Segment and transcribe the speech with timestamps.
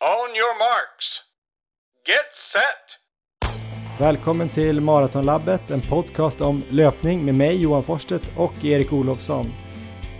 [0.00, 1.20] On your marks.
[2.06, 2.98] Get set!
[4.00, 9.52] Välkommen till Maratonlabbet, en podcast om löpning med mig Johan Forstet och Erik Olofsson.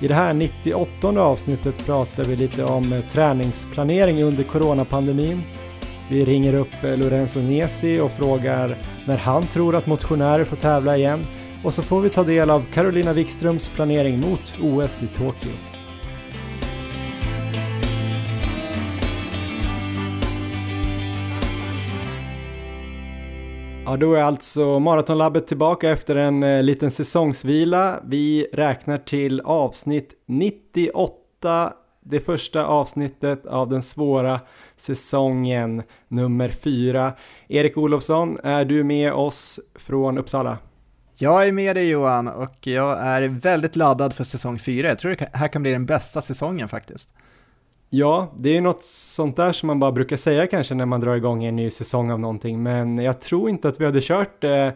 [0.00, 5.42] I det här 98 avsnittet pratar vi lite om eh, träningsplanering under coronapandemin.
[6.10, 8.76] Vi ringer upp eh, Lorenzo Nesi och frågar
[9.06, 11.26] när han tror att motionärer får tävla igen.
[11.64, 15.52] Och så får vi ta del av Carolina Wikströms planering mot OS i Tokyo.
[23.88, 28.00] Ja, då är alltså Maratonlabbet tillbaka efter en eh, liten säsongsvila.
[28.04, 31.72] Vi räknar till avsnitt 98,
[32.04, 34.40] det första avsnittet av den svåra
[34.76, 37.12] säsongen nummer 4.
[37.48, 40.58] Erik Olofsson, är du med oss från Uppsala?
[41.14, 44.88] Jag är med dig Johan och jag är väldigt laddad för säsong 4.
[44.88, 47.08] Jag tror det här kan bli den bästa säsongen faktiskt.
[47.90, 51.00] Ja, det är ju något sånt där som man bara brukar säga kanske när man
[51.00, 54.44] drar igång en ny säsong av någonting, men jag tror inte att vi hade kört
[54.44, 54.70] eh,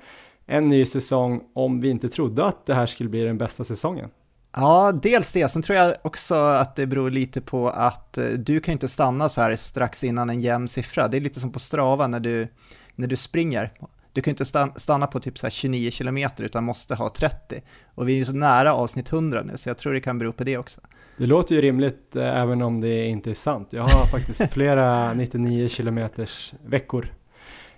[0.47, 4.11] en ny säsong om vi inte trodde att det här skulle bli den bästa säsongen.
[4.57, 5.49] Ja, dels det.
[5.49, 9.29] Sen tror jag också att det beror lite på att eh, du kan inte stanna
[9.29, 11.09] så här strax innan en jämn siffra.
[11.09, 12.49] Det är lite som på Strava när du,
[12.95, 13.73] när du springer.
[14.13, 14.45] Du kan inte
[14.77, 17.63] stanna på typ så 29 km utan måste ha 30.
[17.95, 20.33] Och vi är ju så nära avsnitt 100 nu så jag tror det kan bero
[20.33, 20.81] på det också.
[21.17, 23.69] Det låter ju rimligt eh, även om det inte är sant.
[23.71, 27.13] Jag har faktiskt flera 99 kilometers veckor.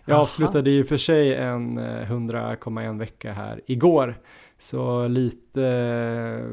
[0.04, 0.22] Jag Aha.
[0.22, 4.18] avslutade ju för sig en 100,1 eh, vecka här igår.
[4.58, 6.44] Så lite,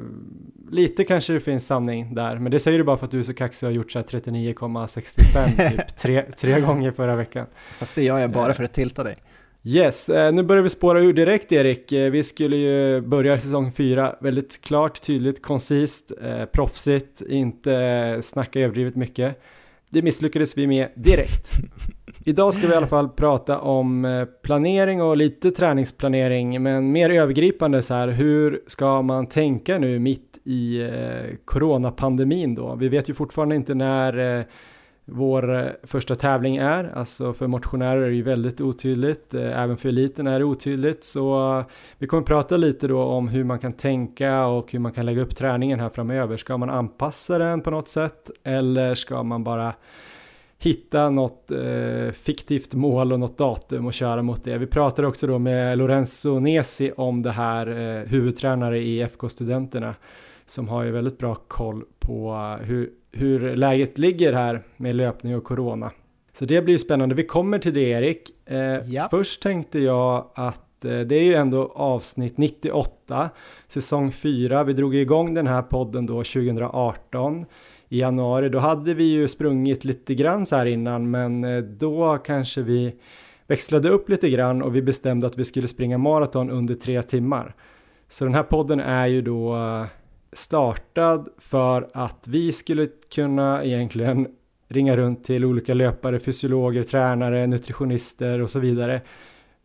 [0.70, 2.40] lite kanske det finns sanning där.
[2.40, 4.00] Men det säger du bara för att du är så kaxig och har gjort så
[4.00, 7.46] 39,65 typ tre, tre gånger förra veckan.
[7.78, 8.54] Fast det gör jag bara eh.
[8.54, 9.16] för att tilta dig.
[9.64, 11.92] Yes, eh, nu börjar vi spåra ur direkt Erik.
[11.92, 18.60] Eh, vi skulle ju börja säsong 4 väldigt klart, tydligt, koncist, eh, proffsigt, inte snacka
[18.60, 19.42] överdrivet mycket.
[19.90, 21.52] Det misslyckades vi med direkt.
[22.26, 27.84] Idag ska vi i alla fall prata om planering och lite träningsplanering, men mer övergripande
[27.84, 32.76] så här, hur ska man tänka nu mitt i eh, coronapandemin då?
[32.76, 34.46] Vi vet ju fortfarande inte när eh,
[35.12, 36.92] vår eh, första tävling är.
[36.96, 41.04] Alltså för motionärer är det ju väldigt otydligt, eh, även för eliten är det otydligt.
[41.04, 41.66] Så eh,
[41.98, 45.22] vi kommer prata lite då om hur man kan tänka och hur man kan lägga
[45.22, 46.38] upp träningen här framöver.
[46.38, 49.74] Ska man anpassa den på något sätt eller ska man bara
[50.64, 54.58] hitta något eh, fiktivt mål och något datum och köra mot det.
[54.58, 59.96] Vi pratade också då med Lorenzo Nesi om det här, eh, huvudtränare i FK Studenterna,
[60.52, 65.44] som har ju väldigt bra koll på hur hur läget ligger här med löpning och
[65.44, 65.92] corona.
[66.34, 67.16] Så det blir spännande.
[67.16, 68.30] Vi kommer till det Erik.
[68.46, 69.08] Eh, ja.
[69.12, 73.30] Först tänkte jag att eh, det är ju ändå avsnitt 98,
[73.68, 74.64] säsong 4.
[74.64, 77.46] Vi drog igång den här podden då 2018
[77.90, 78.50] i januari.
[78.50, 82.96] Då hade vi ju sprungit lite grann så här innan, men eh, då kanske vi
[83.48, 87.56] växlade upp lite grann och vi bestämde att vi skulle springa maraton under tre timmar.
[88.08, 89.56] Så den här podden är ju då
[90.34, 94.28] startad för att vi skulle kunna egentligen
[94.68, 99.02] ringa runt till olika löpare, fysiologer, tränare, nutritionister och så vidare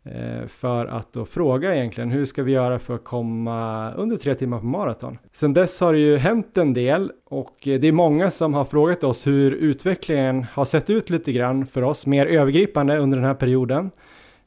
[0.05, 4.35] eh, för att då fråga egentligen hur ska vi göra för att komma under tre
[4.35, 5.19] timmar på maraton.
[5.33, 9.05] Sen dess har det ju hänt en del och det är många som har frågat
[9.05, 13.35] oss hur utvecklingen har sett ut lite grann för oss mer övergripande under den här
[13.35, 13.91] perioden.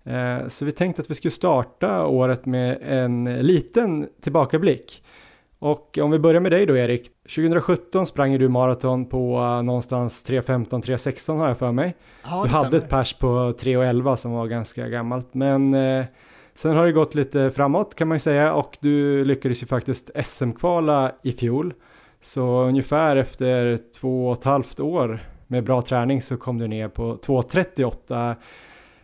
[0.03, 5.03] Eh, så vi tänkte att vi skulle starta året med en liten tillbakablick.
[5.59, 7.09] Och om vi börjar med dig då Erik.
[7.23, 11.95] 2017 sprang du maraton på uh, någonstans 3.15, 3.16 har jag för mig.
[12.23, 15.33] Ja, du hade ett pers på 3.11 som var ganska gammalt.
[15.33, 16.05] Men uh,
[16.53, 20.09] sen har det gått lite framåt kan man ju säga och du lyckades ju faktiskt
[20.25, 21.73] SM-kvala i fjol.
[22.21, 26.87] Så ungefär efter två och ett halvt år med bra träning så kom du ner
[26.87, 28.35] på 2.38.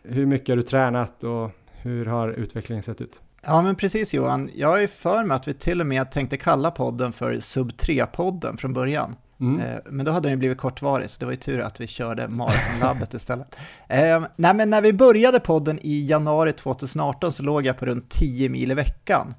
[0.03, 3.21] Hur mycket har du tränat och hur har utvecklingen sett ut?
[3.47, 6.71] Ja men precis Johan, jag är för mig att vi till och med tänkte kalla
[6.71, 9.15] podden för Sub 3-podden från början.
[9.39, 9.59] Mm.
[9.59, 12.27] Eh, men då hade den blivit kortvarig, så det var ju tur att vi körde
[12.27, 13.55] Maratonlabbet istället.
[13.87, 18.09] Eh, nej, men när vi började podden i januari 2018 så låg jag på runt
[18.09, 19.35] 10 mil i veckan.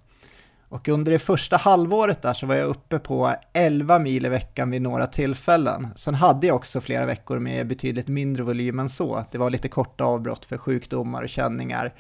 [0.69, 4.71] Och under det första halvåret där så var jag uppe på 11 mil i veckan
[4.71, 5.89] vid några tillfällen.
[5.95, 9.25] Sen hade jag också flera veckor med betydligt mindre volym än så.
[9.31, 11.93] Det var lite korta avbrott för sjukdomar och känningar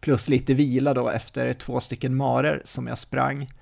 [0.00, 3.52] plus lite vila då efter två stycken marer som jag sprang.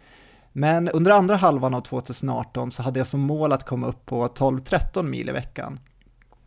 [0.52, 4.26] Men under andra halvan av 2018 så hade jag som mål att komma upp på
[4.26, 5.81] 12-13 mil i veckan.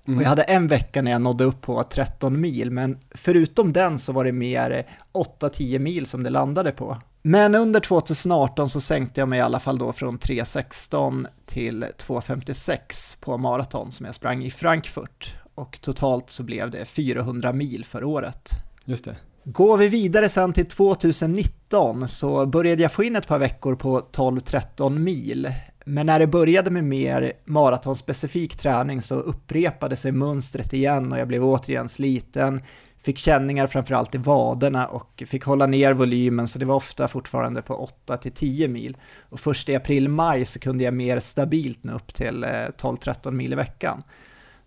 [0.08, 0.18] Mm.
[0.18, 4.00] Och jag hade en vecka när jag nådde upp på 13 mil, men förutom den
[4.00, 6.98] så var det mer 8-10 mil som det landade på.
[7.22, 13.18] Men under 2018 så sänkte jag mig i alla fall då från 3.16 till 2.56
[13.20, 15.36] på maraton som jag sprang i Frankfurt.
[15.56, 18.50] och totalt så blev det 400 mil för året.
[18.86, 19.16] Just det.
[19.50, 24.00] Går vi vidare sen till 2019 så började jag få in ett par veckor på
[24.00, 25.52] 12-13 mil.
[25.86, 31.28] Men när det började med mer maratonspecifik träning så upprepade sig mönstret igen och jag
[31.28, 32.62] blev återigen sliten,
[33.02, 37.62] fick känningar framförallt i vaderna och fick hålla ner volymen så det var ofta fortfarande
[37.62, 38.98] på 8-10 mil.
[39.30, 43.54] Och först i april-maj så kunde jag mer stabilt nå upp till eh, 12-13 mil
[43.54, 44.04] i veckan.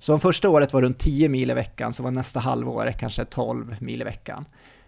[0.00, 3.24] Så om första året var runt 10 mil i veckan så var nästa halvår kanske
[3.24, 4.44] 12 mil i veckan.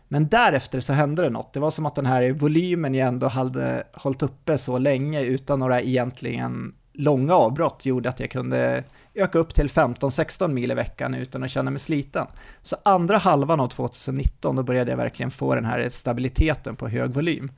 [0.09, 1.53] Men därefter så hände det något.
[1.53, 5.59] Det var som att den här volymen jag ändå hade hållit uppe så länge utan
[5.59, 11.15] några egentligen långa avbrott gjorde att jag kunde öka upp till 15-16 mil i veckan
[11.15, 12.27] utan att känna mig sliten.
[12.63, 17.11] Så andra halvan av 2019 då började jag verkligen få den här stabiliteten på hög
[17.11, 17.53] volym.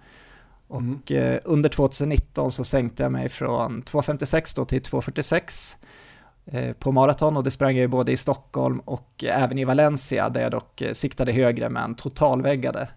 [0.69, 1.41] Och mm.
[1.45, 6.01] Under 2019 så sänkte jag mig från 2.56 då till 2.46 Eh,
[6.79, 10.41] på maraton och det sprang jag ju både i Stockholm och även i Valencia där
[10.41, 12.89] jag dock eh, siktade högre men totalväggade.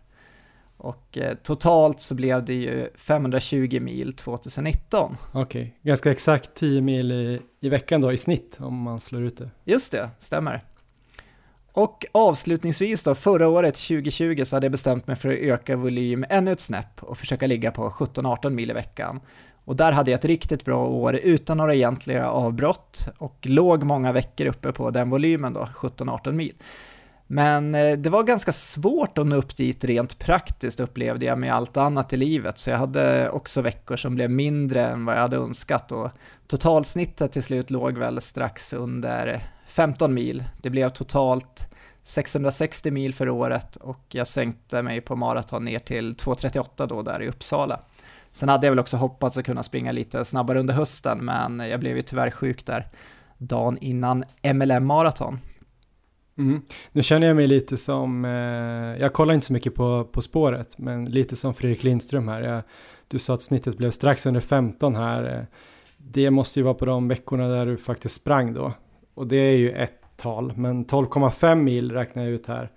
[0.78, 5.18] Och eh, totalt så blev det ju 520 mil 2019.
[5.32, 5.72] Okej, okay.
[5.82, 9.50] ganska exakt 10 mil i, i veckan då i snitt om man slår ut det.
[9.64, 10.64] Just det, stämmer.
[11.72, 16.26] Och avslutningsvis då, förra året 2020 så hade jag bestämt mig för att öka volym
[16.30, 19.20] ännu ett snäpp och försöka ligga på 17-18 mil i veckan.
[19.68, 24.12] Och där hade jag ett riktigt bra år utan några egentliga avbrott och låg många
[24.12, 26.54] veckor uppe på den volymen då, 17-18 mil.
[27.28, 31.54] Men eh, det var ganska svårt att nå upp dit rent praktiskt upplevde jag med
[31.54, 35.22] allt annat i livet, så jag hade också veckor som blev mindre än vad jag
[35.22, 36.10] hade önskat och
[36.48, 40.44] totalsnittet till slut låg väl strax under 15 mil.
[40.62, 41.68] Det blev totalt
[42.04, 47.22] 660 mil för året och jag sänkte mig på maraton ner till 2.38 då där
[47.22, 47.80] i Uppsala.
[48.38, 51.80] Sen hade jag väl också hoppats att kunna springa lite snabbare under hösten, men jag
[51.80, 52.88] blev ju tyvärr sjuk där
[53.38, 54.24] dagen innan
[54.54, 55.40] MLM maraton.
[56.38, 56.62] Mm.
[56.92, 60.78] Nu känner jag mig lite som, eh, jag kollar inte så mycket på, på spåret,
[60.78, 62.42] men lite som Fredrik Lindström här.
[62.42, 62.64] Jag,
[63.08, 65.36] du sa att snittet blev strax under 15 här.
[65.36, 65.44] Eh,
[65.98, 68.74] det måste ju vara på de veckorna där du faktiskt sprang då.
[69.14, 72.72] Och det är ju ett tal, men 12,5 mil räknar jag ut här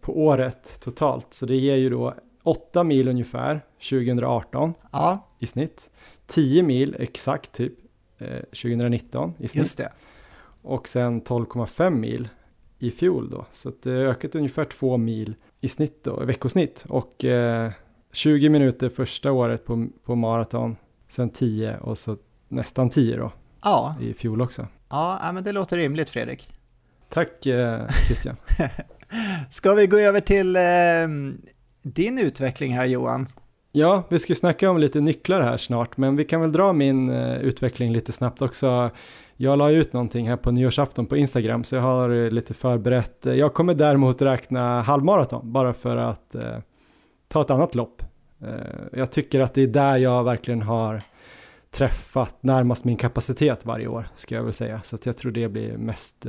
[0.00, 1.34] på året totalt.
[1.34, 3.60] Så det ger ju då 8 mil ungefär
[3.90, 5.28] 2018 ja.
[5.38, 5.90] i snitt.
[6.26, 7.72] 10 mil exakt typ
[8.18, 9.60] eh, 2019 i snitt.
[9.60, 9.92] Just det.
[10.62, 12.28] Och sen 12,5 mil
[12.78, 13.46] i fjol då.
[13.52, 16.84] Så det har ökat ungefär 2 mil i snitt då, veckosnitt.
[16.88, 17.70] Och eh,
[18.12, 20.76] 20 minuter första året på, på maraton,
[21.08, 22.16] sen 10 och så
[22.48, 23.32] nästan 10 då.
[23.62, 23.94] Ja.
[24.00, 24.66] I fjol också.
[24.88, 26.50] Ja, men det låter rimligt Fredrik.
[27.08, 28.36] Tack eh, Christian.
[29.50, 30.62] Ska vi gå över till eh,
[31.82, 33.28] din utveckling här Johan?
[33.72, 37.10] Ja, vi ska snacka om lite nycklar här snart, men vi kan väl dra min
[37.10, 38.90] eh, utveckling lite snabbt också.
[39.36, 43.26] Jag la ut någonting här på nyårsafton på Instagram, så jag har eh, lite förberett.
[43.26, 46.58] Eh, jag kommer däremot räkna halvmaraton, bara för att eh,
[47.28, 48.02] ta ett annat lopp.
[48.92, 51.02] jag tycker att det är där jag verkligen har
[51.70, 54.80] träffat närmast min kapacitet varje år, ska jag väl säga.
[54.84, 56.26] Så jag tror det blir mest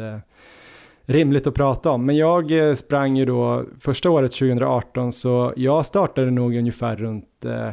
[1.12, 2.06] rimligt att prata om.
[2.06, 7.46] Men jag eh, sprang ju då första året 2018 så jag startade nog ungefär runt
[7.46, 7.70] eh,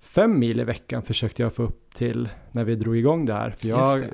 [0.00, 3.50] fem mil i veckan försökte jag få upp till när vi drog igång det här.
[3.50, 4.06] För jag det.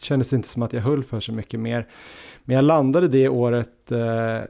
[0.00, 1.86] kändes inte som att jag höll för så mycket mer.
[2.44, 4.40] Men jag landade det året eh,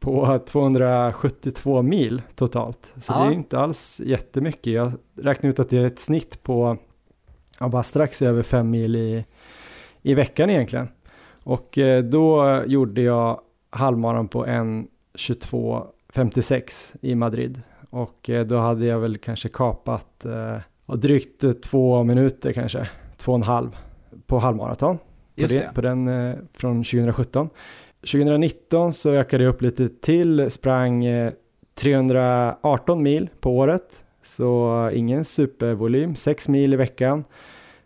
[0.00, 2.92] på 272 mil totalt.
[2.96, 3.24] Så ja.
[3.24, 4.72] det är inte alls jättemycket.
[4.72, 6.76] Jag räknar ut att det är ett snitt på
[7.60, 9.24] ja, bara strax över fem mil i,
[10.02, 10.88] i veckan egentligen.
[11.44, 17.62] Och eh, då gjorde jag halvmaran på 1.22.56 i Madrid.
[17.90, 20.56] Och eh, då hade jag väl kanske kapat eh,
[20.96, 23.76] drygt två minuter kanske, två och en halv
[24.26, 24.98] på halvmaraton.
[25.34, 25.70] Just det.
[25.74, 26.10] På, den
[26.52, 27.48] från 2017.
[28.00, 31.04] 2019 så ökade jag upp lite till, sprang
[31.74, 34.04] 318 mil på året.
[34.22, 37.24] Så ingen supervolym, 6 mil i veckan.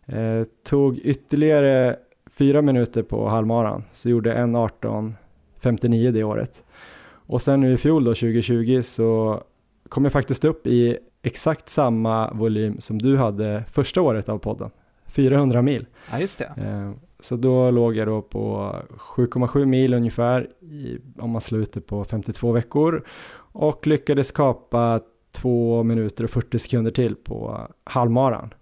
[0.07, 1.97] Eh, tog ytterligare
[2.39, 6.65] fyra minuter på halvmaran, så gjorde en 18.59 det året.
[7.11, 9.43] Och sen nu i fjol då, 2020, så
[9.89, 14.71] kom jag faktiskt upp i exakt samma volym som du hade första året av podden,
[15.07, 15.87] 400 mil.
[16.11, 16.63] Ja, just det.
[16.63, 22.05] Eh, så då låg jag då på 7,7 mil ungefär, i, om man sluter på
[22.05, 23.05] 52 veckor,
[23.53, 25.01] och lyckades kapa
[25.33, 28.55] 2 minuter och 40 sekunder till på halvmaran.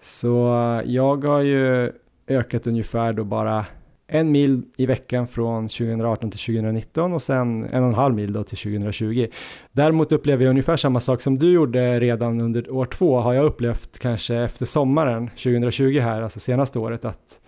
[0.00, 0.36] Så
[0.84, 1.92] jag har ju
[2.26, 3.66] ökat ungefär då bara
[4.06, 8.32] en mil i veckan från 2018 till 2019 och sen en och en halv mil
[8.32, 9.26] då till 2020.
[9.72, 13.44] Däremot upplever jag ungefär samma sak som du gjorde redan under år två har jag
[13.44, 17.40] upplevt kanske efter sommaren 2020 här, alltså senaste året att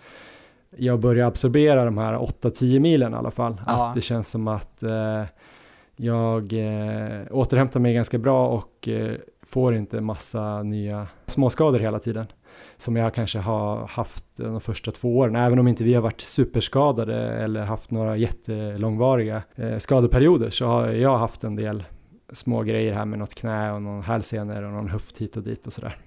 [0.77, 3.61] jag börjar absorbera de här 8-10 milen i alla fall.
[3.67, 3.87] Ja.
[3.87, 5.23] Att det känns som att eh,
[5.95, 9.15] jag eh, återhämtar mig ganska bra och eh,
[9.45, 12.25] får inte massa nya småskador hela tiden.
[12.77, 16.21] Som jag kanske har haft de första två åren, även om inte vi har varit
[16.21, 21.83] superskadade eller haft några jättelångvariga eh, skadeperioder så har jag haft en del
[22.31, 25.67] små grejer här med något knä och någon hälsenor och någon höft hit och dit
[25.67, 25.97] och sådär.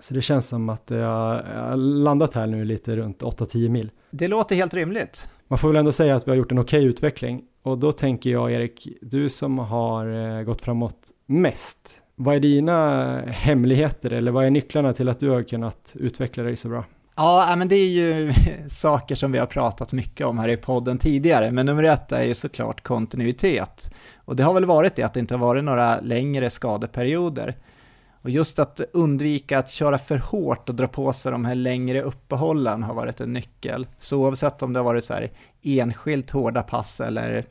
[0.00, 3.90] Så det känns som att jag har landat här nu lite runt 8-10 mil.
[4.10, 5.30] Det låter helt rimligt.
[5.48, 8.30] Man får väl ändå säga att vi har gjort en okej utveckling och då tänker
[8.30, 14.44] jag Erik, du som har eh, gått framåt mest, vad är dina hemligheter eller vad
[14.44, 16.84] är nycklarna till att du har kunnat utveckla dig så bra?
[17.16, 18.32] Ja, men det är ju
[18.68, 22.22] saker som vi har pratat mycket om här i podden tidigare, men nummer ett är
[22.22, 23.94] ju såklart kontinuitet.
[24.16, 27.56] Och det har väl varit det att det inte har varit några längre skadeperioder.
[28.22, 32.02] Och just att undvika att köra för hårt och dra på sig de här längre
[32.02, 33.86] uppehållen har varit en nyckel.
[33.98, 35.30] Så oavsett om det har varit så här
[35.62, 37.44] enskilt hårda pass eller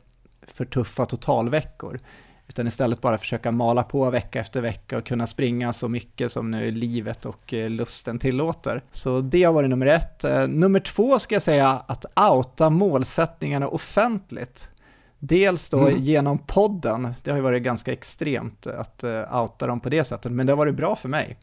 [0.46, 2.00] för tuffa totalveckor,
[2.48, 6.50] utan istället bara försöka mala på vecka efter vecka och kunna springa så mycket som
[6.50, 8.82] nu livet och eh, lusten tillåter.
[8.90, 10.24] Så det har varit nummer ett.
[10.24, 14.70] Eh, nummer två ska jag säga att outa målsättningarna offentligt.
[15.18, 16.02] Dels då Mm.
[16.02, 20.32] genom podden, det har ju varit ganska extremt att uh, outa dem på det sättet,
[20.32, 21.38] men det har varit bra för mig.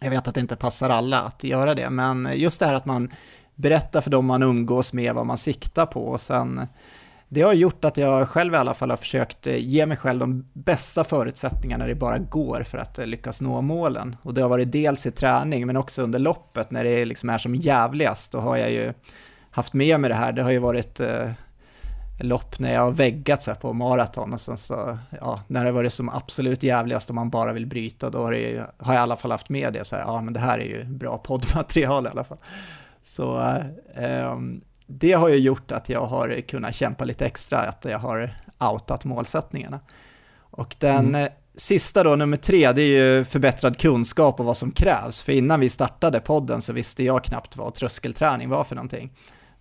[0.00, 2.84] Jag vet att det inte passar alla att göra det, men just det här att
[2.86, 3.12] man
[3.54, 6.66] berättar för dem man umgås med vad man siktar på och sen
[7.34, 10.20] det har gjort att jag själv i alla fall har försökt eh, ge mig själv
[10.20, 14.16] de bästa förutsättningarna det bara går för att eh, lyckas nå målen.
[14.22, 17.38] Och det har varit dels i träning men också under loppet när det liksom är
[17.38, 18.32] som jävligast.
[18.32, 18.92] Då har jag ju
[19.50, 20.32] haft med mig det här.
[20.32, 21.30] Det har ju varit eh,
[22.20, 25.72] lopp när jag har väggat så här på maraton och sen så, ja, när det
[25.72, 29.00] varit som absolut jävligast om man bara vill bryta, då har, det ju, har jag
[29.00, 31.18] i alla fall haft med det så här, ja men det här är ju bra
[31.18, 32.38] poddmaterial i alla fall.
[33.04, 33.64] Så eh,
[34.04, 38.34] ehm, det har ju gjort att jag har kunnat kämpa lite extra, att jag har
[38.72, 39.80] outat målsättningarna.
[40.40, 41.14] Och den Mm.
[41.24, 45.22] eh, sista då, nummer tre, det är ju förbättrad kunskap och vad som krävs.
[45.22, 49.12] För innan vi startade podden så visste jag knappt vad tröskelträning var för någonting.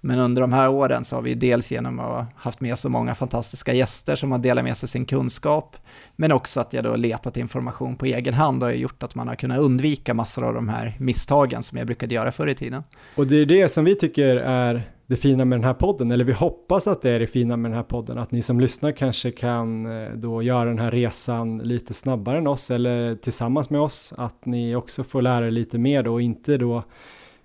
[0.06, 2.90] Men under de här åren så har vi dels genom att ha haft med så
[2.90, 5.78] många fantastiska gäster som har delat med sig sin kunskap,
[6.16, 9.36] men också att jag då letat information på egen hand har gjort att man har
[9.36, 12.84] kunnat undvika massor av de här misstagen som jag brukade göra förr i tiden.
[13.16, 16.24] Och det är det som vi tycker är det fina med den här podden, eller
[16.24, 18.92] vi hoppas att det är det fina med den här podden, att ni som lyssnar
[18.92, 23.82] kanske kan eh, då göra den här resan lite snabbare än oss eller tillsammans med
[23.82, 26.84] oss, att ni också får lära er lite mer då, och inte då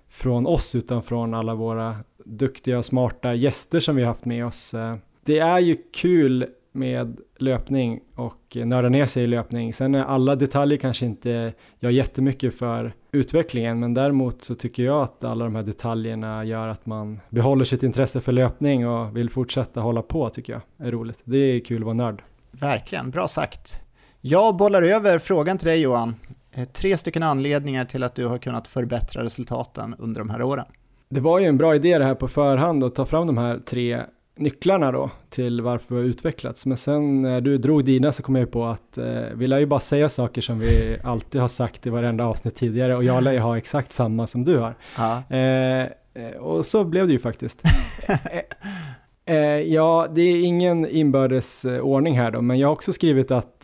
[0.09, 4.45] från oss utan från alla våra duktiga och smarta gäster som vi har haft med
[4.45, 4.73] oss.
[4.73, 9.73] Eh, det är ju kul med löpning och nörda ner sig i löpning.
[9.73, 15.03] Sen är alla detaljer kanske inte gör jättemycket för utvecklingen, men däremot så tycker jag
[15.03, 19.29] att alla de här detaljerna gör att man behåller sitt intresse för löpning och vill
[19.29, 21.19] fortsätta hålla på tycker jag är roligt.
[21.23, 22.21] Det är kul att vara nörd.
[22.51, 23.83] Verkligen, bra sagt.
[24.21, 26.15] Jag bollar över frågan till dig Johan.
[26.51, 30.65] Eh, Tre stycken anledningar till att du har kunnat förbättra resultaten under de här åren.
[31.09, 33.59] Det var ju en bra idé det här på förhand att ta fram de här
[33.65, 34.01] tre
[34.39, 36.65] nycklarna då till varför vi har utvecklats.
[36.65, 39.65] Men sen när du drog dina så kom jag på att eh, vi lär ju
[39.65, 43.31] bara säga saker som vi alltid har sagt i varenda avsnitt tidigare och jag lär
[43.31, 44.75] ju ha exakt samma som du har.
[44.97, 45.81] Ja, Eh,
[46.13, 47.63] eh, och så blev det ju faktiskt.
[48.07, 53.31] Eh, eh, ja, det är ingen inbördes ordning här då, men jag har också skrivit
[53.31, 53.57] att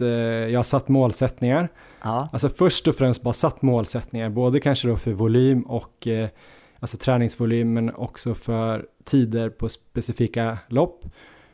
[0.51, 1.69] jag har satt målsättningar.
[2.03, 6.07] ja, Alltså först och främst bara satt målsättningar, både kanske då för volym och
[6.79, 11.05] alltså träningsvolym, men också för tider på specifika lopp.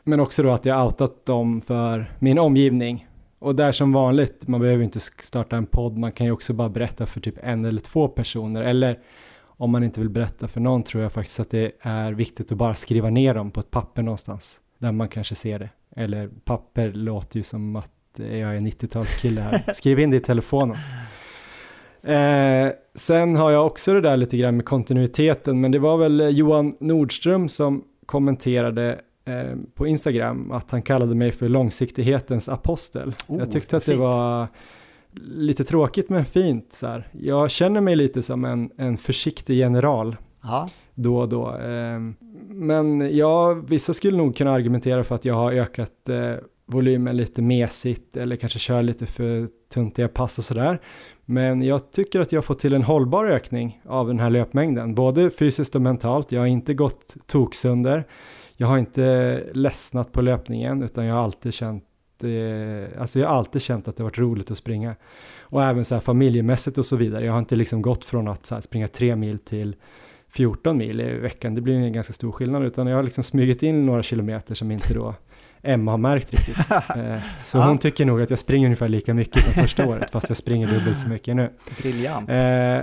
[0.04, 3.08] Men också då att jag outat dem för min omgivning.
[3.38, 6.68] Och där som vanligt, man behöver inte starta en podd, man kan ju också bara
[6.68, 8.62] berätta för typ en eller två personer.
[8.62, 8.98] Eller
[9.44, 12.58] om man inte vill berätta för någon tror jag faktiskt att det är viktigt att
[12.58, 14.60] bara skriva ner dem på ett papper någonstans.
[14.78, 15.68] Där man kanske ser det.
[15.96, 19.64] Eller papper låter ju som att jag är 90-talskille här.
[19.74, 20.76] Skriv in det i telefonen.
[22.02, 26.36] Eh, sen har jag också det där lite grann med kontinuiteten, men det var väl
[26.36, 33.14] Johan Nordström som kommenterade eh, på Instagram att han kallade mig för långsiktighetens apostel.
[33.26, 34.00] Oh, jag tyckte att det fint.
[34.00, 34.46] var
[35.20, 37.08] lite tråkigt men fint så här.
[37.12, 41.50] Jag känner mig lite som en, en försiktig general ja, då och då.
[41.50, 42.14] Ehm,
[42.48, 46.34] Men ja, vissa skulle nog kunna argumentera för att jag har ökat eh,
[46.66, 50.80] volymen lite mesigt eller kanske kör lite för tuntiga pass och sådär.
[51.24, 54.94] Men jag tycker att jag har fått till en hållbar ökning av den här löpmängden,
[54.94, 56.32] både fysiskt och mentalt.
[56.32, 58.04] Jag har inte gått toksönder.
[58.56, 61.84] Jag har inte ledsnat på löpningen utan jag har alltid känt
[62.22, 64.96] eh, alltså jag har alltid känt att det har varit roligt att springa.
[65.40, 67.24] Och även så här familjemässigt och så vidare.
[67.24, 69.76] Jag har inte liksom gått från att så här springa tre mil till
[70.28, 71.54] 14 mil i veckan.
[71.54, 74.70] Det blir en ganska stor skillnad, utan jag har liksom smugit in några kilometer som
[74.70, 75.14] inte då
[75.62, 76.56] Emma har märkt riktigt.
[76.96, 80.28] Eh, så hon tycker nog att jag springer ungefär lika mycket som första året, fast
[80.28, 81.50] jag springer dubbelt så mycket nu.
[81.82, 82.30] Briljant.
[82.30, 82.78] Eh,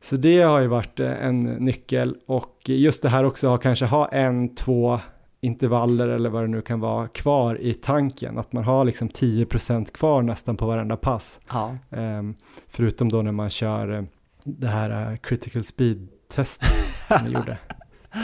[0.00, 3.86] så det har ju varit eh, en nyckel och just det här också att kanske
[3.86, 5.00] ha en, två
[5.40, 8.38] intervaller eller vad det nu kan vara kvar i tanken.
[8.38, 11.40] Att man har liksom 10% kvar nästan på varenda pass.
[11.52, 11.76] Ja.
[11.90, 12.34] Um,
[12.68, 14.06] förutom då när man kör
[14.44, 16.70] det här critical speed-testet
[17.08, 17.58] som vi gjorde.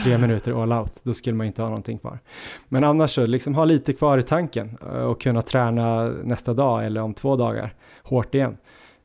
[0.05, 2.19] Tre minuter all out, då skulle man inte ha någonting kvar.
[2.69, 6.87] Men annars så liksom ha lite kvar i tanken uh, och kunna träna nästa dag
[6.87, 8.57] eller om två dagar hårt igen.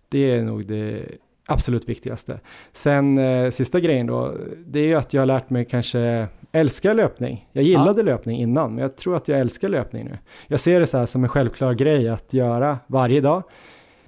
[0.10, 1.06] Det är nog det
[1.50, 2.40] absolut viktigaste.
[2.72, 6.94] Sen eh, sista grejen då, det är ju att jag har lärt mig kanske älska
[6.94, 7.48] löpning.
[7.52, 8.06] Jag gillade ja.
[8.06, 10.18] löpning innan, men jag tror att jag älskar löpning nu.
[10.48, 13.44] Jag ser det så här som en självklar grej att göra varje dag.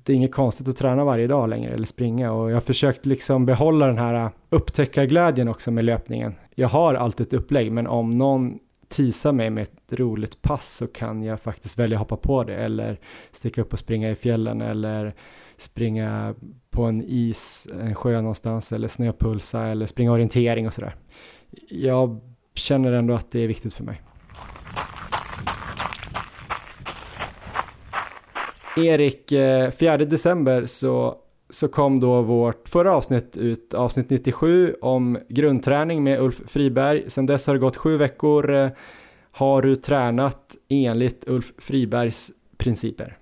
[0.03, 3.05] Det är inget konstigt att träna varje dag längre eller springa och jag har försökt
[3.05, 6.35] liksom behålla den här äh, upptäckarglädjen också med löpningen.
[6.55, 10.87] Jag har alltid ett upplägg, men om någon teasar mig med ett roligt pass så
[10.87, 12.99] kan jag faktiskt välja att hoppa på det eller
[13.31, 15.13] sticka upp och springa i fjällen eller
[15.57, 16.35] springa
[16.69, 20.95] på en is, en sjö någonstans eller snöpulsa eller springa orientering och sådär.
[21.69, 22.19] Jag
[22.53, 24.01] känner ändå att det är viktigt för mig.
[28.77, 31.15] Erik, eh, 4 december så,
[31.49, 37.09] så kom då vårt förra avsnitt ut, avsnitt 97 om grundträning med Ulf Friberg.
[37.09, 38.53] Sedan dess har det gått sju veckor.
[38.53, 38.69] Eh,
[39.31, 43.17] har du tränat enligt Ulf Fribergs principer?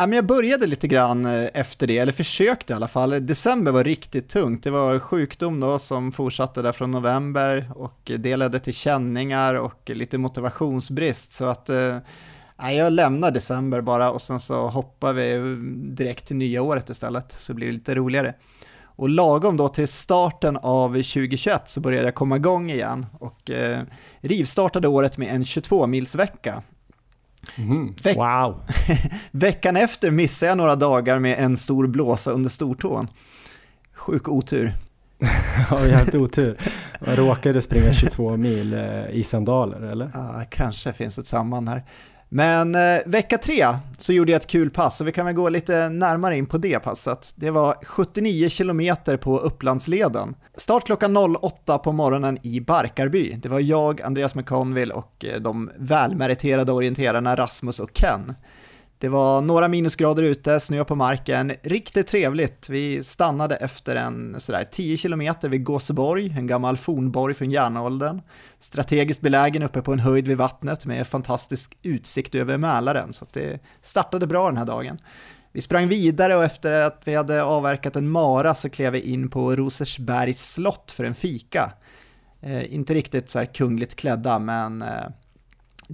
[0.00, 3.26] Um, jag började lite grann eh, efter det, eller försökte i alla fall.
[3.26, 4.64] December var riktigt tungt.
[4.64, 9.90] Det var sjukdom då som fortsatte där från november och det ledde till känningar och
[9.90, 11.32] lite motivationsbrist.
[11.32, 11.70] Så att
[12.62, 15.56] uh, jag lämnade december bara och sen så hoppar vi
[15.94, 18.34] direkt till nya året istället så blir det lite roligare.
[18.84, 23.80] Och lagom då till starten av 2021 så började jag komma igång igen och eh,
[24.20, 26.62] rivstartade året med en 22-milsvecka
[27.58, 27.94] Mm.
[28.02, 28.62] Veck wow!
[29.30, 33.08] Veckan efter missade jag några dagar med en stor blåsa under stortån.
[33.92, 34.74] Sjuk otur.
[35.70, 36.58] ja, jävligt otur.
[37.00, 40.10] Jag råkade springa 22 mil eh, i sandaler, eller?
[40.14, 41.82] Ja, kanske finns ett samband här.
[42.34, 45.48] Men eh, vecka tre så gjorde jag ett kul pass och vi kan väl gå
[45.48, 47.32] lite närmare in på det passet.
[47.34, 50.34] Det var 79 kilometer på Upplandsleden.
[50.56, 53.38] Start klockan 08 på morgonen i Barkarby.
[53.42, 58.34] Det var jag, Andreas McConville och eh, de välmeriterade orienterarna Rasmus och Ken.
[59.02, 62.68] Det var några minusgrader ute, snö på marken, riktigt trevligt.
[62.68, 68.20] Vi stannade efter en sådär 10 kilometer vid Gåseborg, en gammal fornborg från järnåldern.
[68.58, 73.60] Strategiskt belägen uppe på en höjd vid vattnet med fantastisk utsikt över Mälaren, så det
[73.82, 74.98] startade bra den här dagen.
[75.52, 79.30] Vi sprang vidare och efter att vi hade avverkat en mara så klev vi in
[79.30, 81.72] på Rosersbergs slott för en fika.
[82.40, 84.88] Eh, inte riktigt så här kungligt klädda, men eh,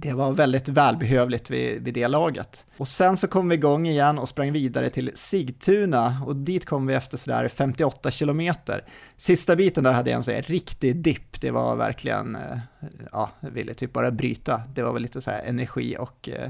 [0.01, 2.65] det var väldigt välbehövligt vid, vid det laget.
[2.77, 6.87] Och sen så kom vi igång igen och sprang vidare till Sigtuna och dit kom
[6.87, 8.83] vi efter sådär 58 kilometer.
[9.17, 12.57] Sista biten där hade jag en sån riktig dipp, det var verkligen, eh,
[13.11, 14.61] ja, jag ville typ bara bryta.
[14.73, 16.49] Det var väl lite så här energi och eh,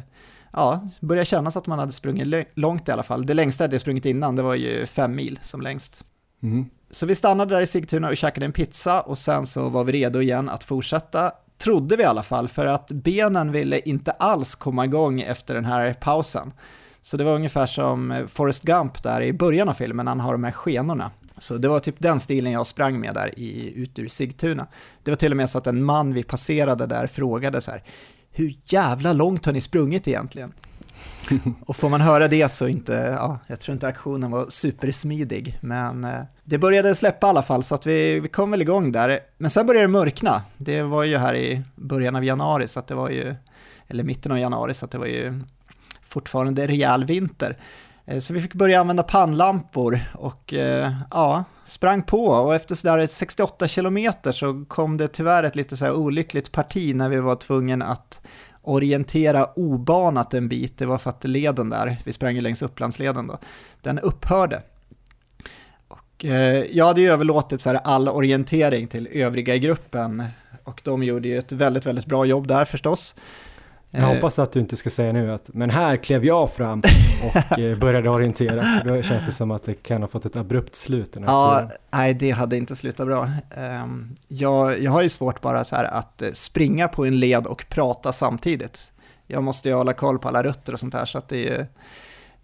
[0.54, 3.26] ja, började kännas att man hade sprungit långt i alla fall.
[3.26, 6.04] Det längsta jag hade sprungit innan, det var ju fem mil som längst.
[6.44, 6.66] Mm.
[6.92, 9.92] Så vi stannade där i Sigtuna och käkade en pizza och sen så var vi
[9.92, 11.32] redo igen att fortsätta
[11.64, 15.66] trodde vi i alla fall, för att benen ville inte alls komma igång efter den
[15.66, 16.54] här pausen.
[17.02, 20.32] Så det var ungefär som eh, Forrest Gump där i början av filmen, han har
[20.32, 21.12] de här skenorna.
[21.38, 24.68] Så det var typ den stilen jag sprang med där i, ut ur Sigtuna.
[25.04, 27.84] Det var till och med så att en man vi passerade där frågade så här,
[28.32, 30.54] hur jävla långt har ni sprungit egentligen?
[31.66, 36.04] och får man höra det så inte, ja, jag tror inte aktionen var supersmidig, men
[36.04, 39.20] eh, det började släppa i alla fall så att vi, vi kom väl igång där.
[39.38, 42.88] Men sen började det mörkna, det var ju här i början av januari så att
[42.88, 43.36] det var ju,
[43.88, 45.42] eller mitten av januari så att det var ju
[46.02, 47.58] fortfarande rejäl vinter.
[48.10, 53.08] Eh, så vi fick börja använda pannlampor och eh, ja, sprang på och efter sådär
[53.08, 57.36] 68 kilometer så kom det tyvärr ett lite så här olyckligt parti när vi var
[57.36, 58.22] tvungna att
[58.62, 63.28] orientera obanat en bit, det var för att leden där, vi sprang ju längs Upplandsleden
[63.28, 63.38] då,
[63.82, 64.62] den upphörde.
[65.88, 70.24] Och, eh, jag hade ju överlåtit så här all orientering till övriga i gruppen
[70.64, 73.16] och de gjorde ju ett väldigt, väldigt bra jobb där förstås.
[73.92, 76.82] Jag eh, hoppas att du inte ska säga nu att men här klev jag fram
[77.52, 78.82] och eh, började orientera.
[78.86, 81.14] Då känns det som att det kan ha fått ett abrupt slut.
[81.14, 83.30] Den här ja, nej det hade inte slutat bra.
[83.58, 87.48] Ehm, jag, jag har ju svårt bara så här att eh, springa på en led
[87.48, 88.92] och prata samtidigt.
[89.28, 91.68] Jag måste ju hålla koll på alla rutter och sånt här så att det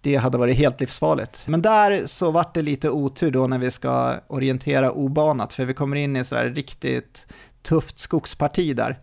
[0.02, 1.48] det hade varit helt livsfarligt.
[1.48, 5.74] Men där så vart det lite otur då när vi ska orientera obanat, för vi
[5.74, 7.28] kommer in i så här riktigt
[7.64, 9.00] tufft skogsparti där.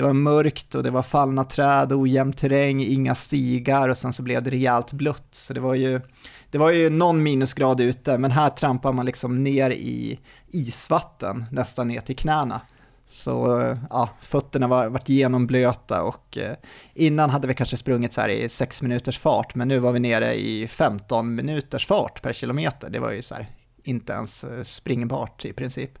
[0.00, 4.22] Det var mörkt och det var fallna träd, ojämn terräng, inga stigar och sen så
[4.22, 5.28] blev det rejält blött.
[5.32, 6.00] Så det var ju,
[6.50, 11.88] det var ju någon minusgrad ute, men här trampar man liksom ner i isvatten, nästan
[11.88, 12.60] ner till knäna.
[13.06, 13.32] Så
[13.90, 16.56] ja, fötterna var varit genomblöta och eh,
[16.94, 20.00] innan hade vi kanske sprungit så här i 6 minuters fart, men nu var vi
[20.00, 22.90] nere i 15 minuters fart per kilometer.
[22.90, 23.46] Det var ju så här
[23.84, 25.98] inte ens eh, springbart i princip.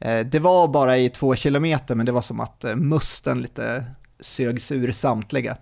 [0.00, 3.84] Eh, det var bara i två kilometer, men det var som att eh, musten lite
[4.20, 5.56] sögs ur samtliga.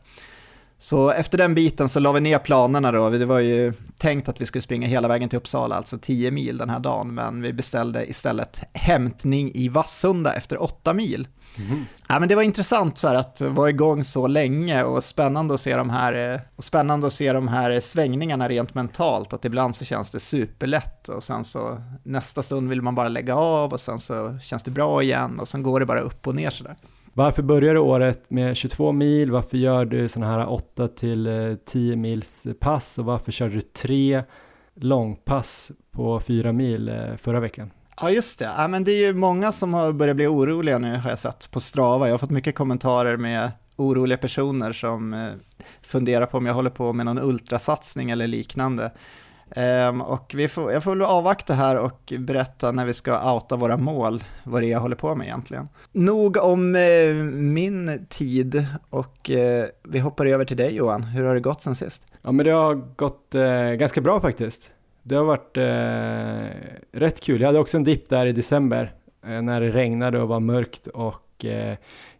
[0.78, 3.10] Så efter den biten så la vi ner planerna då.
[3.10, 6.58] Det var ju tänkt att vi skulle springa hela vägen till Uppsala, alltså 10 mil
[6.58, 11.28] den här dagen, men vi beställde istället hämtning i Vassunda efter 8 mil.
[11.58, 11.84] Mm.
[12.08, 15.76] Ja, men det var intressant så att vara igång så länge och spännande att se
[15.76, 20.10] de här, och spännande att se de här svängningarna rent mentalt, att ibland så känns
[20.10, 24.38] det superlätt och sen så nästa stund vill man bara lägga av och sen så
[24.42, 26.76] känns det bra igen och sen går det bara upp och ner sådär.
[27.18, 29.30] Varför börjar du året med 22 mil?
[29.30, 33.54] Varför gör du sådana här 8 till eh, 10 mils eh, pass och varför körde
[33.54, 34.22] du tre
[34.74, 37.70] långpass på 4 mil eh, förra veckan?
[38.00, 40.96] Ja just det, ja, men det är ju många som har börjat bli oroliga nu
[40.96, 42.06] har jag sett på Strava.
[42.06, 45.28] Jag har fått mycket kommentarer med oroliga personer som eh,
[45.82, 48.90] funderar på om jag håller på med någon ultrasatsning eller liknande.
[49.88, 53.56] Um, och vi får, jag får väl avvakta här och berätta när vi ska outa
[53.56, 55.68] våra mål, vad det är jag håller på med egentligen.
[55.92, 61.34] Nog om eh, min tid och eh, vi hoppar över till dig Johan, hur har
[61.34, 62.02] det gått sen sist?
[62.22, 63.34] Ja men det har gått
[63.78, 64.70] ganska bra faktiskt.
[65.08, 65.56] Det har varit
[66.92, 70.40] rätt kul, jag hade också en dipp där i december när det regnade och var
[70.40, 71.44] mörkt och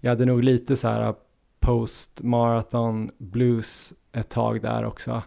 [0.01, 1.15] jag hade nog lite så här
[1.61, 5.23] post marathon blues ett tag där också.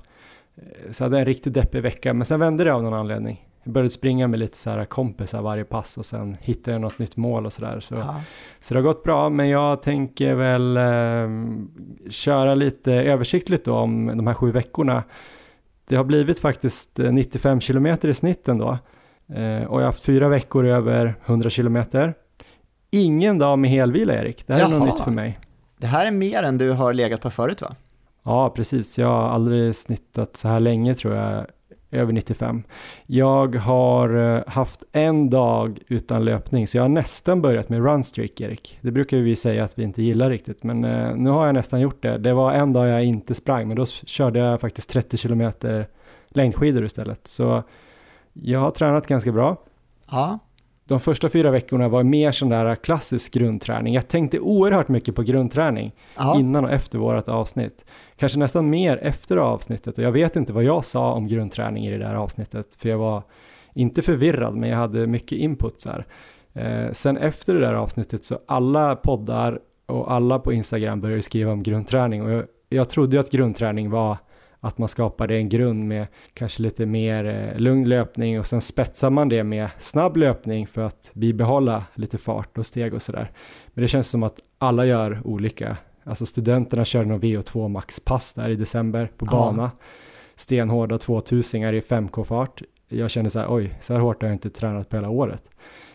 [0.56, 3.47] Eh, så jag hade en riktigt deppig vecka, men sen vände det av någon anledning.
[3.63, 7.00] Jag började springa med lite så här kompisar varje pass och sen hittade jag något
[7.00, 7.80] nytt mål och sådär.
[7.80, 7.95] Så,
[8.60, 11.30] så det har gått bra, men jag tänker väl eh,
[12.10, 15.04] köra lite översiktligt då om de här sju veckorna.
[15.91, 18.77] Det har blivit faktiskt 95 eh, kilometer i snitt ändå.
[19.34, 22.13] Eh, och jag har haft fyra veckor över 100 kilometer.
[22.91, 24.69] Ingen dag med helvila Erik, det här Jaha.
[24.69, 25.39] är något nytt för mig.
[25.77, 27.75] Det här är mer än du har legat på förut va?
[28.23, 28.99] Ja, precis.
[28.99, 31.45] Jag har aldrig snittat så här länge tror jag,
[31.91, 32.63] över 95.
[33.06, 38.41] Jag har eh, haft en dag utan löpning, så jag har nästan börjat med runstreak,
[38.41, 38.80] Erik.
[38.82, 41.82] Det brukar vi säga att vi inte gillar riktigt, men eh, nu har jag nästan
[41.82, 42.17] gjort det.
[42.17, 45.88] Det var en dag jag inte sprang, men då körde jag faktiskt 30 kilometer
[46.30, 47.27] längdskidor istället.
[47.27, 47.63] Så
[48.34, 49.58] jag har tränat ganska bra.
[50.12, 50.39] Ja,
[50.91, 53.93] de första fyra veckorna var mer sån där klassisk grundträning.
[53.93, 56.39] Jag tänkte oerhört mycket på grundträning Aha.
[56.39, 57.86] innan och efter vårt avsnitt.
[58.21, 61.91] Kanske nästan mer efter avsnittet och jag vet inte vad jag sa om grundträning i
[61.91, 63.23] det där avsnittet för jag var
[63.73, 66.05] inte förvirrad men jag hade mycket input så här.
[66.53, 71.51] Eh, sen efter det där avsnittet så alla poddar och alla på Instagram började skriva
[71.51, 74.17] om grundträning och jag, jag trodde ju att grundträning var
[74.60, 79.10] att man skapade en grund med kanske lite mer eh, lugn löpning och sen spetsar
[79.10, 83.31] man det med snabb löpning för att bibehålla lite fart och steg och sådär.
[83.67, 85.77] Men det känns som att alla gör olika.
[86.04, 89.64] Alltså studenterna kör någon VO2 maxpass där i december på bana.
[89.64, 89.70] Ja.
[90.36, 92.62] Stenhårda 2000 i 5K-fart.
[92.88, 95.50] Jag känner så här, oj, så här hårt har jag inte tränat på hela året.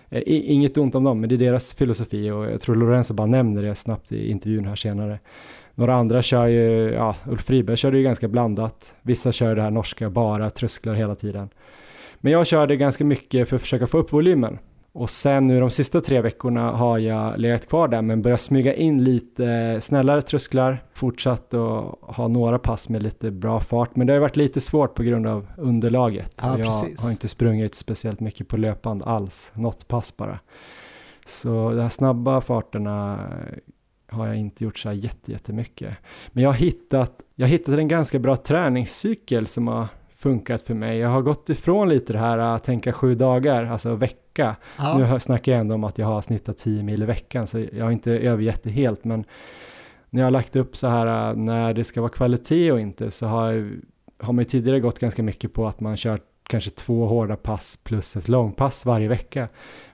[0.09, 3.27] Eh, inget ont om dem, men det är deras filosofi och jag tror Lorenzo bara
[3.27, 5.19] nämner det snabbt i intervjun här senare.
[5.75, 8.95] Några andra kör ju, ja, Ulf Friberg körde ju ganska blandat.
[9.03, 11.49] Vissa kör det här norska, bara trösklar hela tiden.
[12.21, 14.59] Men jag körde ganska mycket för att försöka få upp volymen.
[14.97, 18.75] Och sen nu de sista tre veckorna har jag legat kvar där men börjat smyga
[18.75, 23.97] in lite snällare trösklar, fortsatt att ha några pass med lite bra fart.
[23.97, 26.37] Men det har varit lite svårt på grund av underlaget.
[26.43, 27.03] Ja, jag precis.
[27.03, 30.39] har inte sprungit speciellt mycket på löpband alls, något pass bara.
[31.27, 33.19] Så de här snabba farterna
[34.09, 35.95] har jag inte gjort så här jättemycket.
[36.33, 40.75] Men jag har hittat, jag har hittat en ganska bra träningscykel som har funkat för
[40.75, 40.99] mig.
[40.99, 44.57] Jag har gått ifrån lite det här att tänka sju dagar, alltså vecka.
[44.79, 44.99] Ja.
[44.99, 47.85] Nu snackar jag ändå om att jag har snittat 10 mil i veckan, så jag
[47.85, 49.25] har inte övergett det helt, men
[50.11, 53.27] när jag har lagt upp så här när det ska vara kvalitet och inte så
[53.27, 53.71] har,
[54.19, 57.79] har man ju tidigare gått ganska mycket på att man kört kanske två hårda pass
[57.83, 59.49] plus ett långpass varje vecka.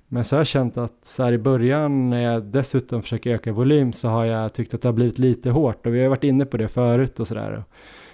[0.09, 3.53] Men så har jag känt att så här i början när jag dessutom försöker öka
[3.53, 6.25] volym så har jag tyckt att det har blivit lite hårt och vi har varit
[6.25, 7.65] inne på det förut och sådär.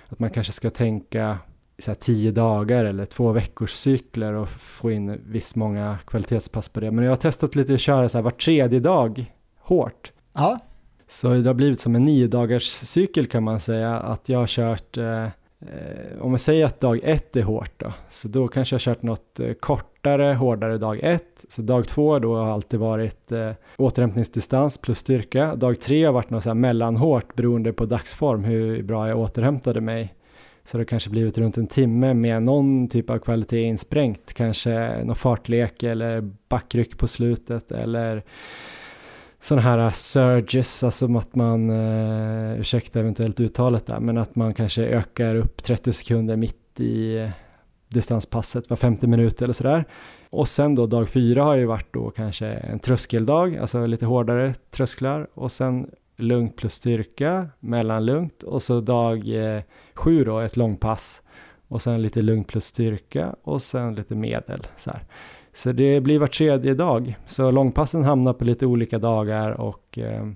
[0.08, 1.38] Att man kanske ska tänka
[1.78, 6.90] så tio dagar eller två veckors cykler och få in viss många kvalitetspass på det.
[6.90, 10.12] Men jag har testat lite att köra så här var tredje dag hårt.
[10.34, 10.58] Ja.
[11.06, 14.46] Så det har blivit som en nio dagars cykel kan man säga att jag har
[14.46, 18.74] kört eh, eh, om jag säger att dag ett är hårt då, så då kanske
[18.74, 21.44] jag kört något eh, kortare, hårdare dag ett.
[21.48, 25.54] Så dag två då har alltid varit eh, återhämtningsdistans plus styrka.
[25.56, 29.80] Dag tre har varit något så här mellanhårt beroende på dagsform, hur bra jag återhämtade
[29.80, 30.14] mig.
[30.68, 35.16] Så det kanske blivit runt en timme med någon typ av kvalitet insprängt, kanske någon
[35.16, 38.22] fartlek eller backryck på slutet eller
[39.40, 44.82] sådana här surges, alltså att man, uh, ursäkta eventuellt uttalet där, men att man kanske
[44.82, 47.30] ökar upp 30 sekunder mitt i
[47.88, 49.84] distanspasset var 50 minuter eller sådär.
[50.30, 54.54] Och sen då dag fyra har ju varit då kanske en tröskeldag, alltså lite hårdare
[54.70, 55.28] trösklar.
[55.34, 58.42] Och sen lugnt plus styrka, mellanlugnt.
[58.42, 59.62] Och så dag eh,
[59.98, 61.22] sju då ett långpass
[61.68, 65.04] och sen lite lugnt plus styrka och sen lite medel så här.
[65.52, 67.18] Så det blir var tredje dag.
[67.26, 70.26] Så långpassen hamnar på lite olika dagar och eh,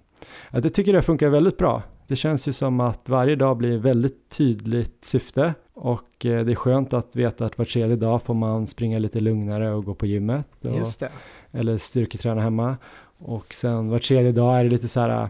[0.51, 1.83] jag tycker det funkar väldigt bra.
[2.07, 6.55] Det känns ju som att varje dag blir väldigt tydligt syfte och eh, det är
[6.55, 10.07] skönt att veta att var tredje dag får man springa lite lugnare och gå på
[10.07, 10.49] gymmet.
[10.63, 10.71] Och,
[11.53, 12.77] eller styrketräna hemma.
[13.19, 15.29] Och sen var tredje dag är det lite så här,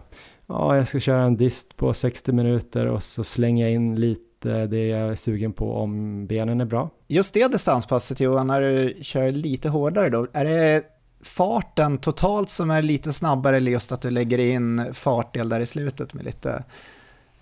[0.53, 4.67] ja jag ska köra en dist på 60 minuter och så slänger jag in lite
[4.67, 6.89] det jag är sugen på om benen är bra.
[7.07, 10.83] Just det distanspasset Johan, när du kör lite hårdare då, är det
[11.21, 15.65] farten totalt som är lite snabbare eller just att du lägger in fartdel där i
[15.65, 16.63] slutet med lite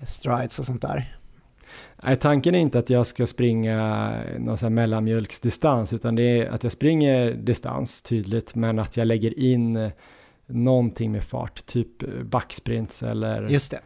[0.03, 1.17] strides och sånt där?
[2.03, 6.49] Nej, tanken är inte att jag ska springa någon sån här mellanmjölksdistans utan det är
[6.49, 9.91] att jag springer distans tydligt men att jag lägger in
[10.53, 13.79] någonting med fart, typ backsprints eller Just det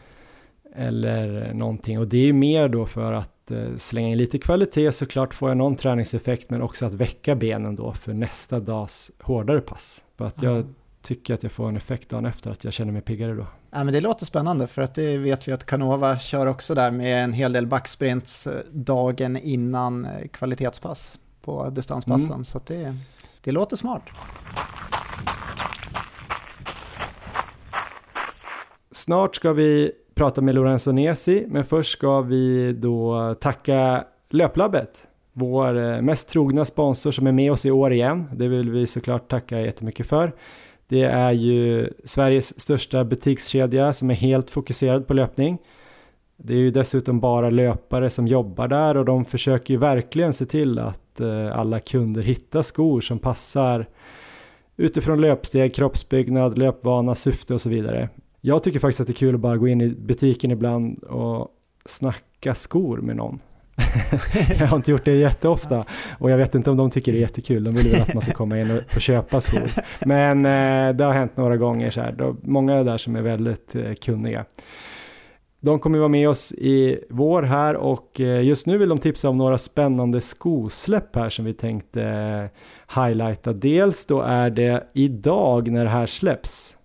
[0.75, 1.99] eller någonting.
[1.99, 5.57] Och det är mer då för att eh, slänga in lite kvalitet såklart får jag
[5.57, 10.03] någon träningseffekt men också att väcka benen då för nästa dags hårdare pass.
[10.17, 10.75] För att jag mm.
[11.01, 13.47] tycker att jag får en effekt dagen efter att jag känner mig piggare då.
[13.71, 16.91] Ja, men det låter spännande för att det vet vi att Canova kör också där
[16.91, 22.31] med en hel del backsprints eh, dagen innan eh, kvalitetspass på distanspassen.
[22.31, 22.43] Mm.
[22.43, 22.97] Så det,
[23.41, 24.03] det låter smart.
[29.05, 35.77] Snart ska vi prata med Lorenzo Nesi, men först ska vi då tacka Löplabbet, vår
[35.77, 38.25] eh, mest trogna sponsor som är med oss i år igen.
[38.33, 40.31] Det vill vi såklart tacka jättemycket för.
[40.87, 45.57] Det är ju Sveriges största butikskedja som är helt fokuserad på löpning.
[46.37, 50.45] Det är ju dessutom bara löpare som jobbar där och de försöker ju verkligen se
[50.45, 53.85] till att eh, alla kunder hittar skor som passar
[54.77, 58.09] utifrån löpsteg, kroppsbyggnad, löpvana, syfte och så vidare.
[58.45, 61.47] Jag tycker faktiskt att det är kul att bara gå in i butiken ibland och
[61.85, 63.39] snacka skor med någon.
[64.59, 65.85] jag har inte gjort det jätteofta
[66.19, 67.63] och jag vet inte om de tycker det är jättekul.
[67.63, 69.71] De vill väl att man ska komma in och, köpa skor.
[70.05, 72.11] Men eh, det har hänt några gånger så här.
[72.11, 74.45] Då, många är där som är väldigt eh, kunniga.
[75.59, 79.29] De kommer vara med oss i vår här och eh, just nu vill de tipsa
[79.29, 83.53] om några spännande skosläpp här som vi tänkte eh, highlighta.
[83.53, 86.75] Dels då är det idag när det här släpps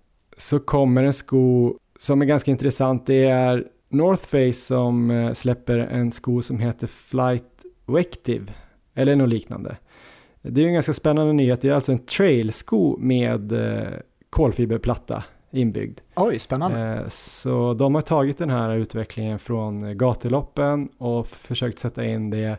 [0.41, 3.07] så kommer en sko som är ganska intressant.
[3.07, 8.53] Det är North Face som eh, släpper en sko som heter Flight Vective
[8.95, 9.77] eller något liknande.
[10.43, 11.61] Det är en ganska spännande nyhet.
[11.61, 13.89] Det är alltså en trailsko med eh,
[14.31, 16.01] kolfiberplatta inbyggd.
[16.17, 16.81] Oj, spännande.
[16.81, 22.59] Eh, så de har tagit den här utvecklingen från gatuloppen och försökt sätta in det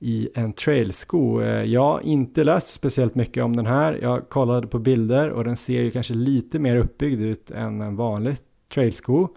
[0.00, 1.40] i en trailsko.
[1.40, 3.98] Eh, jag har inte läst speciellt mycket om den här.
[4.02, 7.96] Jag kollade på bilder och den ser ju kanske lite mer uppbyggd ut än en
[7.96, 8.36] vanlig
[8.74, 9.28] trailsko.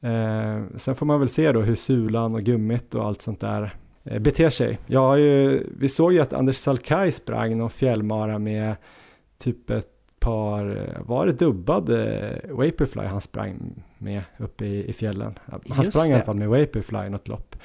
[0.00, 3.74] Eh, sen får man väl se då hur sulan och gummit och allt sånt där
[4.04, 4.78] eh, beter sig.
[4.86, 8.76] Jag har ju, vi såg ju att Anders Salkai sprang någon fjällmara med
[9.38, 15.38] typ ett par, var det dubbade Vaporfly han sprang med uppe i, i fjällen?
[15.44, 16.10] Han Just sprang det.
[16.10, 17.56] i alla fall med Vaporfly något lopp.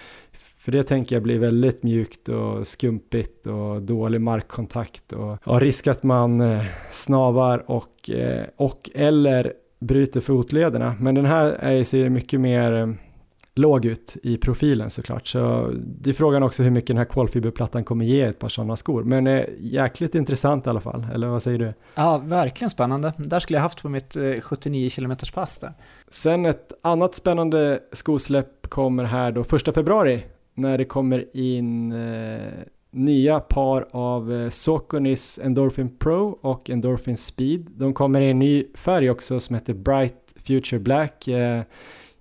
[0.62, 5.88] För det tänker jag blir väldigt mjukt och skumpigt och dålig markkontakt och, och risk
[5.88, 10.96] att man eh, snavar och, eh, och eller bryter fotlederna.
[11.00, 12.90] Men den här är, ser mycket mer eh,
[13.56, 15.28] låg ut i profilen såklart.
[15.28, 18.76] Så det är frågan också hur mycket den här kolfiberplattan kommer ge ett par sådana
[18.76, 19.04] skor.
[19.04, 21.74] Men eh, jäkligt intressant i alla fall, eller vad säger du?
[21.96, 23.14] Ja, verkligen spännande.
[23.18, 25.74] Där skulle jag haft på mitt 79 km pass där.
[26.12, 32.52] Sen ett annat spännande skosläpp kommer här då första februari när det kommer in eh,
[32.92, 37.68] nya par av eh, Soconis Endorphin Pro och Endorphin Speed.
[37.76, 41.28] De kommer i en ny färg också som heter Bright Future Black.
[41.28, 41.62] Eh,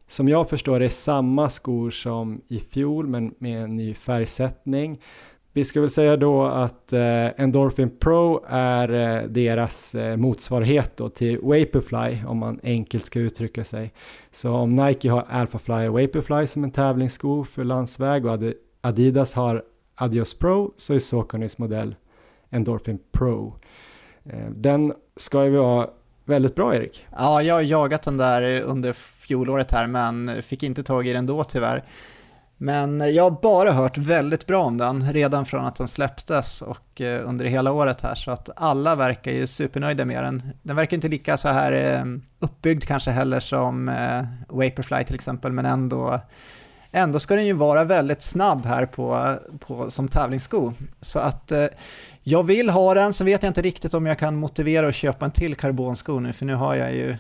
[0.09, 5.01] som jag förstår är samma skor som i fjol men med en ny färgsättning.
[5.53, 11.09] Vi ska väl säga då att eh, Endorphin Pro är eh, deras eh, motsvarighet då
[11.09, 13.93] till Vaporfly om man enkelt ska uttrycka sig.
[14.31, 18.39] Så om Nike har Alphafly och Vaporfly som en tävlingssko för landsväg och
[18.81, 21.95] Adidas har Adios Pro så är Soconys modell
[22.51, 23.55] Endorphin Pro.
[24.25, 25.91] Eh, den ska ju vara
[26.25, 27.07] väldigt bra Erik.
[27.17, 31.27] Ja, jag har jagat den där under fjolåret här men fick inte tag i den
[31.27, 31.85] då tyvärr.
[32.63, 37.01] Men jag har bara hört väldigt bra om den redan från att den släpptes och
[37.01, 40.43] eh, under hela året här så att alla verkar ju supernöjda med den.
[40.63, 42.05] Den verkar inte lika så här eh,
[42.39, 46.21] uppbyggd kanske heller som eh, Vaporfly till exempel men ändå
[46.93, 50.73] Ändå ska den ju vara väldigt snabb här på, på, som tävlingssko.
[51.01, 51.53] Så att
[52.23, 55.25] jag vill ha den, så vet jag inte riktigt om jag kan motivera att köpa
[55.25, 57.17] en till karbonsko nu, för nu har jag ju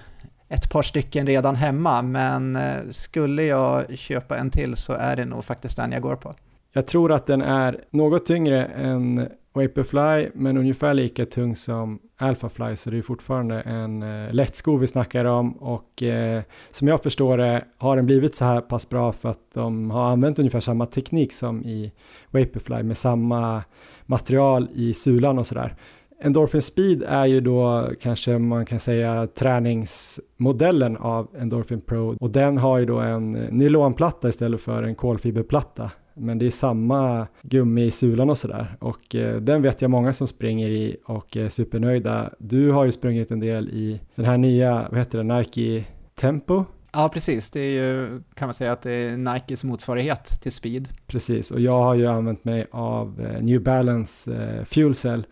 [0.50, 5.24] ett par stycken redan hemma, men eh, skulle jag köpa en till så är det
[5.24, 6.34] nog faktiskt den jag går på.
[6.72, 12.76] Jag tror att den är något tyngre än Vaporfly, men ungefär lika tung som Alphafly,
[12.76, 17.02] så det är fortfarande en eh, lätt sko vi snackar om och eh, som jag
[17.02, 20.60] förstår det har den blivit så här pass bra för att de har använt ungefär
[20.60, 21.92] samma teknik som i
[22.30, 23.62] Vaporfly med samma
[24.06, 25.76] material i sulan och sådär.
[26.22, 32.59] Endorphin Speed är ju då kanske man kan säga träningsmodellen av Endorphin Pro och den
[32.59, 35.90] har ju då en nylonplatta istället för en kolfiberplatta.
[36.14, 40.12] Men det är samma gummi i sulan och sådär och eh, den vet jag många
[40.12, 42.30] som springer i och är supernöjda.
[42.38, 46.64] Du har ju sprungit en del i den här nya, vad heter det, Nike Tempo
[46.92, 47.50] Ja, precis.
[47.50, 50.88] Det är ju, kan man säga att det är Nikes motsvarighet till Speed.
[51.06, 55.26] Precis, och jag har ju använt mig av eh, New Balance eh, Fuel Cell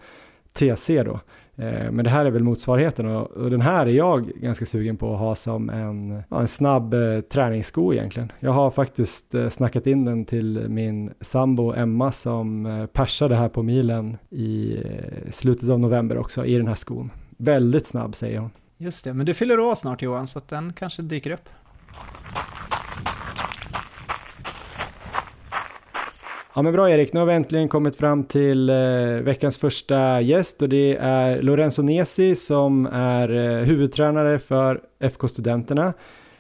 [0.59, 1.21] TC då.
[1.57, 4.97] Eh, men det här är väl motsvarigheten och, och, den här är jag ganska sugen
[4.97, 8.33] på att ha som en, en snabb eh, träningssko egentligen.
[8.40, 13.49] Jag har faktiskt eh, snackat in den till min sambo Emma som eh, persade här
[13.49, 17.11] på milen i eh, slutet av november också i den här skon.
[17.37, 18.51] Väldigt snabb säger hon.
[18.77, 21.49] Just det, men du fyller år snart Johan, så att den kanske dyker upp.
[26.59, 28.77] Ja men bra Erik, nu har vi äntligen kommit fram till eh,
[29.23, 35.94] veckans första gäst och det är Lorenzo Nesi som är eh, huvudtränare för FK Studenterna.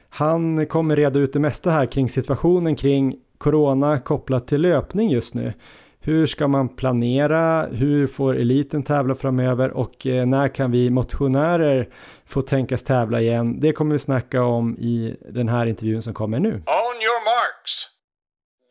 [0.08, 5.34] Han kommer reda ut det mesta här kring situationen kring corona kopplat till löpning just
[5.34, 5.52] nu.
[6.00, 7.66] Hur ska man planera?
[7.66, 9.70] Hur får eliten tävla framöver?
[9.70, 11.88] Och eh, när kan vi motionärer
[12.26, 13.60] få tänkas tävla igen?
[13.60, 16.50] Det kommer vi snacka om i den här intervjun som kommer nu.
[16.50, 17.86] On your marks.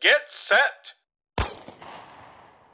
[0.02, 0.97] Get set.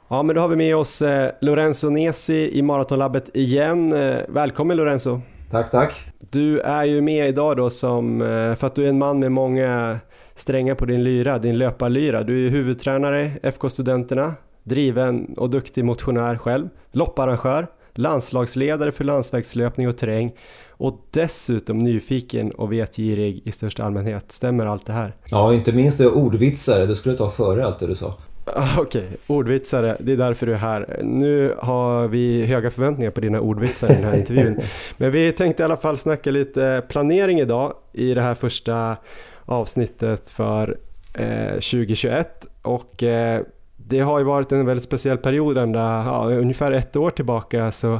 [0.07, 3.93] Ja, men då har vi med oss eh, Lorenzo Nesi i Maratonlabbet igen.
[3.93, 5.21] Eh, välkommen Lorenzo!
[5.51, 5.93] Tack, tack!
[6.19, 9.31] Du är ju med idag då som, eh, för att du är en man med
[9.31, 9.99] många
[10.35, 12.23] strängar på din lyra, din löparlyra.
[12.23, 19.97] Du är huvudtränare FK Studenterna, driven och duktig motionär själv, lopparrangör, landslagsledare för landsvägslöpning och
[19.97, 20.31] terräng
[20.69, 24.31] och dessutom nyfiken och vetgirig i största allmänhet.
[24.31, 25.15] Stämmer allt det här?
[25.29, 26.85] Ja, inte minst det ordvitsare.
[26.85, 28.13] Det skulle ta före allt det du sa.
[28.45, 29.17] Okej, okay.
[29.27, 30.99] ordvitsare, det är därför du är här.
[31.03, 34.59] Nu har vi höga förväntningar på dina ordvitsar i den här intervjun.
[34.97, 38.97] Men vi tänkte i alla fall snacka lite planering idag i det här första
[39.45, 40.77] avsnittet för
[41.13, 42.47] eh, 2021.
[42.61, 43.41] Och eh,
[43.75, 47.99] det har ju varit en väldigt speciell period ända, ja, ungefär ett år tillbaka så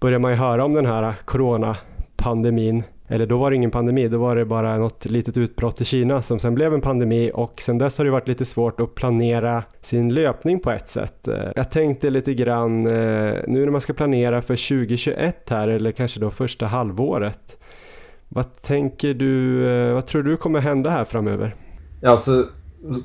[0.00, 2.82] börjar man ju höra om den här coronapandemin.
[3.08, 6.22] Eller då var det ingen pandemi, då var det bara något litet utbrott i Kina
[6.22, 9.64] som sen blev en pandemi och sen dess har det varit lite svårt att planera
[9.80, 11.28] sin löpning på ett sätt.
[11.28, 12.92] Eh, jag tänkte lite grann eh,
[13.46, 17.58] nu när man ska planera för 2021 här eller kanske då första halvåret.
[18.28, 21.54] Vad tänker du, eh, vad tror du kommer hända här framöver?
[22.00, 22.44] Ja, Alltså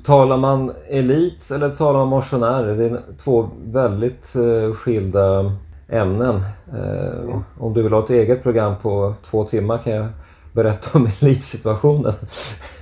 [0.03, 2.77] Talar man elit eller talar man motionärer?
[2.77, 4.35] Det är två väldigt
[4.75, 5.51] skilda
[5.89, 6.35] ämnen.
[6.73, 10.07] Eh, om du vill ha ett eget program på två timmar kan jag
[10.53, 12.13] berätta om elitsituationen.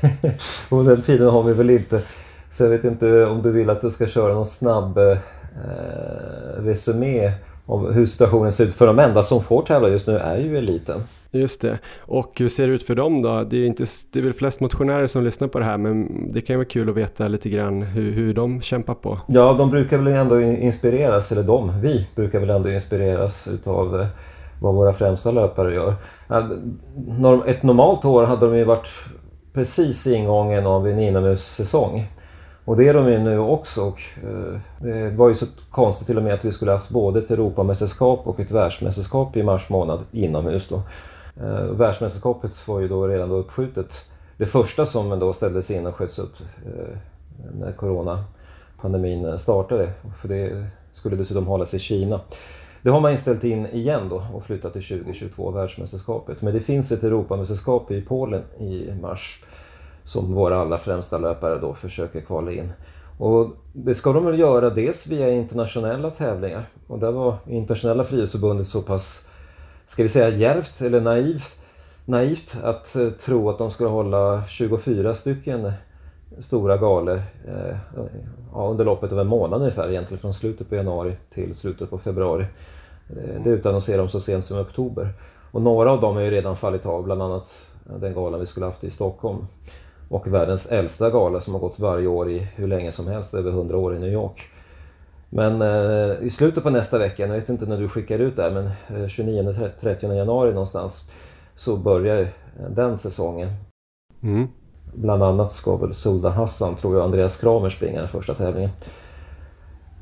[0.70, 2.02] och den tiden har vi väl inte.
[2.50, 5.18] Så jag vet inte om du vill att du ska köra någon snabb eh,
[6.58, 7.32] resumé
[7.66, 8.76] om hur situationen ser ut.
[8.76, 11.04] För de enda som får tävla just nu är ju eliten.
[11.34, 11.80] Just det.
[12.00, 13.44] Och hur ser det ut för dem då?
[13.44, 16.42] Det är, inte, det är väl flest motionärer som lyssnar på det här men det
[16.42, 19.20] kan ju vara kul att veta lite grann hur, hur de kämpar på.
[19.28, 24.08] Ja, de brukar väl ändå inspireras, eller de, vi brukar väl ändå inspireras utav eh,
[24.62, 25.96] vad våra främsta löpare gör.
[27.46, 28.88] Ett normalt år hade de ju varit
[29.54, 32.08] precis i ingången av en inomhussäsong.
[32.66, 33.82] Och det är de ju nu också.
[33.82, 37.20] Och, eh, det var ju så konstigt till och med att vi skulle haft både
[37.20, 40.68] ett Europamästerskap och ett världsmästerskap i mars månad inomhus.
[40.68, 40.82] Då.
[41.38, 44.06] Eh, världsmästerskapet var ju då redan då uppskjutet.
[44.38, 46.34] Det första som då ställdes in och sköts upp
[46.66, 46.98] eh,
[47.60, 49.92] när coronapandemin eh, startade.
[50.22, 52.22] För det skulle dessutom hållas i Kina.
[52.82, 56.42] Det har man inställt in igen då och flyttat till 2022, världsmästerskapet.
[56.42, 59.44] Men det finns ett Europamästerskap i Polen i mars
[60.04, 62.72] som våra allra främsta löpare då försöker kvala in.
[63.18, 68.68] Och det ska de väl göra dels via internationella tävlingar och där var internationella frihetsförbundet
[68.68, 69.30] så pass,
[69.92, 71.62] ska vi säga djärvt eller naivt,
[72.06, 75.72] naivt att eh, tro att de skulle hålla 24 stycken
[76.40, 77.78] stora galor eh,
[78.54, 81.98] ja, under loppet av en månad ungefär, egentligen från slutet på januari till slutet på
[81.98, 82.46] februari.
[83.10, 85.14] Eh, det utannonserade de så sent som i oktober.
[85.52, 88.66] Och några av dem har ju redan fallit av, bland annat den galan vi skulle
[88.66, 89.48] haft i Stockholm.
[90.10, 93.52] Och världens äldsta gala som har gått varje år i hur länge som helst, över
[93.52, 94.50] 100 år i New York.
[95.34, 98.44] Men eh, i slutet på nästa vecka, jag vet inte när du skickar ut det
[98.44, 101.14] här, men eh, 29-30 januari någonstans
[101.56, 102.28] så börjar
[102.70, 103.50] den säsongen.
[104.24, 104.48] Mm.
[104.94, 108.70] Bland annat ska väl Solda Hassan, tror jag, Andreas Kramer springa den första tävlingen.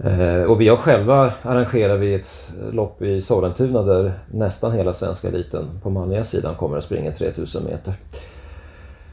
[0.03, 5.27] Eh, och vi har själva arrangerat vi ett lopp i Sollentuna där nästan hela svenska
[5.27, 7.93] eliten på manliga sidan kommer att springa 3000 meter.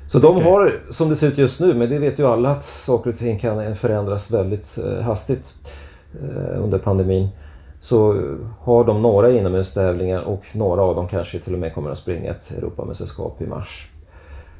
[0.09, 2.63] Så de har, som det ser ut just nu, men det vet ju alla att
[2.63, 5.86] saker och ting kan förändras väldigt eh, hastigt eh,
[6.59, 7.29] under pandemin.
[7.81, 8.23] Så
[8.61, 12.31] har de några inomhustävlingar och några av dem kanske till och med kommer att springa
[12.31, 13.91] ett Europamästerskap i mars.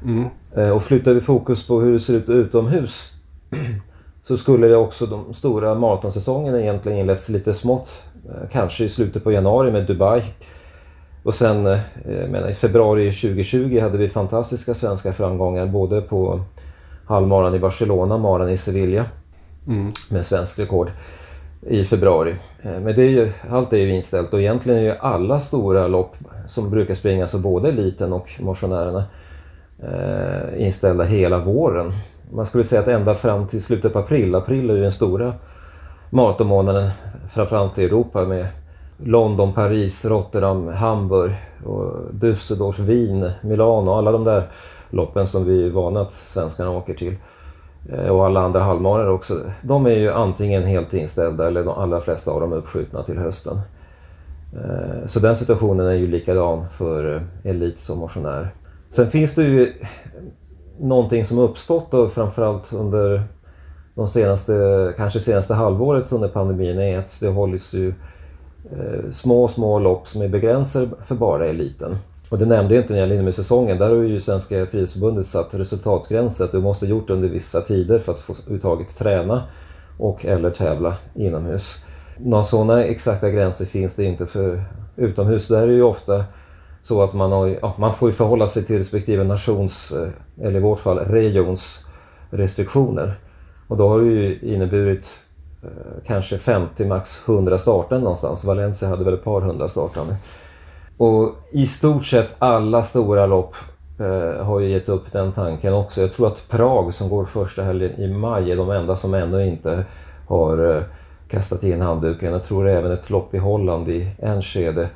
[0.03, 0.25] Mm.
[0.55, 3.11] Eh, och flyttar vi fokus på hur det ser ut utomhus
[4.23, 8.03] så skulle det också de stora maratonsäsongerna egentligen inletts lite smått.
[8.29, 10.23] Eh, kanske i slutet på januari med Dubai.
[11.23, 16.41] Och sen eh, menar, i februari 2020 hade vi fantastiska svenska framgångar både på
[17.05, 19.05] halvmaran i Barcelona, maran i Sevilla
[19.67, 19.91] mm.
[20.09, 20.91] med svensk rekord
[21.67, 22.35] i februari.
[22.61, 25.87] Eh, men det är ju, allt är ju inställt och egentligen är ju alla stora
[25.87, 26.15] lopp
[26.45, 29.03] som brukar springas av både eliten och motionärerna
[29.83, 31.91] eh, inställda hela våren.
[32.31, 35.33] Man skulle säga att ända fram till slutet på april, april är ju den stora
[36.09, 36.89] maratonmånaden
[37.29, 38.47] framförallt i Europa med
[38.97, 41.31] London, Paris, Rotterdam, Hamburg,
[41.65, 44.43] och Düsseldorf, Wien, Milano, alla de där
[44.89, 47.15] loppen som vi är vana att svenskarna åker till.
[47.91, 49.51] Eh, och alla andra halvmaror också.
[49.61, 53.17] De är ju antingen helt inställda eller de allra flesta av dem är uppskjutna till
[53.17, 53.59] hösten.
[54.53, 58.49] Eh, så den situationen är ju likadan för eh, elit som motionär.
[58.89, 59.73] Sen finns det ju
[60.79, 63.23] någonting som uppstått då, framförallt under
[63.95, 67.93] de senaste, kanske senaste halvåret under pandemin är att det hålls ju
[69.11, 71.95] små, små lopp som är begränsade för bara eliten.
[72.29, 73.77] Och det nämnde jag inte när jag gäller säsongen.
[73.77, 77.99] Där har ju Svenska Friidrottsförbundet satt resultatgränser att du måste ha gjort under vissa tider
[77.99, 79.43] för att få uttaget träna
[79.97, 81.83] och eller tävla inomhus.
[82.17, 84.63] Några sådana exakta gränser finns det inte för
[84.95, 85.47] utomhus.
[85.47, 86.25] Där är det ju ofta
[86.81, 90.61] så att man, har, ja, man får förhålla sig till respektive nations, eh, eller i
[90.61, 91.85] vårt fall regions
[92.29, 93.19] restriktioner.
[93.67, 95.19] Och då har det ju inneburit
[95.63, 95.69] eh,
[96.07, 98.45] kanske 50, max 100 starten någonstans.
[98.45, 100.15] Valencia hade väl ett par hundra startande.
[100.97, 103.55] Och i stort sett alla stora lopp
[103.99, 106.01] eh, har ju gett upp den tanken också.
[106.01, 109.47] Jag tror att Prag som går första helgen i maj är de enda som ännu
[109.47, 109.85] inte
[110.27, 110.83] har eh,
[111.29, 112.31] kastat in handduken.
[112.31, 114.89] Jag tror även ett lopp i Holland i en skede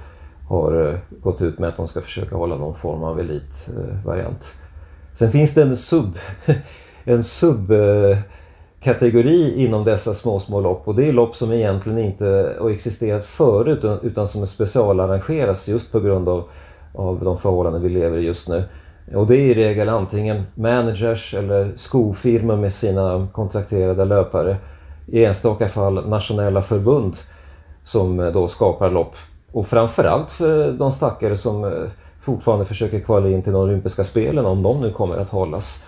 [0.47, 4.55] har eh, gått ut med att de ska försöka hålla någon form av elitvariant.
[4.55, 4.61] Eh,
[5.13, 6.15] Sen finns det en sub,
[7.03, 7.23] en
[7.71, 8.17] eh,
[8.83, 13.25] kategori inom dessa små, små lopp och det är lopp som egentligen inte har existerat
[13.25, 16.43] förut utan som specialarrangeras just på grund av,
[16.95, 18.63] av de förhållanden vi lever i just nu.
[19.15, 24.57] Och det är i regel antingen managers eller skofirmor med sina kontrakterade löpare.
[25.07, 27.15] I enstaka fall nationella förbund
[27.83, 29.15] som eh, då skapar lopp
[29.51, 31.71] och framförallt för de stackare som eh,
[32.21, 35.83] fortfarande försöker kvala in till de olympiska spelen om de nu kommer att hållas.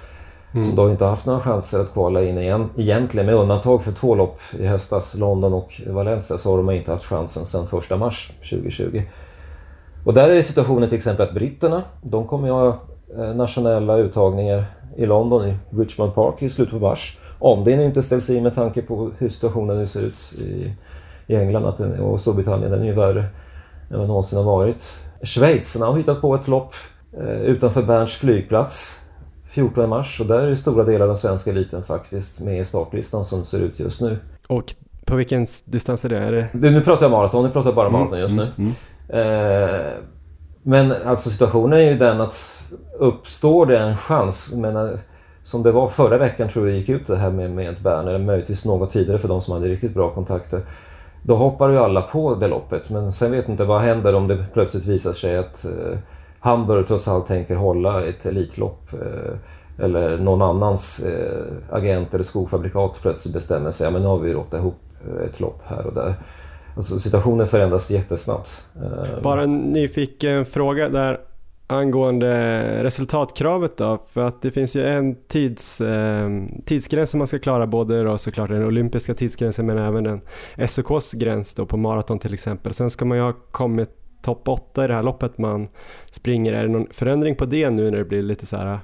[0.54, 0.66] Mm.
[0.66, 3.91] Så de har inte haft några chanser att kvala in igen, egentligen med undantag för
[3.91, 7.99] två lopp i höstas, London och Valencia, så har de inte haft chansen sedan 1
[7.99, 9.01] mars 2020.
[10.06, 12.80] Och där är situationen till exempel att britterna, de kommer att ha
[13.24, 14.66] eh, nationella uttagningar
[14.97, 17.18] i London, i Richmond Park i slutet på mars.
[17.39, 20.74] Om det inte ställs in med tanke på hur situationen nu ser ut i,
[21.28, 21.66] i England
[21.99, 23.26] och Storbritannien, den är ju värre
[23.91, 24.93] än vad någonsin har varit.
[25.22, 26.74] Schweizarna har hittat på ett lopp
[27.18, 29.03] eh, utanför Berns flygplats
[29.54, 33.26] 14 mars och där är stora delar av den svenska eliten faktiskt med i startlistan
[33.26, 34.18] som ser ut just nu.
[34.47, 34.74] Och
[35.06, 36.18] på vilken distans är det?
[36.18, 36.72] Är det...
[36.72, 38.47] Nu pratar jag maraton, nu pratar jag bara mm, maraton just nu.
[38.58, 38.72] Mm,
[39.10, 39.74] mm.
[39.74, 39.93] Eh,
[40.64, 42.64] men alltså situationen är ju den att
[42.99, 44.99] uppstår det en chans, menar,
[45.43, 48.20] som det var förra veckan tror jag gick ut det här med, med Bern, eller
[48.20, 50.62] möjligtvis något tidigare för de som hade riktigt bra kontakter.
[51.24, 54.45] Då hoppar ju alla på det loppet men sen vet inte vad händer om det
[54.54, 55.97] plötsligt visar sig att eh,
[56.43, 62.99] Hamburg trots allt tänker hålla ett elitlopp eh, eller någon annans eh, agent eller skofabrikat
[63.01, 65.93] plötsligt bestämmer sig, ja men nu har vi råttat ihop eh, ett lopp här och
[65.93, 66.15] där.
[66.75, 68.67] Alltså situationen förändras jättesnabbt.
[68.75, 71.19] Eh, Bara en nyfiken fråga där
[71.67, 76.29] angående resultatkravet då, för att det finns ju en tids, eh,
[76.65, 80.21] tidsgräns som man ska klara, både då såklart den olympiska tidsgränsen men även den
[80.67, 82.73] SOKs gräns då på maraton till exempel.
[82.73, 83.89] Sen ska man ju ha kommit
[84.24, 85.67] topp 8 i det här loppet man
[86.11, 86.53] springer.
[86.53, 88.80] Är det någon förändring på det nu när det blir lite så här äh,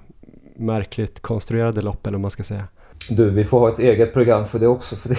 [0.56, 2.68] märkligt konstruerade lopp eller vad man ska säga?
[3.10, 5.16] Du, vi får ha ett eget program för det också, för det,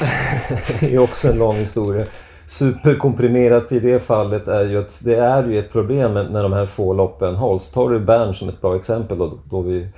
[0.81, 2.07] det är också en lång historia
[2.51, 6.66] superkomprimerat i det fallet är ju att det är ju ett problem när de här
[6.66, 7.71] få loppen hålls.
[7.71, 9.89] Tar du Bern som ett bra exempel då, då, vi,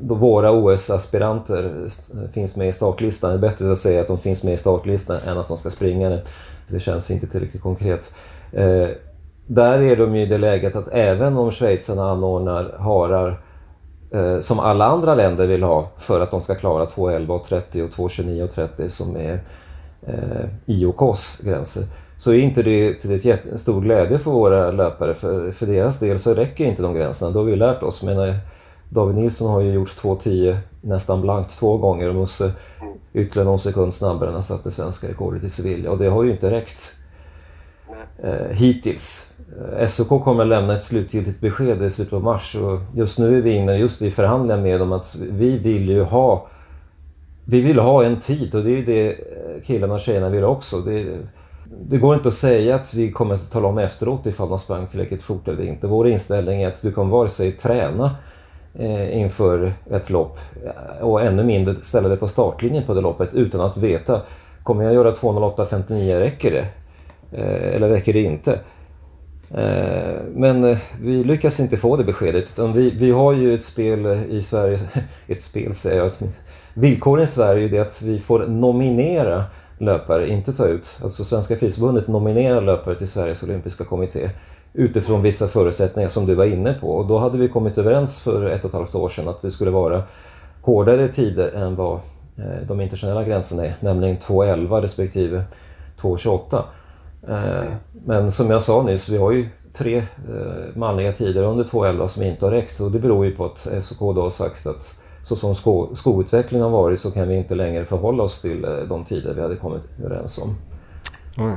[0.00, 1.88] då våra OS-aspiranter
[2.32, 3.30] finns med i startlistan.
[3.30, 5.70] Det är bättre att säga att de finns med i startlistan än att de ska
[5.70, 6.22] springa det.
[6.68, 8.14] Det känns inte tillräckligt konkret.
[8.52, 8.88] Eh,
[9.46, 13.40] där är de ju i det läget att även om schweizarna anordnar harar
[14.10, 18.88] eh, som alla andra länder vill ha för att de ska klara 2.11.30 och 2.29.30
[18.88, 19.40] som är
[20.06, 21.84] eh, IOKs gränser
[22.16, 25.14] så är inte det till ett stor glädje för våra löpare.
[25.14, 27.30] För, för deras del så räcker inte de gränserna.
[27.30, 28.02] Det har vi lärt oss.
[28.02, 28.34] Men, eh,
[28.88, 32.52] David Nilsson har ju gjort 2.10 nästan blankt två gånger och Musse
[33.12, 35.90] ytterligare någon sekund snabbare än han satte svenska rekordet i Sevilla.
[35.90, 36.94] Och det har ju inte räckt
[38.22, 39.33] eh, hittills.
[39.78, 43.38] Eh, SOK kommer att lämna ett slutgiltigt besked i slutet av mars och just nu
[43.38, 46.46] är vi inne just i förhandlingar med dem att vi vill ju ha
[47.44, 50.44] vi vill ha en tid och det är ju det eh, killarna och tjejerna vill
[50.44, 50.80] också.
[50.80, 51.18] Det,
[51.88, 54.86] det går inte att säga att vi kommer att tala om efteråt ifall de sprang
[54.86, 55.86] tillräckligt fort eller inte.
[55.86, 58.16] Vår inställning är att du kommer vare sig träna
[58.74, 63.34] eh, inför ett lopp eh, och ännu mindre ställa dig på startlinjen på det loppet
[63.34, 64.20] utan att veta
[64.62, 66.66] kommer jag göra 2.08.59 räcker det?
[67.38, 68.58] Eh, eller räcker det inte?
[69.50, 73.62] Eh, men eh, vi lyckas inte få det beskedet utan vi, vi har ju ett
[73.62, 74.80] spel i Sverige,
[75.26, 76.12] ett spel säger jag,
[76.74, 79.44] Villkoren i Sverige är det att vi får nominera
[79.78, 80.98] löpare, inte ta ut.
[81.02, 84.30] Alltså Svenska Friidrottsförbundet nominerar löpare till Sveriges olympiska kommitté
[84.72, 86.88] utifrån vissa förutsättningar som du var inne på.
[86.88, 89.50] Och då hade vi kommit överens för ett och ett halvt år sedan att det
[89.50, 90.02] skulle vara
[90.62, 91.94] hårdare tider än vad
[92.36, 95.44] eh, de internationella gränserna är, nämligen 2.11 respektive
[96.00, 96.62] 2.28.
[97.28, 97.72] Eh,
[98.06, 100.04] men som jag sa nyss, vi har ju tre eh,
[100.76, 103.98] manliga tider under 2.11 som inte har räckt och det beror ju på att SOK
[103.98, 107.84] då har sagt att så som sko, skoutvecklingen har varit så kan vi inte längre
[107.84, 110.56] förhålla oss till eh, de tider vi hade kommit överens om.
[111.38, 111.56] Mm.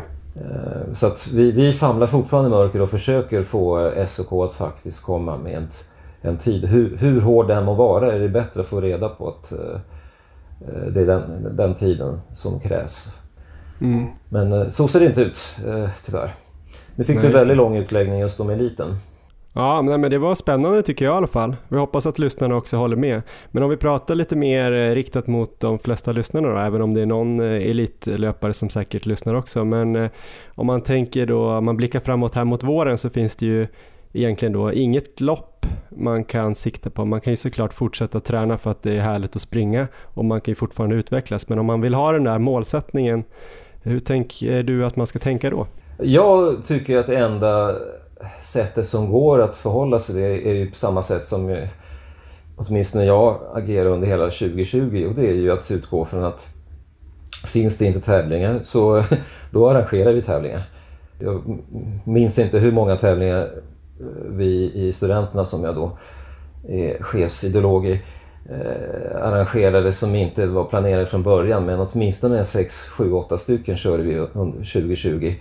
[0.93, 5.37] Så att vi, vi famlar fortfarande i mörker och försöker få SOK att faktiskt komma
[5.37, 5.67] med en,
[6.21, 6.65] en tid.
[6.65, 9.53] Hur, hur hård den må vara är det bättre att få reda på att
[10.93, 13.13] det är den, den tiden som krävs.
[13.81, 14.07] Mm.
[14.29, 15.55] Men så ser det inte ut,
[16.05, 16.33] tyvärr.
[16.95, 18.95] Nu fick Nej, du en väldigt lång utläggning just om eliten.
[19.57, 21.55] Ja, men det var spännande tycker jag i alla fall.
[21.67, 23.21] Vi hoppas att lyssnarna också håller med.
[23.51, 26.93] Men om vi pratar lite mer eh, riktat mot de flesta lyssnarna då, även om
[26.93, 29.65] det är någon eh, elitlöpare som säkert lyssnar också.
[29.65, 30.09] Men eh,
[30.55, 33.67] om man tänker då, man blickar framåt här mot våren så finns det ju
[34.13, 37.05] egentligen då inget lopp man kan sikta på.
[37.05, 40.41] Man kan ju såklart fortsätta träna för att det är härligt att springa och man
[40.41, 41.49] kan ju fortfarande utvecklas.
[41.49, 43.23] Men om man vill ha den där målsättningen,
[43.87, 45.67] hur tänker du att man ska tänka då?
[45.97, 47.75] Jag tycker att det enda
[48.41, 51.67] sättet som går att förhålla sig det är ju på samma sätt som
[52.55, 56.47] åtminstone jag agerar under hela 2020 och det är ju att utgå från att
[57.45, 59.03] finns det inte tävlingar så
[59.51, 60.61] då arrangerar vi tävlingar.
[61.19, 61.59] Jag
[62.05, 63.49] minns inte hur många tävlingar
[64.29, 65.97] vi i studenterna som jag då
[66.67, 68.01] är chefsideolog i
[68.49, 74.03] eh, arrangerade som inte var planerade från början men åtminstone 6, 7, 8 stycken körde
[74.03, 75.35] vi under 2020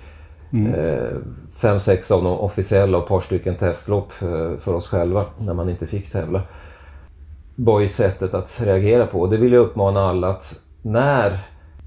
[0.53, 0.75] Mm.
[0.75, 1.17] Eh,
[1.53, 5.55] fem, sex av dem officiella och ett par stycken testlopp eh, för oss själva när
[5.55, 6.43] man inte fick tävla.
[7.55, 9.27] var ju sättet att reagera på.
[9.27, 11.39] Det vill jag uppmana alla att när,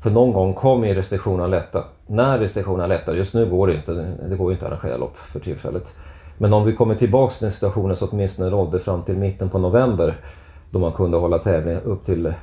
[0.01, 1.83] för någon gång kommer ju restriktionerna lätta.
[2.07, 5.39] När restriktionerna lättar, just nu går det inte, det går inte att arrangera lopp för
[5.39, 5.97] tillfället.
[6.37, 9.59] Men om vi kommer tillbaks till den situationen som åtminstone rådde fram till mitten på
[9.59, 10.15] november
[10.71, 12.33] då man kunde hålla tävlingar upp till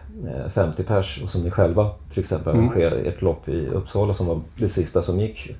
[0.51, 2.69] 50 eh, pers och som ni själva till exempel mm.
[2.69, 5.57] arrangerade ert lopp i Uppsala som var det sista som gick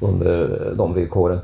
[0.00, 1.40] under de villkoren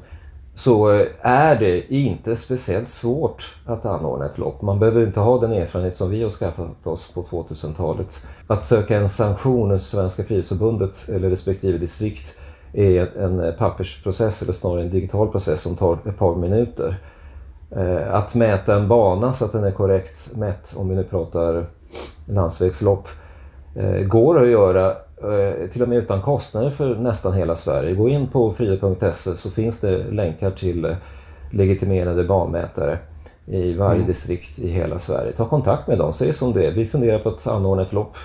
[0.55, 4.63] så eh, är det inte speciellt svårt att anordna ett lopp.
[4.63, 8.27] Man behöver inte ha den erfarenhet som vi har skaffat oss på 2000-talet.
[8.47, 12.39] Att söka en sanktion hos Svenska Frihetsförbundet eller respektive distrikt
[12.73, 16.97] är en pappersprocess eller snarare en digital process som tar ett par minuter.
[17.77, 21.65] Eh, att mäta en bana så att den är korrekt mätt, om vi nu pratar
[22.27, 23.09] landsvägslopp,
[23.77, 27.95] eh, går att göra Eh, till och med utan kostnader för nästan hela Sverige.
[27.95, 30.97] Gå in på fria.se så finns det länkar till
[31.53, 32.99] legitimerade banmätare
[33.47, 34.07] i varje mm.
[34.07, 35.33] distrikt i hela Sverige.
[35.33, 36.73] Ta kontakt med dem, säg som det är.
[36.73, 38.17] Vi funderar på att anordna ett lopp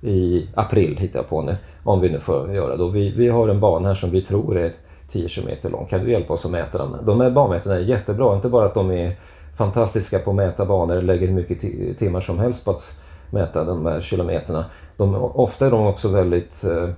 [0.00, 2.90] i april, hittar jag på nu, om vi nu får göra det.
[2.90, 4.72] Vi, vi har en bana här som vi tror är
[5.08, 5.86] 10 km lång.
[5.86, 7.06] Kan du hjälpa oss att mäta den?
[7.06, 9.16] De här banmätarna är jättebra, inte bara att de är
[9.56, 11.60] fantastiska på att mäta banor, lägger hur mycket
[11.98, 12.94] timmar som helst på att
[13.30, 14.64] mäta de här kilometerna.
[14.96, 16.88] De, ofta är de också väldigt eh,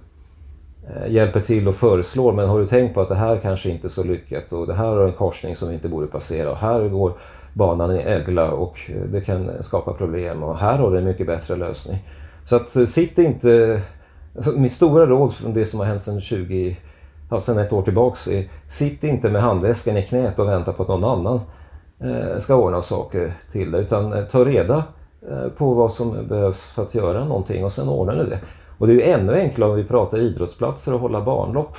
[1.09, 3.89] hjälper till och föreslår men har du tänkt på att det här kanske inte är
[3.89, 6.89] så lyckat och det här har en korsning som vi inte borde passera och här
[6.89, 7.13] går
[7.53, 11.57] banan i ögla och det kan skapa problem och här har du en mycket bättre
[11.57, 11.99] lösning.
[12.45, 13.83] Så att eh, sitt inte...
[14.37, 16.77] Alltså mitt stora råd från det som har hänt sedan 20
[17.31, 18.29] ja, sedan ett år tillbaks
[18.69, 21.41] sitt inte med handväskan i knät och vänta på att någon annan
[22.01, 24.85] eh, ska ordna saker till dig utan eh, ta reda
[25.31, 28.41] eh, på vad som behövs för att göra någonting och sen ordnar ni det.
[28.79, 31.77] Och det är ju ännu enklare om vi pratar idrottsplatser och hålla barnlopp.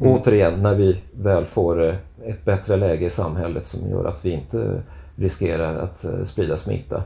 [0.00, 0.12] Mm.
[0.12, 1.82] Återigen, när vi väl får
[2.24, 4.82] ett bättre läge i samhället som gör att vi inte
[5.16, 7.02] riskerar att sprida smitta.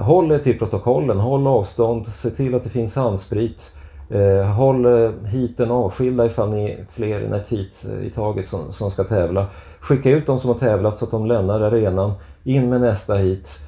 [0.00, 3.72] Håll er till protokollen, håll avstånd, se till att det finns handsprit.
[4.10, 8.72] Eh, håll eh, hiten avskilda ifall ni är fler än ett hit i taget som,
[8.72, 9.46] som ska tävla.
[9.80, 12.12] Skicka ut de som har tävlat så att de lämnar arenan.
[12.44, 13.58] In med nästa hit.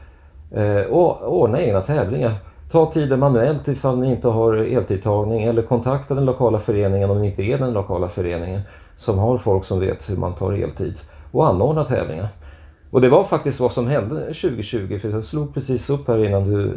[0.51, 2.35] Eh, och ordna egna tävlingar.
[2.71, 7.27] Ta tiden manuellt ifall ni inte har eltidtagning eller kontakta den lokala föreningen om ni
[7.27, 8.61] inte är den lokala föreningen
[8.97, 10.99] som har folk som vet hur man tar eltid
[11.33, 12.29] och anordna tävlingar.
[12.91, 16.51] Och det var faktiskt vad som hände 2020 för jag slog precis upp här innan
[16.51, 16.73] du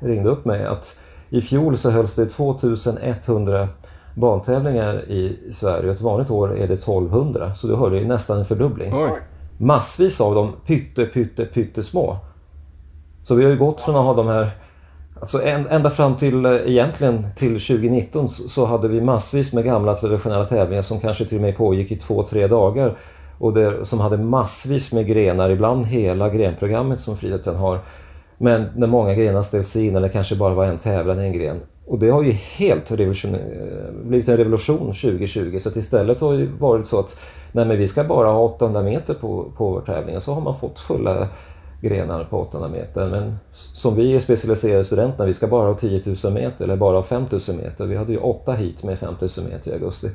[0.00, 0.96] ringde upp mig att
[1.30, 3.68] i fjol så hölls det 2100
[4.14, 5.92] bantävlingar i Sverige.
[5.92, 8.94] Ett vanligt år är det 1200 så du hörde nästan en fördubbling.
[8.94, 9.10] Oj.
[9.58, 12.16] Massvis av dem pytte, pytte, pyttesmå.
[13.24, 14.50] Så vi har ju gått från att ha de här
[15.20, 20.44] Alltså ända fram till eh, egentligen till 2019 så hade vi massvis med gamla traditionella
[20.44, 22.96] tävlingar som kanske till och med pågick i två, tre dagar.
[23.38, 27.78] Och det, som hade massvis med grenar, ibland hela grenprogrammet som friidrotten har.
[28.38, 31.60] Men när många grenar ställs in eller kanske bara var en tävlan i en gren.
[31.86, 33.36] Och det har ju helt revolution,
[34.04, 37.16] blivit en revolution 2020 så att istället har det varit så att
[37.52, 40.40] nej men vi ska bara ha 800 meter på, på vår tävling och så har
[40.40, 41.28] man fått fulla
[41.80, 43.10] grenar på 800 meter.
[43.10, 46.96] Men som vi är specialiserade studenter, vi ska bara ha 10 000 meter eller bara
[46.96, 47.86] ha 5 000 meter.
[47.86, 50.10] Vi hade ju åtta hit med 5 000 meter i augusti.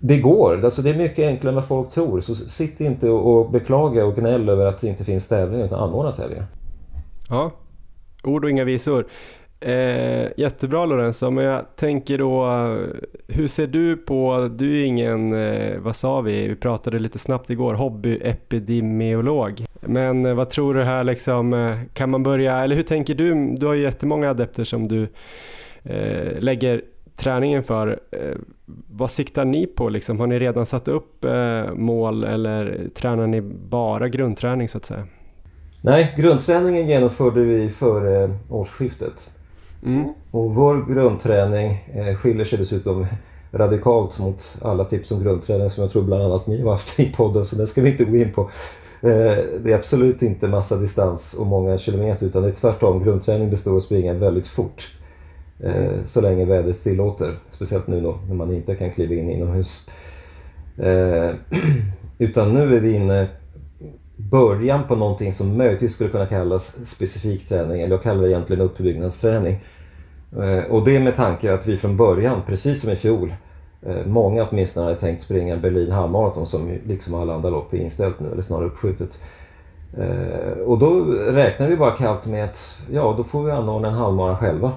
[0.00, 2.20] Det går, alltså det är mycket enklare än vad folk tror.
[2.20, 6.12] Så sitt inte och beklaga och gnäll över att det inte finns tävlingar utan anordna
[6.12, 6.46] tävlingar.
[7.30, 7.52] Ja,
[8.22, 9.06] ord och inga visor.
[9.60, 12.46] Eh, jättebra Lorenzo, men jag tänker då,
[13.28, 17.50] hur ser du på, du är ingen, eh, vad sa vi, vi pratade lite snabbt
[17.50, 19.64] igår, hobbyepidemiolog.
[19.80, 23.54] Men eh, vad tror du här liksom, eh, kan man börja, eller hur tänker du,
[23.56, 25.02] du har ju jättemånga adepter som du
[25.82, 26.82] eh, lägger
[27.16, 28.00] träningen för.
[28.10, 28.36] Eh,
[28.90, 30.20] vad siktar ni på liksom?
[30.20, 35.06] Har ni redan satt upp eh, mål eller tränar ni bara grundträning så att säga?
[35.82, 39.30] Nej, grundträningen genomförde vi före årsskiftet.
[39.86, 40.08] Mm.
[40.30, 43.06] Och vår grundträning eh, skiljer sig dessutom
[43.52, 47.12] radikalt mot alla tips om grundträning som jag tror bland annat ni har haft i
[47.12, 48.40] podden, så det ska vi inte gå in på.
[49.02, 53.04] Eh, det är absolut inte massa distans och många kilometer utan det är tvärtom.
[53.04, 54.88] Grundträning består av att springa väldigt fort.
[55.60, 57.34] Eh, så länge vädret tillåter.
[57.48, 59.90] Speciellt nu då när man inte kan kliva in inomhus.
[62.18, 63.26] Utan nu är vi inne
[64.30, 68.62] början på någonting som möjligtvis skulle kunna kallas specifik träning, eller jag kallar det egentligen
[68.62, 69.60] uppbyggnadsträning.
[70.38, 73.34] Eh, och det med tanke att vi från början, precis som i fjol,
[73.82, 78.20] eh, många åtminstone hade tänkt springa Berlin halvmaraton som liksom alla andra lopp är inställt
[78.20, 79.20] nu, eller snarare uppskjutet.
[79.98, 83.94] Eh, och då räknar vi bara kallt med att ja, då får vi anordna en
[83.94, 84.72] halvmara själva.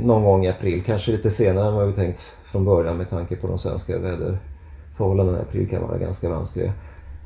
[0.00, 3.36] Någon gång i april, kanske lite senare än vad vi tänkt från början med tanke
[3.36, 5.38] på de svenska väderförhållandena.
[5.38, 6.72] April kan vara ganska vanskliga.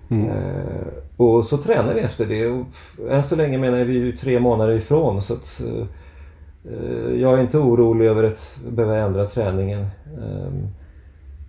[0.09, 0.31] Mm.
[0.31, 0.87] Eh,
[1.17, 2.47] och så tränar vi efter det.
[2.47, 2.67] Och
[3.11, 7.59] än så länge menar vi ju tre månader ifrån så att eh, jag är inte
[7.59, 9.87] orolig över att behöva ändra träningen
[10.19, 10.53] eh,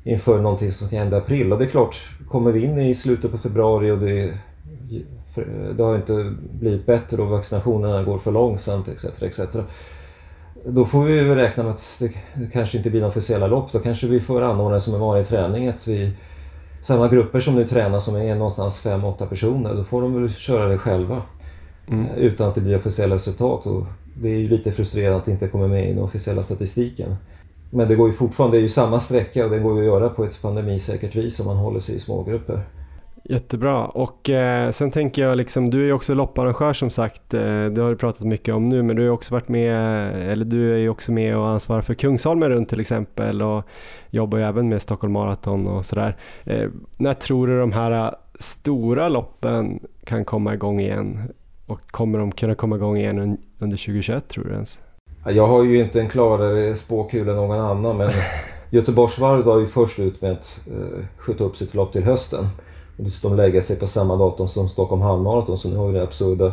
[0.04, 1.54] inför någonting som ska hända i april.
[1.54, 4.34] Och det är klart, kommer vi in i slutet på februari och det,
[5.76, 9.24] det har inte blivit bättre och vaccinationerna går för långsamt etc.
[9.24, 9.40] etc.
[10.66, 12.12] Då får vi väl räkna med att det
[12.54, 13.72] kanske inte blir några officiella lopp.
[13.72, 16.12] Då kanske vi får anordna som en vanlig träning att vi
[16.82, 20.68] samma grupper som nu tränar som är någonstans 5-8 personer, då får de väl köra
[20.68, 21.22] det själva.
[21.88, 22.08] Mm.
[22.16, 23.66] Utan att det blir officiella resultat.
[23.66, 27.16] Och det är ju lite frustrerande att det inte kommer med i den officiella statistiken.
[27.70, 29.86] Men det går ju fortfarande, det är ju samma sträcka och det går ju att
[29.86, 32.64] göra på ett pandemisäkert vis om man håller sig i smågrupper.
[33.30, 37.66] Jättebra och eh, sen tänker jag liksom, du är ju också lopparrangör som sagt, eh,
[37.66, 39.76] det har du pratat mycket om nu, men du har också varit med,
[40.32, 43.64] eller du är ju också med och ansvarar för Kungsholmen runt till exempel och
[44.10, 46.18] jobbar ju även med Stockholm Marathon och sådär.
[46.44, 51.34] Eh, när tror du de här stora loppen kan komma igång igen?
[51.66, 54.80] Och kommer de kunna komma igång igen under 2021 tror du ens?
[55.26, 58.12] Jag har ju inte en klarare spåkula än någon annan men
[58.70, 62.46] Göteborgsvarvet var ju först ut med att eh, skjuta upp sitt lopp till hösten.
[62.98, 66.04] Och dessutom lägga sig på samma datum som Stockholm halvmaraton så nu har vi det
[66.04, 66.52] absurda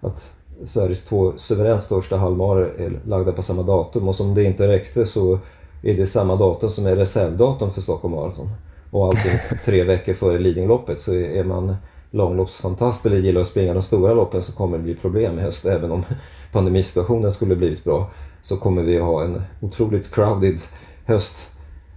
[0.00, 0.30] att
[0.64, 5.06] Sveriges två suveränt största halvmaror är lagda på samma datum och som det inte räckte
[5.06, 5.38] så
[5.82, 8.50] är det samma datum som är reservdatum för Stockholm Marathon.
[8.90, 9.32] Och allting
[9.64, 11.76] tre veckor före Lidingöloppet så är man
[12.10, 15.66] långloppsfantast eller gillar att springa de stora loppen så kommer det bli problem i höst.
[15.66, 16.04] Även om
[16.52, 18.10] pandemisituationen skulle blivit bra
[18.42, 20.60] så kommer vi ha en otroligt crowded
[21.04, 21.53] höst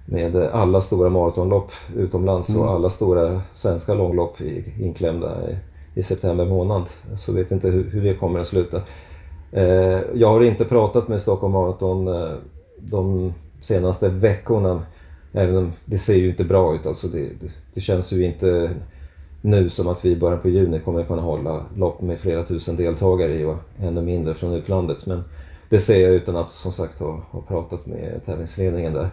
[0.09, 2.75] med alla stora maratonlopp utomlands och mm.
[2.75, 4.41] alla stora svenska långlopp
[4.79, 5.37] inklämda
[5.93, 6.83] i september månad.
[7.17, 8.81] Så vet inte hur, det kommer att sluta.
[9.51, 12.31] Eh, jag har inte pratat med Stockholm Marathon eh,
[12.77, 14.81] de senaste veckorna.
[15.33, 16.85] Även om det ser ju inte bra ut.
[16.85, 18.69] Alltså det, det, det känns ju inte
[19.41, 22.43] nu som att vi i början på juni kommer att kunna hålla lopp med flera
[22.43, 25.05] tusen deltagare i och ännu mindre från utlandet.
[25.05, 25.23] Men
[25.69, 29.09] det ser jag utan att som sagt ha, ha pratat med tävlingsledningen där.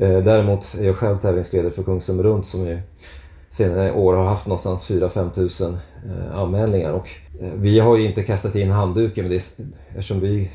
[0.00, 2.82] Eh, däremot är jag själv tävlingsledare för Kungsum runt som är
[3.50, 6.92] senare år har haft någonstans 4-5 tusen eh, anmälningar.
[6.92, 7.08] Och,
[7.40, 10.50] eh, vi har ju inte kastat in handduken men det är, eftersom vi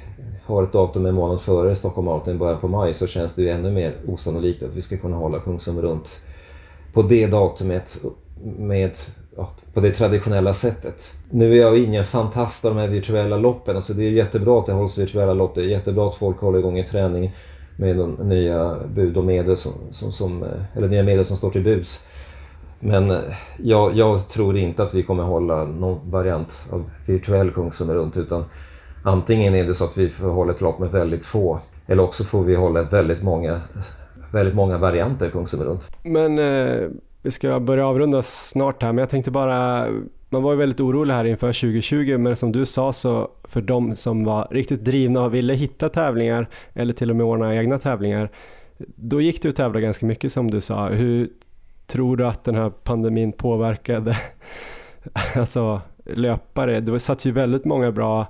[0.46, 3.42] har ett datum en månad före Stockholm Marathon i början på maj så känns det
[3.42, 6.20] ju ännu mer osannolikt att vi ska kunna hålla Kungsum runt
[6.94, 7.98] på det datumet
[8.58, 8.92] med,
[9.38, 11.14] ja, på det traditionella sättet.
[11.30, 13.76] Nu är jag ingen fantast av de här virtuella loppen.
[13.76, 15.56] Alltså det är jättebra att det hålls virtuella lopp.
[15.56, 17.32] Det är jättebra att folk håller igång i träning
[17.76, 21.50] med de nya bud och medel som, som, som eh, eller nya medel som står
[21.50, 22.08] till buds.
[22.80, 23.18] Men eh,
[23.58, 28.46] jag, jag, tror inte att vi kommer hålla någon variant av virtuell Kungsholm runt utan
[29.04, 32.24] antingen är det så att vi får hålla ett lopp med väldigt få eller också
[32.24, 33.62] får vi hålla väldigt många,
[34.32, 35.90] väldigt många varianter Kungsholm runt.
[36.04, 36.90] Men eh,
[37.22, 39.88] vi ska börja avrunda snart här men jag tänkte bara
[40.30, 43.96] man var ju väldigt orolig här inför 2020 men som du sa så för de
[43.96, 48.30] som var riktigt drivna och ville hitta tävlingar eller till och med ordna egna tävlingar
[48.96, 50.90] då gick det att tävla ganska mycket som du sa.
[50.90, 51.30] Hur
[51.88, 54.18] Tror du att den här pandemin påverkade
[55.36, 56.80] alltså, löpare?
[56.80, 58.28] Det satt ju väldigt många bra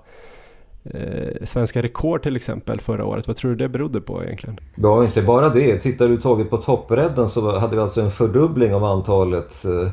[0.84, 3.28] eh, svenska rekord till exempel förra året.
[3.28, 4.60] Vad tror du det berodde på egentligen?
[4.76, 5.78] Ja, inte bara det.
[5.78, 9.90] Tittar du taget på toppredden så hade vi alltså en fördubbling av antalet eh,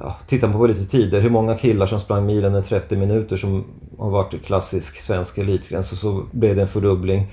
[0.00, 3.36] ja, tittar man på lite tider, hur många killar som sprang milen i 30 minuter
[3.36, 3.64] som
[3.98, 7.32] har varit klassisk svensk elitgräns och så blev det en fördubbling.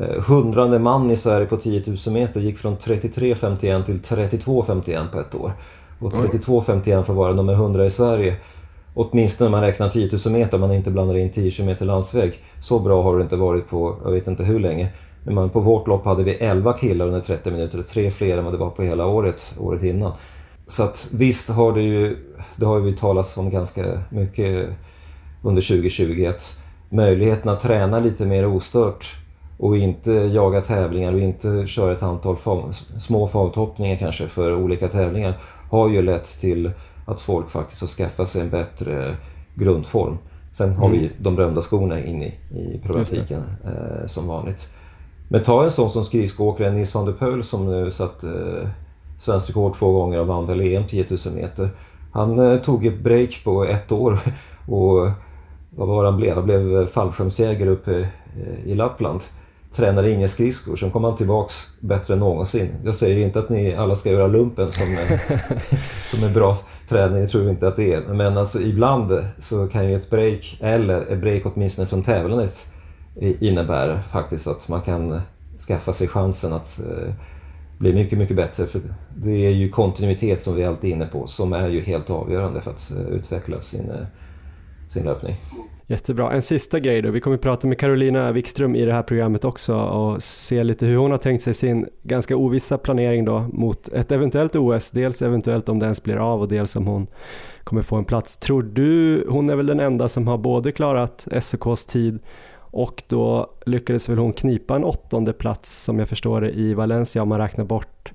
[0.00, 5.20] Eh, hundrande man i Sverige på 10 000 meter gick från 33,51 till 32,51 på
[5.20, 5.52] ett år.
[6.00, 8.36] Och 32,51 för att vara nummer 100 i Sverige.
[8.94, 12.38] Åtminstone när man räknar 10 000 meter, man inte blandar in 10 km landsväg.
[12.60, 14.88] Så bra har det inte varit på, jag vet inte hur länge.
[15.24, 18.54] Men på vårt lopp hade vi 11 killar under 30 minuter, tre fler än vad
[18.54, 20.12] det var på hela året, året innan.
[20.66, 22.16] Så att visst har det ju,
[22.56, 24.68] det har ju vi talat om ganska mycket
[25.42, 26.58] under 2020, att
[26.88, 29.16] möjligheten att träna lite mer ostört
[29.58, 32.36] och inte jaga tävlingar och inte köra ett antal
[32.98, 35.38] små farthoppningar kanske för olika tävlingar
[35.70, 36.70] har ju lett till
[37.06, 39.16] att folk faktiskt har skaffat sig en bättre
[39.54, 40.18] grundform.
[40.52, 40.80] Sen mm.
[40.80, 41.10] har vi mm.
[41.18, 44.68] de berömda skorna in i, i problematiken eh, som vanligt.
[45.28, 48.68] Men ta en sån som skridskoåkaren Nils van der Poel som nu satt eh,
[49.18, 51.70] svenskt rekord två gånger och vann väl EM 10 000 meter.
[52.12, 54.18] Han eh, tog ett break på ett år
[54.68, 55.10] och
[55.70, 56.34] vad var han blev?
[56.34, 59.20] Han blev fallskärmsjägare uppe eh, i Lappland
[59.74, 62.68] tränade inga skridskor, sen kom han tillbaks bättre än någonsin.
[62.84, 64.86] Jag säger inte att ni alla ska göra lumpen som,
[66.06, 66.58] som en bra
[66.88, 68.00] träning, det tror jag inte att det är.
[68.00, 72.72] Men alltså ibland så kan ju ett break, eller ett break åtminstone från tävlandet,
[73.20, 75.20] innebära faktiskt att man kan
[75.68, 76.80] skaffa sig chansen att
[77.84, 78.66] blir mycket, mycket bättre.
[78.66, 78.80] För
[79.16, 82.60] det är ju kontinuitet som vi alltid är inne på, som är ju helt avgörande
[82.60, 84.06] för att eh, utveckla sin, eh,
[84.88, 85.36] sin löpning.
[85.86, 86.32] Jättebra.
[86.32, 87.10] En sista grej då.
[87.10, 90.86] Vi kommer att prata med Carolina Wikström i det här programmet också och se lite
[90.86, 94.90] hur hon har tänkt sig sin ganska ovissa planering då mot ett eventuellt OS.
[94.90, 97.06] Dels eventuellt om det ens blir av och dels om hon
[97.64, 98.36] kommer få en plats.
[98.36, 102.18] Tror du, hon är väl den enda som har både klarat SOKs tid
[102.74, 107.22] och då lyckades väl hon knipa en åttonde plats som jag förstår det i Valencia
[107.22, 108.12] om man räknar bort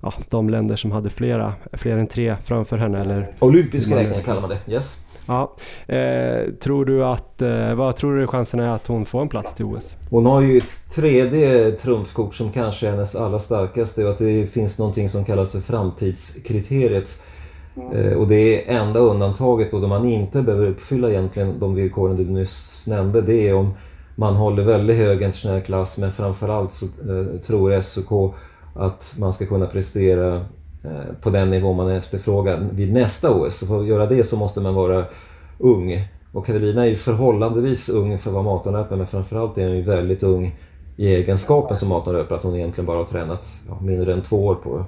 [0.00, 3.34] ja, de länder som hade flera, fler än tre framför henne eller?
[3.38, 5.04] Olympiska räkningar kallar man det, yes.
[5.26, 5.56] Ja.
[5.94, 9.54] Eh, tror du att, eh, vad tror du chansen är att hon får en plats
[9.54, 10.00] till OS?
[10.10, 14.46] Hon har ju ett tredje trumfkort som kanske är hennes allra starkaste och att det
[14.46, 17.22] finns någonting som kallas för framtidskriteriet.
[17.76, 17.92] Mm.
[17.92, 22.16] Eh, och det är enda undantaget och då man inte behöver uppfylla egentligen de villkoren
[22.16, 23.20] du nyss nämnde.
[23.20, 23.74] Det är om
[24.14, 28.34] man håller väldigt hög internationell klass men framförallt så eh, tror SOK
[28.74, 30.34] att man ska kunna prestera
[30.84, 33.58] eh, på den nivå man efterfrågar vid nästa OS.
[33.58, 35.04] Så för att göra det så måste man vara
[35.58, 36.08] ung.
[36.32, 39.82] Och Katarina är ju förhållandevis ung för att vara maratonlöpare men framförallt är hon ju
[39.82, 40.56] väldigt ung
[40.96, 42.38] i egenskapen som maratonlöpare.
[42.38, 44.84] Att hon egentligen bara har tränat ja, mindre än två år på,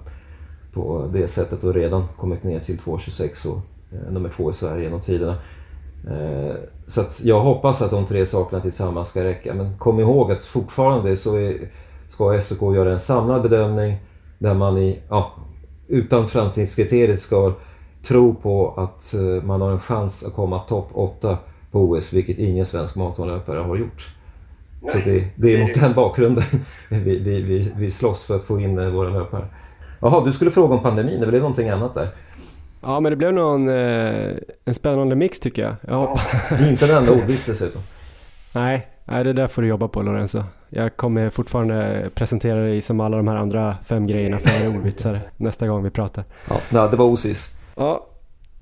[0.74, 3.58] på det sättet och redan kommit ner till 2.26 och
[3.92, 5.36] eh, nummer två i Sverige genom tiderna.
[6.10, 6.56] Eh,
[6.86, 9.54] så jag hoppas att de tre sakerna tillsammans ska räcka.
[9.54, 11.68] Men kom ihåg att fortfarande så är,
[12.08, 13.96] ska SOK göra en samlad bedömning
[14.38, 15.32] där man i, ja,
[15.88, 17.52] utan framtidskriteriet ska
[18.02, 21.38] tro på att eh, man har en chans att komma topp 8
[21.70, 24.14] på OS, vilket ingen svensk maratonlöpare har gjort.
[24.80, 26.44] Nej, så det, det är mot den bakgrunden
[26.88, 29.48] vi, vi, vi, vi slåss för att få in våra löpare.
[30.04, 32.08] Jaha, du skulle fråga om pandemin, det blev någonting annat där?
[32.80, 35.74] Ja, men det blev nog eh, en spännande mix tycker jag.
[35.80, 36.18] jag
[36.50, 37.82] ja, inte en enda ordvits dessutom.
[38.52, 40.42] Nej, nej, det där får du jobba på Lorenzo.
[40.68, 45.66] Jag kommer fortfarande presentera dig som alla de här andra fem grejerna för ordvitsar nästa
[45.66, 46.24] gång vi pratar.
[46.70, 47.56] Ja, det var OSIS.
[47.76, 48.06] Ja,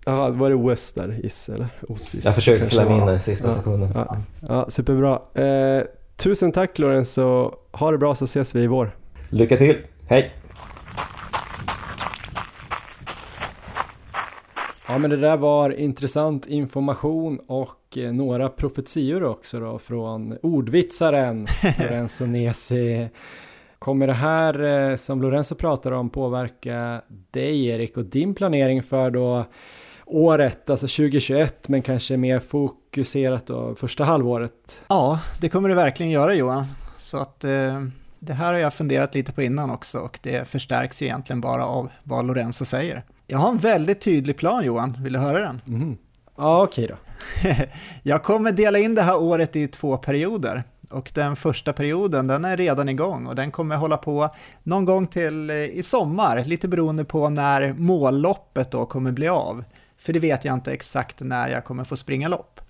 [0.06, 1.68] Jaha, var det OS där, IS eller?
[1.88, 3.90] OSIS, jag försökte klämma in den sista ja, sekunden.
[3.94, 4.16] Ja,
[4.48, 5.42] ja, superbra.
[5.44, 5.82] Eh,
[6.16, 7.54] tusen tack Lorenzo.
[7.72, 8.96] Ha det bra så ses vi i vår.
[9.30, 9.76] Lycka till.
[10.08, 10.32] Hej!
[14.88, 21.46] Ja men det där var intressant information och eh, några profetior också då från ordvitsaren
[21.78, 23.08] Lorenzo Nesi.
[23.78, 29.10] Kommer det här eh, som Lorenzo pratar om påverka dig Erik och din planering för
[29.10, 29.44] då
[30.06, 34.82] året, alltså 2021 men kanske mer fokuserat då första halvåret?
[34.88, 36.66] Ja, det kommer det verkligen göra Johan.
[36.96, 37.80] Så att eh,
[38.18, 41.66] det här har jag funderat lite på innan också och det förstärks ju egentligen bara
[41.66, 43.04] av vad Lorenzo säger.
[43.32, 45.60] Jag har en väldigt tydlig plan Johan, vill du höra den?
[45.68, 45.96] Mm.
[46.36, 46.96] Ja, okej då.
[48.02, 50.64] jag kommer dela in det här året i två perioder.
[50.90, 54.28] Och den första perioden, den är redan igång och den kommer hålla på
[54.62, 59.64] någon gång till eh, i sommar, lite beroende på när målloppet då kommer bli av.
[59.98, 62.60] För det vet jag inte exakt när jag kommer få springa lopp.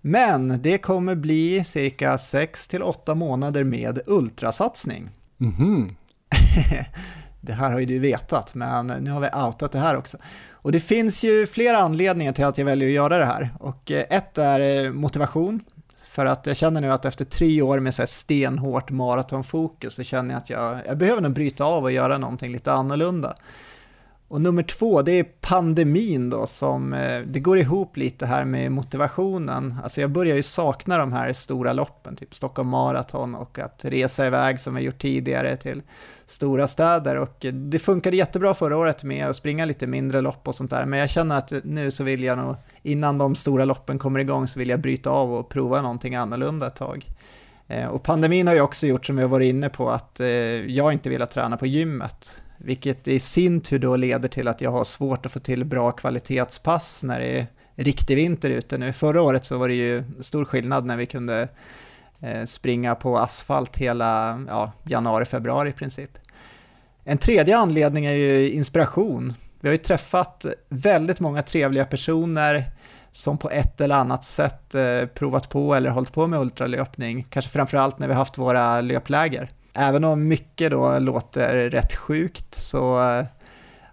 [0.00, 5.10] Men det kommer bli cirka 6 till 8 månader med ultrasatsning.
[5.40, 5.94] Mm -hmm.
[7.44, 10.18] det här har ju du vetat, men nu har vi outat det här också.
[10.50, 13.54] Och det finns ju flera anledningar till att jag väljer att göra det här.
[13.60, 15.60] Och eh, ett är eh, motivation,
[16.06, 20.02] för att jag känner nu att efter tre år med så här stenhårt maratonfokus så
[20.02, 23.36] känner jag att jag, jag behöver nog bryta av och göra någonting lite annorlunda.
[24.32, 28.72] Och nummer två, det är pandemin då som, eh, det går ihop lite här med
[28.72, 29.78] motivationen.
[29.82, 34.26] Alltså jag börjar ju sakna de här stora loppen, typ Stockholm Marathon och att resa
[34.26, 35.82] iväg som vi gjort tidigare till
[36.26, 37.16] stora städer.
[37.16, 40.84] Och det funkade jättebra förra året med att springa lite mindre lopp och sånt där,
[40.84, 44.48] men jag känner att nu så vill jag nog, innan de stora loppen kommer igång
[44.48, 47.06] så vill jag bryta av och prova någonting annorlunda ett tag.
[47.68, 50.92] Eh, och pandemin har ju också gjort, som jag varit inne på, att eh, jag
[50.92, 54.84] inte vill träna på gymmet vilket i sin tur då leder till att jag har
[54.84, 58.92] svårt att få till bra kvalitetspass när det är riktig vinter ute nu.
[58.92, 61.48] Förra året så var det ju stor skillnad när vi kunde
[62.20, 66.10] eh, springa på asfalt hela ja, januari, februari i princip.
[67.04, 69.34] En tredje anledning är ju inspiration.
[69.60, 72.64] Vi har ju träffat väldigt många trevliga personer
[73.12, 77.50] som på ett eller annat sätt eh, provat på eller hållit på med ultralöpning, kanske
[77.50, 79.50] framförallt när vi haft våra löpläger.
[79.74, 83.24] Även om mycket då låter rätt sjukt så eh,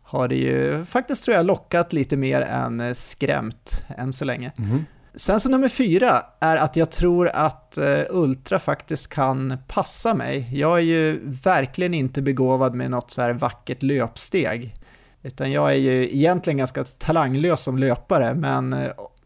[0.04, 4.52] har det ju faktiskt tror jag lockat lite mer än eh, skrämt än så länge.
[4.58, 4.86] Mm.
[5.16, 10.50] Sen så nummer fyra är att jag tror att uh, Ultra faktiskt kan passa mig.
[10.52, 14.76] Jag är ju verkligen inte begåvad med något så här vackert löpsteg.
[15.22, 18.76] Utan jag är ju egentligen ganska talanglös som löpare, men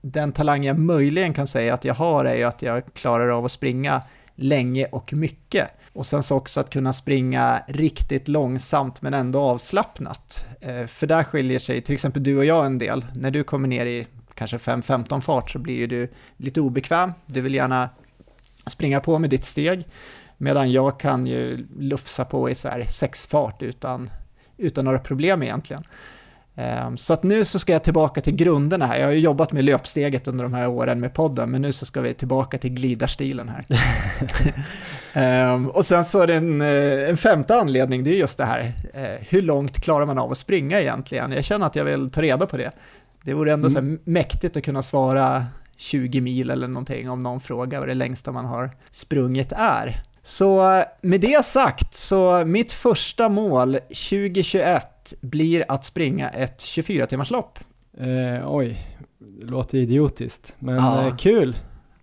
[0.01, 3.45] den talang jag möjligen kan säga att jag har är ju att jag klarar av
[3.45, 4.01] att springa
[4.36, 5.68] länge och mycket.
[5.94, 10.48] Och sen så också att kunna springa riktigt långsamt men ändå avslappnat.
[10.62, 13.06] Eh, för där skiljer sig till exempel du och jag en del.
[13.16, 17.12] När du kommer ner i kanske 5-15 fart så blir ju du lite obekväm.
[17.26, 17.89] Du vill gärna
[18.68, 19.88] springa på med ditt steg.
[20.38, 24.10] Medan jag kan ju lufsa på i så här 6 fart utan,
[24.58, 25.84] utan några problem egentligen.
[26.56, 28.99] Ehm, så att nu så ska jag tillbaka till grunderna här.
[28.99, 31.86] Jag har ju jobbat med löpsteget under de här åren med podden, men nu så
[31.86, 33.66] ska vi tillbaka till glidarstilen här.
[35.16, 38.45] Ehm, och sen så är det en, eh, en femte anledning, det är just det
[38.45, 41.32] här, eh, hur långt klarar man av att springa egentligen?
[41.32, 42.72] Jag känner att jag vill ta reda på det.
[43.24, 43.97] Det vore ändå mm.
[43.97, 45.45] så mäktigt att kunna svara
[45.78, 50.04] 20 mil eller någonting om någon frågar vad det längsta man har sprungit är.
[50.26, 57.60] Så med det sagt, så mitt första mål 2021 blir att springa ett 24-timmarslopp.
[57.98, 61.08] Eh, oj, det låter idiotiskt, men ja.
[61.08, 61.58] eh, kul.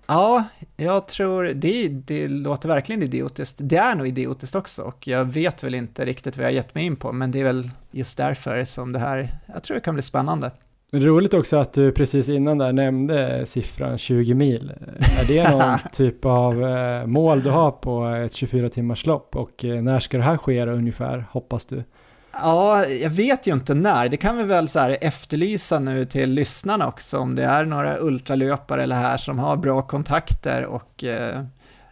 [0.06, 0.44] Ja,
[0.76, 3.56] jag tror det, det låter verkligen idiotiskt.
[3.60, 6.84] Det är nog idiotiskt också och jag vet väl inte riktigt vad jag gett mig
[6.84, 9.94] in på, men det är väl just därför som det här, jag tror det kan
[9.94, 10.50] bli spännande.
[10.92, 14.72] Det är roligt också att du precis innan där nämnde siffran 20 mil.
[15.20, 19.64] Är det någon typ av eh, mål du har på ett 24 timmars lopp och
[19.64, 21.84] eh, när ska det här ske ungefär, hoppas du?
[22.32, 24.08] Ja, jag vet ju inte när.
[24.08, 27.98] Det kan vi väl så här efterlysa nu till lyssnarna också, om det är några
[28.00, 31.44] ultralöpare eller här som har bra kontakter och eh,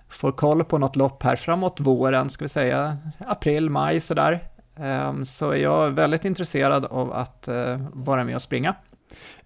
[0.08, 4.40] får koll på något lopp här framåt våren, ska vi säga april, maj sådär.
[5.24, 7.48] Så är jag väldigt intresserad av att
[7.92, 8.74] vara med och springa.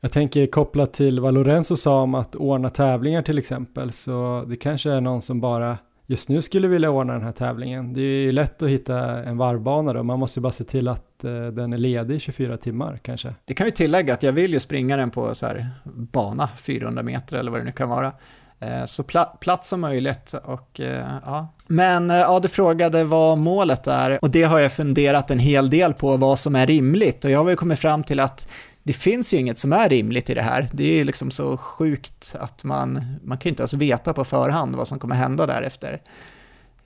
[0.04, 4.56] Jag tänker kopplat till vad Lorenzo sa om att ordna tävlingar till exempel, så det
[4.56, 7.92] kanske är någon som bara just nu skulle vilja ordna den här tävlingen.
[7.92, 11.24] Det är ju lätt att hitta en varvbana då, man måste bara se till att
[11.24, 13.34] eh, den är ledig 24 timmar kanske.
[13.44, 17.02] Det kan vi tillägga att jag vill ju springa den på så här bana, 400
[17.02, 18.12] meter eller vad det nu kan vara.
[18.60, 21.48] Eh, så pla platt som möjligt och eh, ja.
[21.66, 25.94] Men ja, du frågade vad målet är och det har jag funderat en hel del
[25.94, 28.48] på vad som är rimligt och jag har väl kommit fram till att
[28.82, 30.68] det finns ju inget som är rimligt i det här.
[30.72, 34.76] Det är liksom så sjukt att man, man kan ju inte ens veta på förhand
[34.76, 36.02] vad som kommer hända därefter.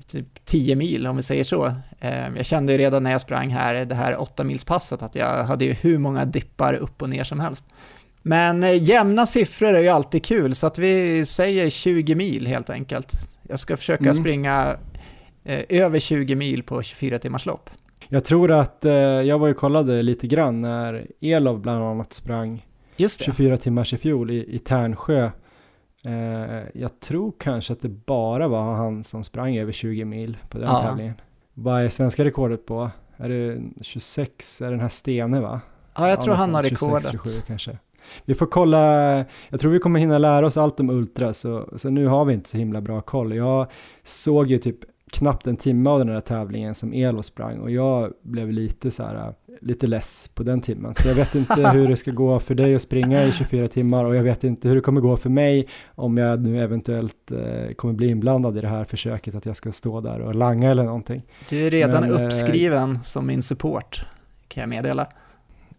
[0.06, 1.74] Typ 10 mil om vi säger så.
[2.36, 5.64] Jag kände ju redan när jag sprang här, det här 8 milspasset att jag hade
[5.64, 7.64] ju hur många dippar upp och ner som helst.
[8.22, 13.12] Men jämna siffror är ju alltid kul, så att vi säger 20 mil helt enkelt.
[13.42, 14.14] Jag ska försöka mm.
[14.14, 14.76] springa
[15.44, 17.70] eh, över 20 mil på 24 timmars lopp.
[18.08, 22.66] Jag tror att, eh, jag var ju kollade lite grann när Elov bland annat sprang
[22.96, 25.30] 24 timmars i fjol i, i Tärnsjö.
[26.04, 30.58] Eh, jag tror kanske att det bara var han som sprang över 20 mil på
[30.58, 30.82] den ja.
[30.82, 31.14] tävlingen.
[31.54, 32.90] Vad är svenska rekordet på?
[33.16, 34.60] Är det 26?
[34.60, 35.60] Är det den här Stene va?
[35.96, 37.12] Ja, jag tror han har rekordet.
[37.12, 37.78] 26, 27 kanske.
[38.24, 39.16] Vi får kolla,
[39.48, 42.34] jag tror vi kommer hinna lära oss allt om Ultra, så, så nu har vi
[42.34, 43.34] inte så himla bra koll.
[43.34, 43.66] Jag
[44.02, 44.78] såg ju typ
[45.12, 49.02] knappt en timme av den här tävlingen som Elo sprang och jag blev lite så
[49.02, 50.94] här, lite less på den timmen.
[50.94, 54.04] Så jag vet inte hur det ska gå för dig att springa i 24 timmar
[54.04, 57.74] och jag vet inte hur det kommer gå för mig om jag nu eventuellt eh,
[57.74, 60.84] kommer bli inblandad i det här försöket att jag ska stå där och langa eller
[60.84, 61.22] någonting.
[61.48, 64.06] Du är redan Men, eh, uppskriven eh, som min support,
[64.48, 65.08] kan jag meddela.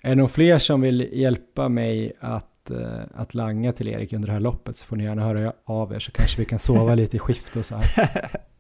[0.03, 4.27] Är det någon fler som vill hjälpa mig att, uh, att langa till Erik under
[4.27, 6.95] det här loppet så får ni gärna höra av er så kanske vi kan sova
[6.95, 8.29] lite i skift och så här.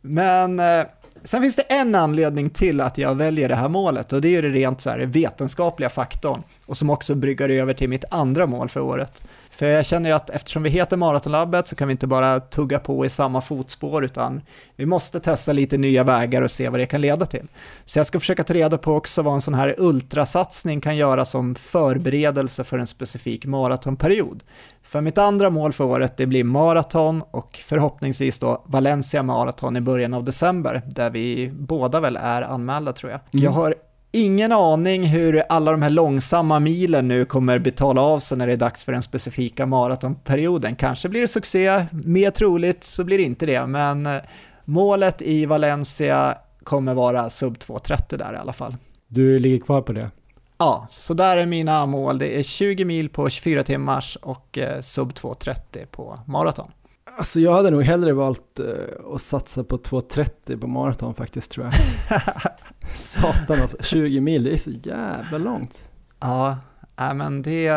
[0.00, 0.84] Men eh,
[1.24, 4.30] sen finns det en anledning till att jag väljer det här målet och det är
[4.30, 8.46] ju det rent så här vetenskapliga faktorn och som också bryggar över till mitt andra
[8.46, 9.22] mål för året.
[9.50, 12.78] För jag känner ju att eftersom vi heter Maratonlabbet så kan vi inte bara tugga
[12.78, 14.40] på i samma fotspår utan
[14.76, 17.46] vi måste testa lite nya vägar och se vad det kan leda till.
[17.84, 21.24] Så jag ska försöka ta reda på också vad en sån här ultrasatsning kan göra
[21.24, 24.42] som förberedelse för en specifik maratonperiod.
[24.82, 29.80] För mitt andra mål för året det blir maraton och förhoppningsvis då Valencia Marathon i
[29.80, 33.20] början av december där vi båda väl är anmälda tror jag.
[33.32, 33.44] Mm.
[33.44, 33.74] Jag har
[34.12, 38.52] ingen aning hur alla de här långsamma milen nu kommer betala av sig när det
[38.52, 40.76] är dags för den specifika maratonperioden.
[40.76, 44.16] Kanske blir det succé, mer troligt så blir det inte det, men eh,
[44.64, 48.76] målet i Valencia kommer vara sub 2.30 där i alla fall.
[49.08, 50.10] Du ligger kvar på det?
[50.58, 52.18] Ja, så där är mina mål.
[52.18, 56.70] Det är 20 mil på 24 timmars och eh, sub 2.30 på maraton.
[57.18, 61.66] Alltså jag hade nog hellre valt uh, att satsa på 2.30 på maraton faktiskt tror
[61.66, 61.74] jag.
[62.96, 65.90] Satan alltså, 20 mil, det är så jävla långt.
[66.20, 66.58] Ja,
[67.00, 67.68] äh, men det,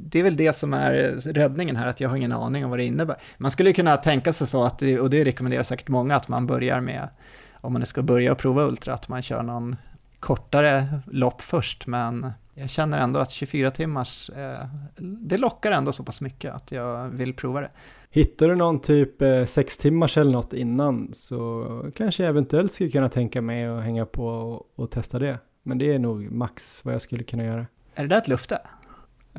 [0.00, 0.92] det är väl det som är
[1.32, 3.16] räddningen här, att jag har ingen aning om vad det innebär.
[3.38, 6.80] Man skulle kunna tänka sig så, att, och det rekommenderar säkert många, att man börjar
[6.80, 7.08] med,
[7.54, 9.76] om man nu ska börja prova Ultra, att man kör någon
[10.20, 14.66] kortare lopp först, men jag känner ändå att 24 timmars, eh,
[14.98, 17.70] det lockar ändå så pass mycket att jag vill prova det.
[18.12, 22.90] Hittar du någon typ eh, sex timmars eller något innan så kanske jag eventuellt skulle
[22.90, 25.38] kunna tänka mig att hänga på och, och, testa det.
[25.62, 27.66] Men det är nog max vad jag skulle kunna göra.
[27.94, 28.58] Är det där ett löfte?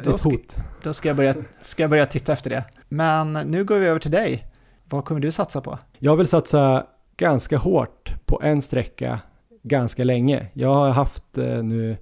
[0.03, 0.51] Då ett hot.
[0.51, 2.65] Ska, då ska jag, börja, ska jag börja titta efter det.
[2.89, 4.47] Men nu går vi över till dig.
[4.85, 5.79] Vad kommer du satsa på?
[5.99, 6.85] Jag vill satsa
[7.17, 9.19] ganska hårt på en sträcka
[9.63, 10.47] ganska länge.
[10.53, 11.97] Jag har haft eh, nu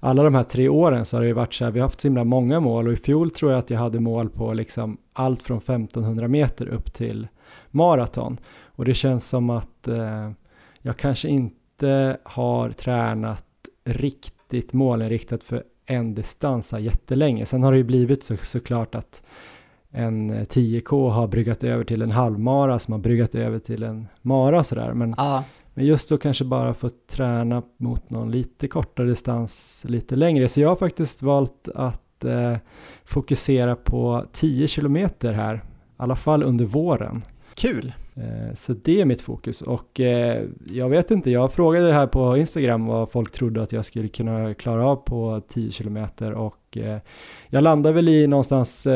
[0.00, 2.00] alla de här tre åren så har det ju varit så här, vi har haft
[2.00, 4.98] så himla många mål och i fjol tror jag att jag hade mål på liksom
[5.18, 7.28] allt från 1500 meter upp till
[7.70, 8.38] maraton.
[8.64, 10.30] Och det känns som att eh,
[10.82, 13.44] jag kanske inte har tränat
[13.84, 17.46] riktigt målinriktat för en distans jättelänge.
[17.46, 19.22] Sen har det ju blivit så, såklart att
[19.90, 24.64] en 10K har bryggat över till en halvmara som har bryggat över till en mara
[24.64, 24.94] sådär.
[24.94, 25.42] Men ah.
[25.74, 30.48] Men just då kanske bara få träna mot någon lite kortare distans lite längre.
[30.48, 32.56] Så jag har faktiskt valt att eh,
[33.04, 35.62] fokusera på 10 kilometer här
[35.98, 37.24] alla fall under våren.
[37.54, 37.92] Kul!
[38.14, 42.36] Eh, så det är mitt fokus och eh, jag vet inte, jag frågade här på
[42.36, 46.98] Instagram vad folk trodde att jag skulle kunna klara av på 10 kilometer och eh,
[47.48, 48.86] jag landar väl i någonstans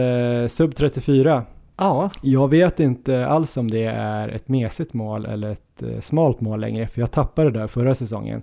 [0.49, 1.45] sub 34.
[1.83, 2.11] Ja.
[2.23, 6.89] Jag vet inte alls om det är ett mesigt mål eller ett smalt mål längre,
[6.89, 8.43] för jag tappade det där förra säsongen.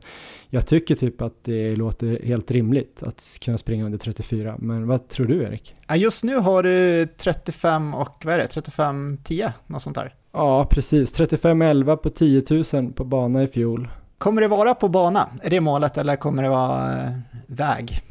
[0.49, 5.07] Jag tycker typ att det låter helt rimligt att kunna springa under 34, men vad
[5.07, 5.75] tror du Erik?
[5.95, 10.13] Just nu har du 35 och vad är det, 35-10, något sånt där.
[10.31, 11.19] Ja, precis.
[11.19, 13.87] 35-11 på 10 000 på bana i fjol.
[14.17, 15.29] Kommer det vara på bana?
[15.43, 17.09] Är det målet eller kommer det vara eh,
[17.47, 18.01] väg?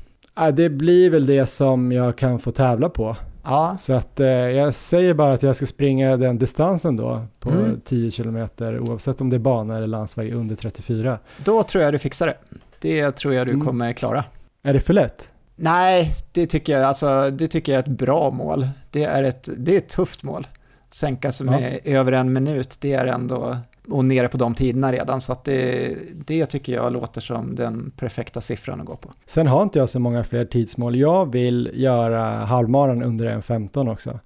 [0.54, 3.16] Det blir väl det som jag kan få tävla på.
[3.48, 3.76] Ja.
[3.78, 7.80] Så att eh, jag säger bara att jag ska springa den distansen då på mm.
[7.84, 11.18] 10 kilometer oavsett om det är bana eller landsväg under 34.
[11.44, 12.36] Då tror jag du fixar det.
[12.80, 13.66] Det tror jag du mm.
[13.66, 14.24] kommer klara.
[14.62, 15.30] Är det för lätt?
[15.56, 18.68] Nej, det tycker jag, alltså, det tycker jag är ett bra mål.
[18.90, 20.46] Det är ett, det är ett tufft mål
[20.90, 21.92] sänka med ja.
[21.92, 23.56] över en minut, det är ändå,
[23.90, 27.90] och nere på de tiderna redan, så att det, det tycker jag låter som den
[27.96, 29.12] perfekta siffran att gå på.
[29.26, 30.96] Sen har inte jag så många fler tidsmål.
[30.96, 34.20] Jag vill göra halvmaran under 1.15 också.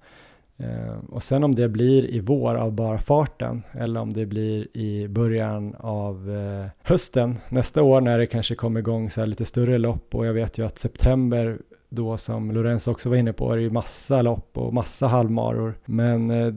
[0.57, 4.77] Eh, och sen om det blir i vår av bara farten eller om det blir
[4.77, 9.45] i början av eh, hösten nästa år när det kanske kommer igång så här lite
[9.45, 11.57] större lopp och jag vet ju att september
[11.89, 15.77] då som Lorenz också var inne på är det ju massa lopp och massa halvmaror.
[15.85, 16.53] Men eh,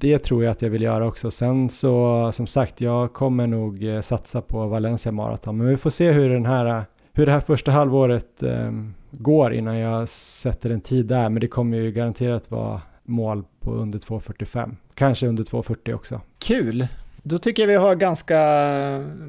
[0.00, 1.30] det tror jag att jag vill göra också.
[1.30, 5.90] Sen så som sagt, jag kommer nog eh, satsa på Valencia Marathon, men vi får
[5.90, 8.72] se hur den här hur det här första halvåret eh,
[9.10, 13.72] går innan jag sätter en tid där, men det kommer ju garanterat vara mål på
[13.72, 16.20] under 2.45, kanske under 2.40 också.
[16.38, 16.86] Kul!
[17.22, 18.38] Då tycker jag vi har ganska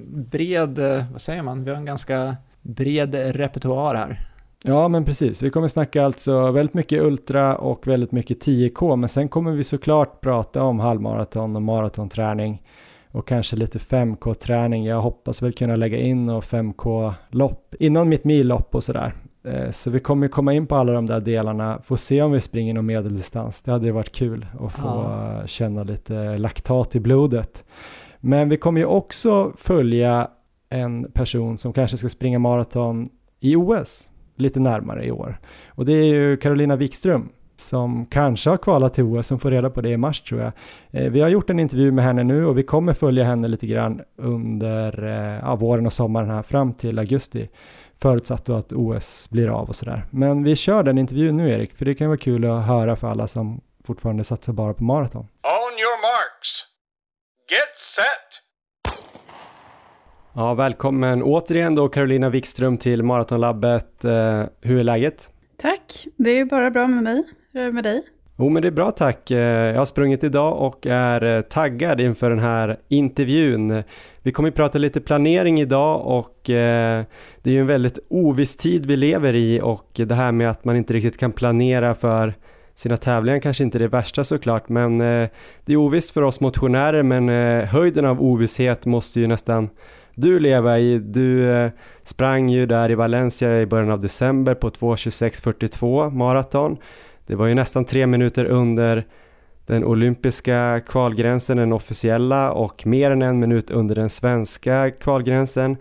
[0.08, 4.31] bred, eh, vad säger man, vi har en ganska bred repertoar här.
[4.64, 5.44] Ja, men precis.
[5.44, 9.64] Vi kommer snacka alltså väldigt mycket ultra och väldigt mycket 10K, men sen kommer vi
[9.64, 12.62] såklart prata om halvmaraton och maratonträning
[13.12, 14.86] och kanske lite 5K-träning.
[14.86, 19.14] Jag hoppas väl kunna lägga in och 5K-lopp innan mitt millopp och sådär.
[19.44, 22.42] Eh, så vi kommer komma in på alla de där delarna, få se om vi
[22.42, 23.62] springer någon medeldistans.
[23.62, 25.42] Det hade ju varit kul att få ja.
[25.48, 27.66] känna lite laktat i blodet.
[28.20, 30.30] Men vi kommer ju också följa
[30.70, 33.10] en person som kanske ska springa maraton
[33.40, 35.40] i OS lite närmare i år.
[35.68, 37.30] Och det är ju Carolina Wikström
[37.62, 40.52] som kanske har kvalat till OS, som får reda på det i mars tror jag.
[40.92, 43.68] Eh, vi har gjort en intervju med henne nu och vi kommer följa henne lite
[43.68, 47.50] grann under eh, ja, våren och sommaren här fram till augusti.
[48.02, 50.06] Förutsatt då att OS blir av och sådär.
[50.10, 53.08] Men vi kör den intervjun nu Erik, för det kan vara kul att höra för
[53.08, 55.22] alla som fortfarande satsar bara på maraton.
[55.22, 56.50] On your marks.
[57.50, 58.51] Get set.
[60.34, 64.06] Ja, välkommen återigen då Carolina Wikström till Maratonlabbet.
[64.06, 65.30] Eh, hur är läget?
[65.62, 67.24] Tack, det är bara bra med mig.
[67.54, 68.04] Hur är det med dig?
[68.38, 69.32] Jo, men det är bra tack.
[69.32, 73.84] Eh, jag har sprungit idag och är eh, taggad inför den här intervjun.
[74.22, 77.06] Vi kommer att prata lite planering idag och det
[77.44, 80.76] är ju en väldigt oviss tid vi lever i och det här med att man
[80.76, 82.34] inte riktigt kan planera för
[82.76, 85.30] sina tävlingar kanske inte är det värsta såklart, men det
[85.68, 87.30] är ovisst för oss motionärer, men
[87.68, 89.70] höjden av ovisshet måste ju nästan
[90.22, 91.00] du leva i.
[91.00, 91.72] Du eh,
[92.04, 96.78] sprang ju där i Valencia i början av december på 2.26.42 maraton.
[97.26, 99.06] Det var ju nästan tre minuter under
[99.66, 105.78] den olympiska kvalgränsen, den officiella och mer än en minut under den svenska kvalgränsen.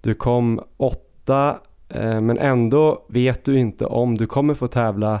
[0.00, 5.20] Du kom åtta eh, men ändå vet du inte om du kommer få tävla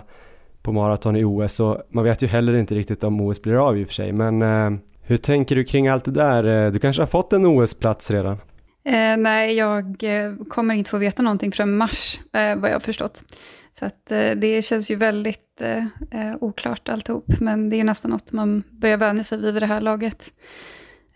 [0.62, 3.78] på maraton i OS och man vet ju heller inte riktigt om OS blir av
[3.78, 6.70] i och för sig men eh, hur tänker du kring allt det där?
[6.70, 8.36] Du kanske har fått en OS-plats redan?
[8.84, 12.80] Eh, nej, jag eh, kommer inte få veta någonting förrän mars, eh, vad jag har
[12.80, 13.24] förstått.
[13.72, 18.10] Så att, eh, det känns ju väldigt eh, eh oklart alltihop, men det är nästan
[18.10, 20.32] något man börjar vänja sig vid vid det här laget.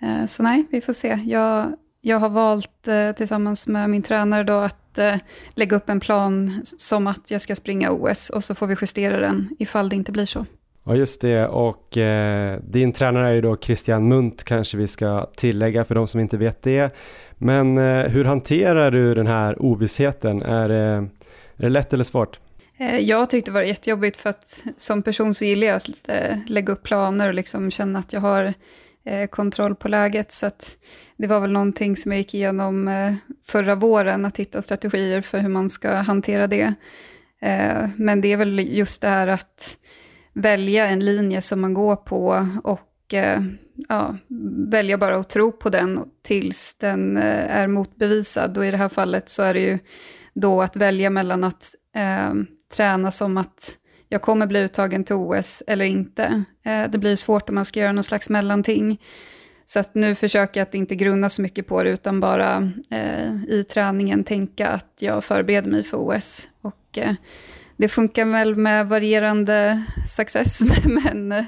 [0.00, 1.18] Eh, så nej, vi får se.
[1.24, 4.80] Jag, jag har valt eh, tillsammans med min tränare då att
[5.54, 9.20] lägga upp en plan som att jag ska springa OS och så får vi justera
[9.20, 10.46] den ifall det inte blir så.
[10.86, 15.26] Ja just det och eh, din tränare är ju då Christian Munt kanske vi ska
[15.36, 16.94] tillägga för de som inte vet det.
[17.44, 20.42] Men eh, hur hanterar du den här ovissheten?
[20.42, 21.04] Är, eh,
[21.56, 22.38] är det lätt eller svårt?
[22.78, 26.36] Eh, jag tyckte det var jättejobbigt för att som person så gillar jag att eh,
[26.46, 28.54] lägga upp planer och liksom känna att jag har
[29.04, 30.32] eh, kontroll på läget.
[30.32, 30.76] Så att
[31.16, 32.90] det var väl någonting som jag gick igenom
[33.46, 36.74] förra våren, att hitta strategier för hur man ska hantera det.
[37.96, 39.76] Men det är väl just det här att
[40.32, 43.14] välja en linje som man går på och
[43.88, 44.16] ja,
[44.70, 48.58] välja bara att tro på den tills den eh, är motbevisad.
[48.58, 49.78] Och i det här fallet så är det ju
[50.34, 52.34] då att välja mellan att eh,
[52.76, 53.76] träna som att
[54.08, 56.44] jag kommer bli uttagen till OS eller inte.
[56.64, 59.00] Eh, det blir svårt om man ska göra någon slags mellanting.
[59.64, 63.44] Så att nu försöker jag att inte grunna så mycket på det, utan bara eh,
[63.48, 66.48] i träningen tänka att jag förbereder mig för OS.
[66.60, 67.14] Och eh,
[67.76, 71.44] det funkar väl med varierande success, men eh,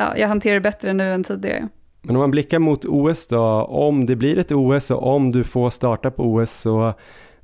[0.00, 1.68] ja, jag hanterar det bättre nu än tidigare.
[2.02, 5.44] Men om man blickar mot OS då, om det blir ett OS och om du
[5.44, 6.94] får starta på OS så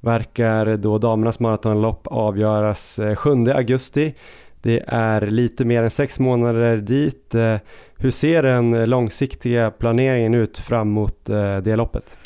[0.00, 4.14] verkar då damernas maratonlopp avgöras 7 eh, augusti.
[4.62, 7.34] Det är lite mer än sex månader dit.
[7.34, 7.56] Eh,
[7.98, 12.18] hur ser den långsiktiga planeringen ut fram mot eh, det loppet?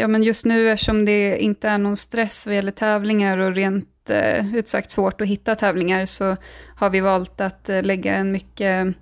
[0.00, 3.88] Ja, men just nu eftersom det inte är någon stress vad gäller tävlingar och rent
[4.54, 6.36] ut sagt svårt att hitta tävlingar så
[6.76, 8.94] har vi valt att lägga en mycket,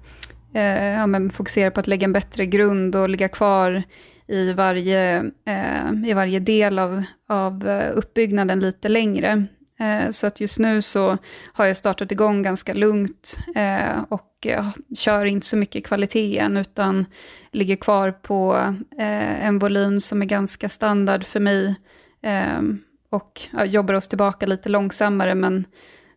[0.52, 3.82] Eh, ja, men fokusera på att lägga en bättre grund och ligga kvar
[4.26, 9.46] i varje, eh, i varje del av, av eh, uppbyggnaden lite längre.
[9.80, 11.18] Eh, så att just nu så
[11.52, 14.46] har jag startat igång ganska lugnt eh, och
[14.96, 17.06] kör inte så mycket kvaliteten utan
[17.52, 18.56] ligger kvar på
[18.98, 21.74] eh, en volym som är ganska standard för mig.
[22.22, 22.60] Eh,
[23.10, 25.64] och jobbar oss tillbaka lite långsammare, men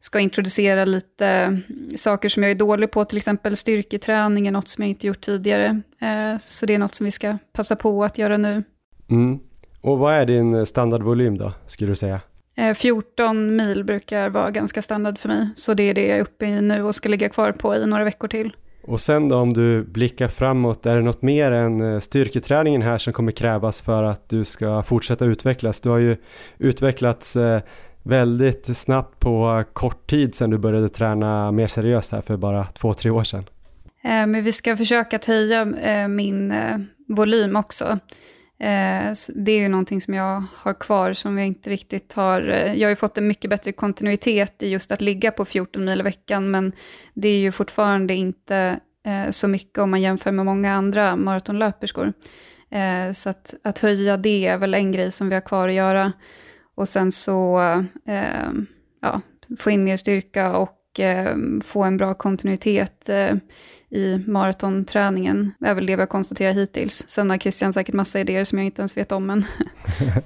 [0.03, 1.59] ska introducera lite
[1.95, 5.21] saker som jag är dålig på, till exempel styrketräning är något som jag inte gjort
[5.21, 5.81] tidigare.
[6.01, 8.63] Eh, så det är något som vi ska passa på att göra nu.
[9.09, 9.39] Mm.
[9.81, 12.21] Och vad är din standardvolym då, skulle du säga?
[12.75, 13.33] 14 eh,
[13.65, 16.61] mil brukar vara ganska standard för mig, så det är det jag är uppe i
[16.61, 18.55] nu och ska ligga kvar på i några veckor till.
[18.83, 22.97] Och sen då om du blickar framåt, är det något mer än eh, styrketräningen här
[22.97, 25.79] som kommer krävas för att du ska fortsätta utvecklas?
[25.79, 26.17] Du har ju
[26.57, 27.37] utvecklats
[28.03, 32.93] väldigt snabbt på kort tid sedan du började träna mer seriöst här för bara två,
[32.93, 33.45] tre år sedan.
[34.03, 36.77] Eh, men vi ska försöka höja eh, min eh,
[37.07, 37.99] volym också.
[39.35, 42.41] Det är ju någonting som jag har kvar som jag inte riktigt har...
[42.75, 45.99] Jag har ju fått en mycket bättre kontinuitet i just att ligga på 14 mil
[45.99, 46.71] i veckan, men
[47.13, 48.79] det är ju fortfarande inte
[49.29, 52.13] så mycket om man jämför med många andra maratonlöperskor.
[53.13, 56.11] Så att, att höja det är väl en grej som vi har kvar att göra.
[56.75, 57.59] Och sen så
[58.05, 58.51] eh,
[59.01, 59.21] ja,
[59.59, 61.35] få in mer styrka och eh,
[61.65, 63.35] få en bra kontinuitet eh,
[63.89, 65.51] i maratonträningen.
[65.59, 67.03] Det är väl det vi har konstaterat hittills.
[67.07, 69.45] Sen har Christian säkert massa idéer som jag inte ens vet om än.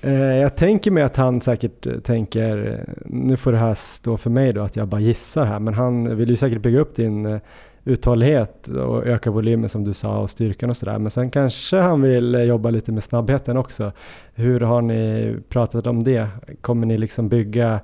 [0.00, 4.16] Eh, jag tänker mig att han säkert eh, tänker, eh, nu får det här stå
[4.16, 6.96] för mig då, att jag bara gissar här, men han vill ju säkert bygga upp
[6.96, 7.40] din
[7.88, 10.98] uthållighet och öka volymen som du sa och styrkan och sådär.
[10.98, 13.92] Men sen kanske han vill jobba lite med snabbheten också.
[14.34, 16.28] Hur har ni pratat om det?
[16.60, 17.80] Kommer ni liksom bygga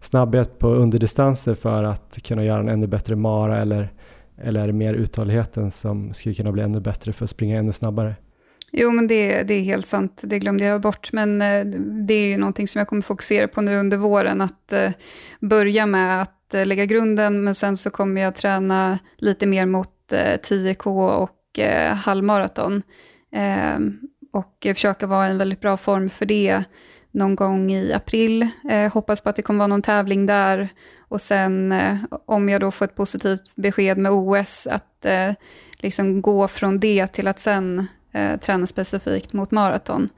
[0.00, 3.92] snabbhet på underdistanser för att kunna göra en ännu bättre mara eller,
[4.42, 7.72] eller är det mer uthålligheten som skulle kunna bli ännu bättre för att springa ännu
[7.72, 8.14] snabbare?
[8.72, 10.20] Jo, men det, det är helt sant.
[10.24, 11.12] Det glömde jag bort.
[11.12, 11.64] Men eh,
[12.06, 14.40] det är ju någonting som jag kommer fokusera på nu under våren.
[14.40, 14.90] Att eh,
[15.40, 19.90] börja med att Eh, lägga grunden, men sen så kommer jag träna lite mer mot
[20.10, 22.82] 10K eh, och eh, halvmaraton.
[23.32, 24.00] Ehm,
[24.32, 26.64] och försöka vara i en väldigt bra form för det
[27.10, 28.48] någon gång i april.
[28.92, 30.68] hoppas på att det kommer vara någon tävling där.
[31.08, 31.74] Och sen
[32.26, 35.06] om jag då får ett positivt besked med OS, att
[35.76, 37.86] liksom gå från det till att sen
[38.40, 40.08] träna specifikt mot maraton.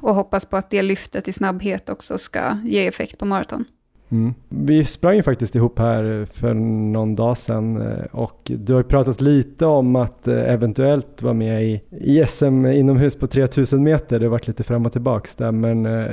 [0.00, 3.64] och hoppas på att det lyftet i snabbhet också ska ge effekt på maraton.
[4.10, 4.34] Mm.
[4.48, 8.88] Vi sprang ju faktiskt ihop här för någon dag sedan eh, och du har ju
[8.88, 14.18] pratat lite om att eh, eventuellt vara med i, i SM inomhus på 3000 meter.
[14.18, 16.10] Det har varit lite fram och tillbaks där men eh,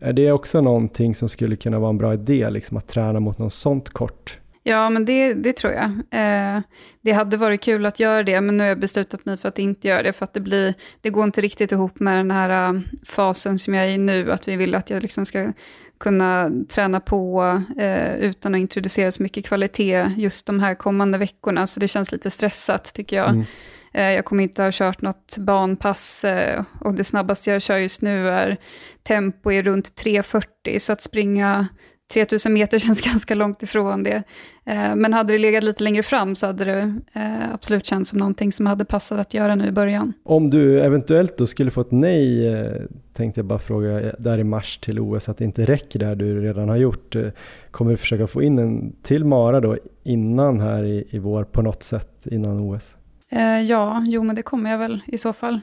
[0.00, 3.38] är det också någonting som skulle kunna vara en bra idé, liksom att träna mot
[3.38, 4.38] något sånt kort?
[4.64, 5.90] Ja, men det, det tror jag.
[6.10, 6.60] Eh,
[7.00, 9.58] det hade varit kul att göra det, men nu har jag beslutat mig för att
[9.58, 12.82] inte göra det, för att det, blir, det går inte riktigt ihop med den här
[13.04, 15.52] fasen som jag är i nu, att vi vill att jag liksom ska
[16.02, 17.42] kunna träna på
[17.78, 21.66] eh, utan att introducera så mycket kvalitet just de här kommande veckorna.
[21.66, 23.30] Så det känns lite stressat tycker jag.
[23.30, 23.44] Mm.
[23.94, 28.02] Eh, jag kommer inte ha kört något banpass eh, och det snabbaste jag kör just
[28.02, 28.56] nu är
[29.02, 30.78] tempo i runt 3.40.
[30.78, 31.68] Så att springa
[32.12, 34.22] 3000 meter känns ganska långt ifrån det.
[34.64, 38.18] Eh, men hade det legat lite längre fram så hade det eh, absolut känts som
[38.18, 40.12] någonting som hade passat att göra nu i början.
[40.22, 42.82] Om du eventuellt då skulle få ett nej, eh,
[43.12, 46.40] tänkte jag bara fråga, där i mars till OS, att det inte räcker där du
[46.40, 47.16] redan har gjort.
[47.70, 51.62] Kommer du försöka få in en till Mara då innan här i, i vår på
[51.62, 52.94] något sätt, innan OS?
[53.68, 55.60] Ja, jo men det kommer jag väl i så fall.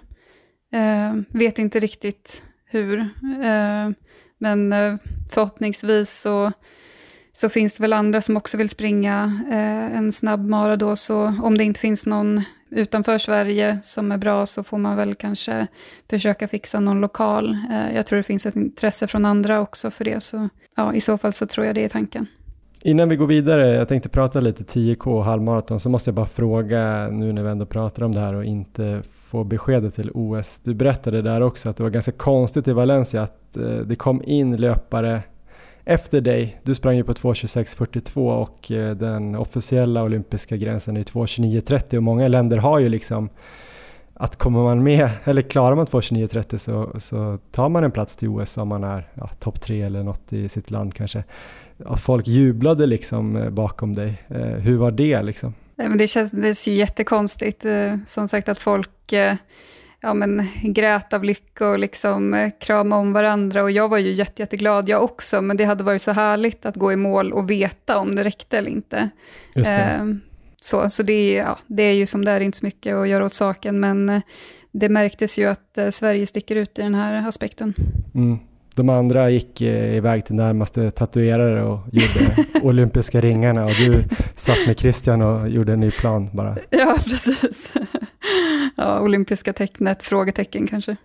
[1.29, 3.07] Vet inte riktigt hur.
[4.37, 4.73] Men
[5.31, 6.51] förhoppningsvis så,
[7.39, 11.33] så finns det väl andra som också vill springa eh, en snabb mara då, så
[11.43, 15.67] om det inte finns någon utanför Sverige som är bra så får man väl kanske
[16.09, 17.57] försöka fixa någon lokal.
[17.71, 21.01] Eh, jag tror det finns ett intresse från andra också för det, så ja, i
[21.01, 22.25] så fall så tror jag det är tanken.
[22.83, 26.27] Innan vi går vidare, jag tänkte prata lite 10K och halvmaraton, så måste jag bara
[26.27, 30.59] fråga nu när vi ändå pratar om det här och inte få beskedet till OS.
[30.63, 34.23] Du berättade där också att det var ganska konstigt i Valencia att eh, det kom
[34.23, 35.21] in löpare
[35.89, 36.59] efter dig.
[36.63, 42.27] Du sprang ju på 2.26.42 och eh, den officiella olympiska gränsen är 2.29.30 och många
[42.27, 43.29] länder har ju liksom
[44.13, 48.27] att kommer man med, eller klarar man 2.29.30 så, så tar man en plats till
[48.27, 51.23] OS om man är ja, topp tre eller något i sitt land kanske.
[51.77, 54.23] Ja, folk jublade liksom eh, bakom dig.
[54.27, 55.53] Eh, hur var det liksom?
[55.75, 57.65] Nej, men det känns det ju jättekonstigt.
[57.65, 59.35] Eh, som sagt att folk eh,
[60.01, 63.63] ja, men, grät av lycka och liksom eh, kramade om varandra.
[63.63, 66.75] Och jag var ju jätte, jätteglad jag också, men det hade varit så härligt att
[66.75, 69.09] gå i mål och veta om det räckte eller inte.
[69.53, 70.19] Det.
[70.61, 73.07] Så, så det, är, ja, det är ju som det är, inte så mycket att
[73.07, 74.21] göra åt saken, men
[74.71, 77.73] det märktes ju att Sverige sticker ut i den här aspekten.
[78.15, 78.39] Mm.
[78.75, 84.03] De andra gick eh, iväg till närmaste tatuerare och gjorde olympiska ringarna och du
[84.35, 86.55] satt med Christian och gjorde en ny plan bara.
[86.69, 87.73] Ja, precis.
[88.75, 90.95] Ja, olympiska tecknet, frågetecken kanske.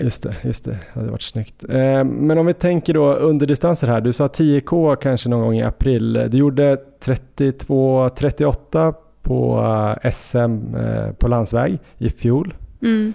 [0.00, 0.70] Just det, just det.
[0.70, 1.64] Det hade varit snyggt.
[1.68, 4.00] Eh, men om vi tänker då underdistanser här.
[4.00, 6.28] Du sa 10K kanske någon gång i april.
[6.30, 9.60] Du gjorde 32-38 på
[10.02, 10.76] eh, SM
[11.18, 12.54] på landsväg i fjol.
[12.82, 13.12] Mm.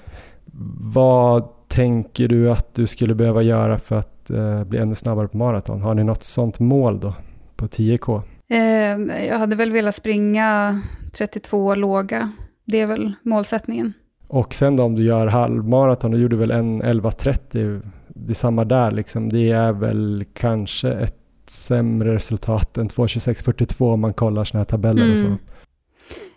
[0.94, 5.38] Vad tänker du att du skulle behöva göra för att eh, bli ännu snabbare på
[5.38, 5.82] maraton?
[5.82, 7.14] Har ni något sånt mål då
[7.56, 8.22] på 10K?
[8.48, 10.82] Eh, jag hade väl velat springa
[11.12, 12.32] 32 låga.
[12.66, 13.94] Det är väl målsättningen.
[14.28, 18.66] Och sen då om du gör halvmaraton, du gjorde väl en 11.30, det är samma
[18.66, 19.30] där liksom.
[19.30, 21.18] Det är väl kanske ett
[21.48, 25.14] sämre resultat än 2.26.42 om man kollar sådana här tabeller mm.
[25.14, 25.53] och så.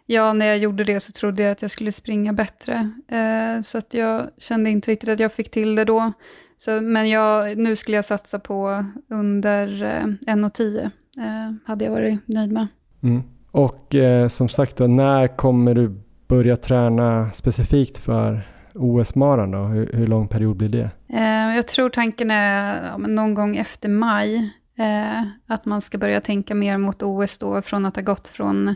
[0.06, 2.90] Ja, när jag gjorde det så trodde jag att jag skulle springa bättre.
[3.08, 6.12] Eh, så att jag kände inte riktigt att jag fick till det då.
[6.56, 10.84] Så, men jag, nu skulle jag satsa på under eh, 1,10.
[11.18, 12.66] Eh, hade jag varit nöjd med.
[13.02, 13.22] Mm.
[13.50, 19.58] Och eh, som sagt, då, när kommer du börja träna specifikt för OS-maran då?
[19.58, 20.90] Hur, hur, lång period blir det?
[21.08, 24.50] Eh, jag tror tanken är ja, någon gång efter maj.
[24.78, 28.74] Eh, att man ska börja tänka mer mot OS då, från att ha gått från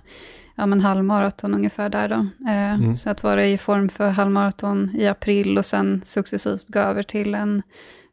[0.61, 2.27] ja, men halvmaraton ungefär där då.
[2.51, 2.97] Eh, mm.
[2.97, 7.35] Så att vara i form för halvmaraton i april och sen successivt gå över till
[7.35, 7.63] en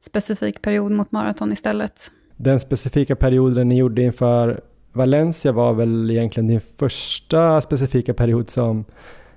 [0.06, 2.12] specifik period mot maraton istället.
[2.38, 4.62] Den specifika perioden ni gjorde inför
[4.94, 8.86] Valencia var väl egentligen din första specifika period som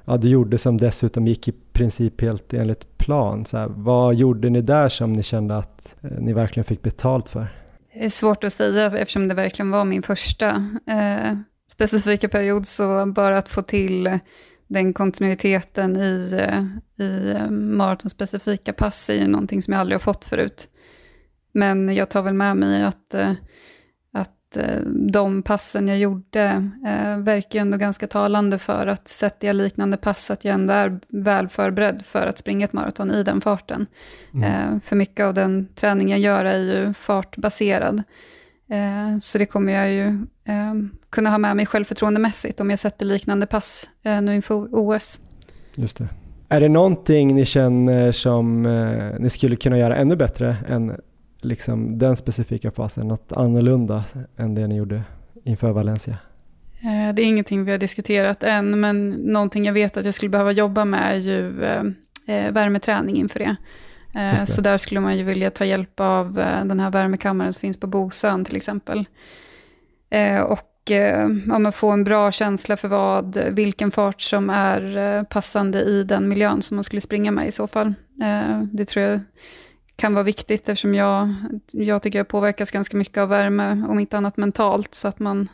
[0.04, 3.44] ja, du gjorde som dessutom gick i princip helt enligt plan.
[3.44, 7.28] Så här, vad gjorde ni där som ni kände att eh, ni verkligen fick betalt
[7.28, 7.46] för?
[7.92, 10.48] Det är svårt att säga eftersom det verkligen var min första.
[10.86, 11.32] Eh,
[11.70, 14.18] specifika period, så bara att få till
[14.66, 16.40] den kontinuiteten i,
[16.96, 20.68] i maratonspecifika pass är ju någonting som jag aldrig har fått förut.
[21.52, 23.14] Men jag tar väl med mig att,
[24.12, 24.56] att
[25.12, 29.96] de passen jag gjorde eh, verkar ju ändå ganska talande för att sätter jag liknande
[29.96, 33.86] pass, att jag ändå är väl förberedd för att springa ett maraton i den farten.
[34.34, 34.44] Mm.
[34.44, 38.02] Eh, för mycket av den träning jag gör är ju fartbaserad.
[38.70, 40.06] Eh, så det kommer jag ju
[40.44, 40.74] eh,
[41.10, 45.20] kunna ha med mig självförtroendemässigt om jag sätter liknande pass eh, nu inför OS.
[45.74, 46.08] Just det.
[46.48, 48.62] Är det någonting ni känner som
[49.20, 51.00] ni skulle kunna göra ännu bättre än
[51.40, 53.08] liksom den specifika fasen?
[53.08, 54.04] Något annorlunda
[54.36, 55.02] än det ni gjorde
[55.44, 56.18] inför Valencia?
[57.14, 60.52] Det är ingenting vi har diskuterat än, men någonting jag vet att jag skulle behöva
[60.52, 61.52] jobba med är ju
[62.50, 63.56] värmeträning inför det.
[64.14, 67.60] Eh, så där skulle man ju vilja ta hjälp av eh, den här värmekammaren som
[67.60, 69.08] finns på Bosön till exempel.
[70.10, 71.28] Eh, och ja,
[71.58, 76.62] man får en bra känsla för vad, vilken fart som är passande i den miljön
[76.62, 77.94] som man skulle springa med i så fall.
[78.72, 79.20] Det tror jag
[79.96, 81.34] kan vara viktigt eftersom jag,
[81.72, 85.48] jag tycker jag påverkas ganska mycket av värme, om inte annat mentalt, så att man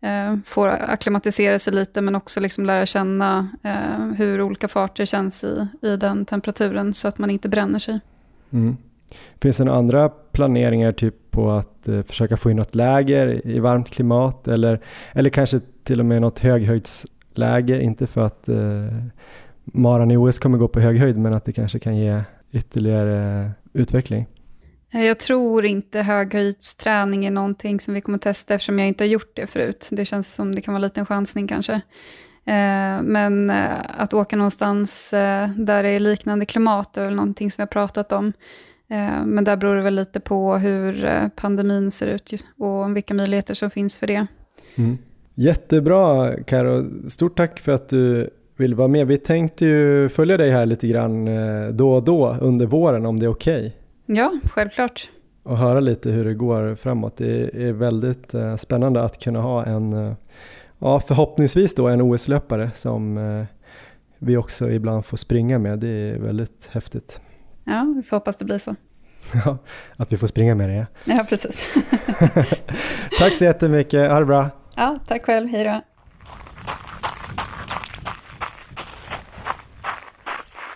[0.00, 5.44] Eh, får akklimatisera sig lite, men också liksom lära känna eh, hur olika farter känns
[5.44, 8.00] i, i den temperaturen, så att man inte bränner sig.
[8.50, 8.76] Mm.
[9.40, 13.58] Finns det några andra planeringar typ på att eh, försöka få in något läger i
[13.58, 14.80] varmt klimat eller,
[15.12, 18.56] eller kanske till och med något höghöjdsläger, inte för att eh,
[19.64, 22.22] maran i OS kommer gå på hög höjd, men att det kanske kan ge
[22.52, 24.26] ytterligare utveckling?
[24.90, 29.36] Jag tror inte höghöjdsträning är någonting som vi kommer testa eftersom jag inte har gjort
[29.36, 29.88] det förut.
[29.90, 31.80] Det känns som det kan vara en liten chansning kanske.
[32.48, 33.66] Eh, men eh,
[33.96, 37.66] att åka någonstans eh, där det är liknande klimat är väl någonting som vi har
[37.66, 38.32] pratat om.
[39.24, 43.70] Men där beror det väl lite på hur pandemin ser ut och vilka möjligheter som
[43.70, 44.26] finns för det.
[44.74, 44.98] Mm.
[45.34, 46.84] Jättebra Karo.
[47.08, 49.06] stort tack för att du vill vara med.
[49.06, 51.24] Vi tänkte ju följa dig här lite grann
[51.76, 53.58] då och då under våren om det är okej.
[53.66, 53.72] Okay.
[54.10, 55.08] Ja, självklart.
[55.42, 57.16] och höra lite hur det går framåt.
[57.16, 60.12] Det är väldigt eh, spännande att kunna ha en, eh,
[60.78, 63.44] ja förhoppningsvis då en OS-löpare som eh,
[64.18, 65.78] vi också ibland får springa med.
[65.78, 67.20] Det är väldigt häftigt.
[67.64, 68.74] Ja, vi får hoppas det blir så.
[69.44, 69.58] Ja,
[69.96, 70.86] att vi får springa med det.
[71.04, 71.74] Ja, precis.
[73.18, 74.50] tack så jättemycket, ha det bra.
[74.76, 75.80] Ja, tack själv, hej då.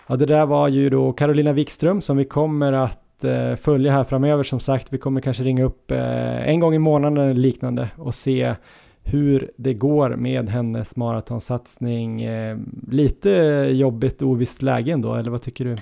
[0.07, 4.03] Ja, det där var ju då Carolina Wikström som vi kommer att eh, följa här
[4.03, 4.43] framöver.
[4.43, 8.15] Som sagt, vi kommer kanske ringa upp eh, en gång i månaden eller liknande och
[8.15, 8.55] se
[9.03, 12.21] hur det går med hennes maratonsatsning.
[12.23, 12.57] Eh,
[12.91, 13.29] lite
[13.71, 15.75] jobbigt och ovisst läge ändå, eller vad tycker du?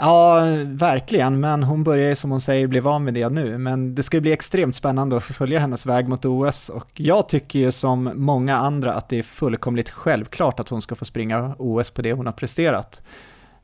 [0.00, 3.58] Ja, verkligen, men hon börjar ju som hon säger bli van med det nu.
[3.58, 7.58] Men det ska bli extremt spännande att följa hennes väg mot OS och jag tycker
[7.58, 11.90] ju som många andra att det är fullkomligt självklart att hon ska få springa OS
[11.90, 13.02] på det hon har presterat.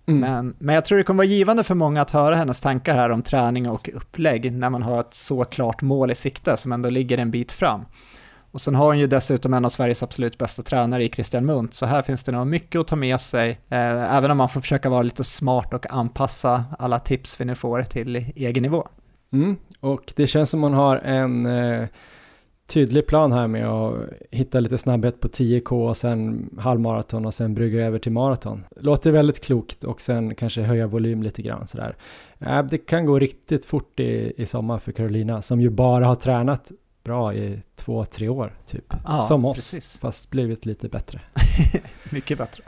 [0.06, 0.20] Mm.
[0.20, 3.10] Men, men jag tror det kommer vara givande för många att höra hennes tankar här
[3.10, 6.90] om träning och upplägg när man har ett så klart mål i sikte som ändå
[6.90, 7.85] ligger en bit fram.
[8.51, 11.74] Och sen har hon ju dessutom en av Sveriges absolut bästa tränare i Christian Munt,
[11.74, 14.60] så här finns det nog mycket att ta med sig, eh, även om man får
[14.60, 18.89] försöka vara lite smart och anpassa alla tips vi nu får till egen nivå.
[19.32, 21.89] Mm, och det känns som man har en eh,
[22.66, 23.95] tydlig plan här med att
[24.31, 28.65] hitta lite snabbhet på 10K och sen halvmaraton och sen brygga över till maraton.
[28.77, 31.97] Låter väldigt klokt och sen kanske höja volym lite grann sådär.
[32.39, 36.16] Äh, det kan gå riktigt fort i, i sommar för Carolina som ju bara har
[36.16, 36.73] tränat
[37.05, 38.95] bra i två, tre år typ.
[39.07, 39.99] Ja, som oss, precis.
[39.99, 41.20] fast blivit lite bättre.
[42.12, 42.62] Mycket bättre.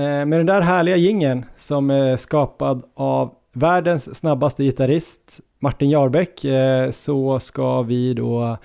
[0.00, 6.90] Med den där härliga gingen som är skapad av världens snabbaste gitarrist Martin Jarbeck eh,
[6.90, 8.58] så ska vi då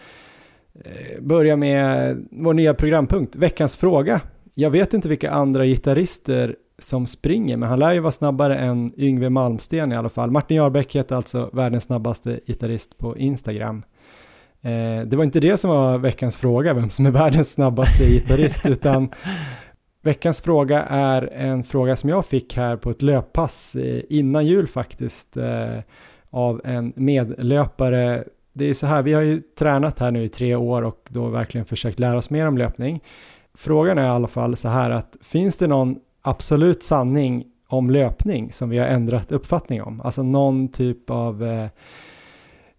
[0.86, 4.22] eh, börja med vår nya programpunkt, veckans fråga.
[4.54, 8.94] Jag vet inte vilka andra gitarrister som springer, men han lär ju vara snabbare än
[8.98, 10.32] Yngve Malmsten i alla fall.
[10.32, 13.84] Martin Jarbeck heter alltså världens snabbaste gitarrist på Instagram.
[15.06, 19.10] det var inte det som var veckans fråga, vem som är världens snabbaste gitarrist, utan
[20.10, 24.68] Veckans fråga är en fråga som jag fick här på ett löppass eh, innan jul
[24.68, 25.80] faktiskt eh,
[26.30, 28.24] av en medlöpare.
[28.54, 31.28] Det är så här, vi har ju tränat här nu i tre år och då
[31.28, 33.04] verkligen försökt lära oss mer om löpning.
[33.54, 38.52] Frågan är i alla fall så här att finns det någon absolut sanning om löpning
[38.52, 40.02] som vi har ändrat uppfattning om?
[40.02, 41.68] Alltså någon typ av eh,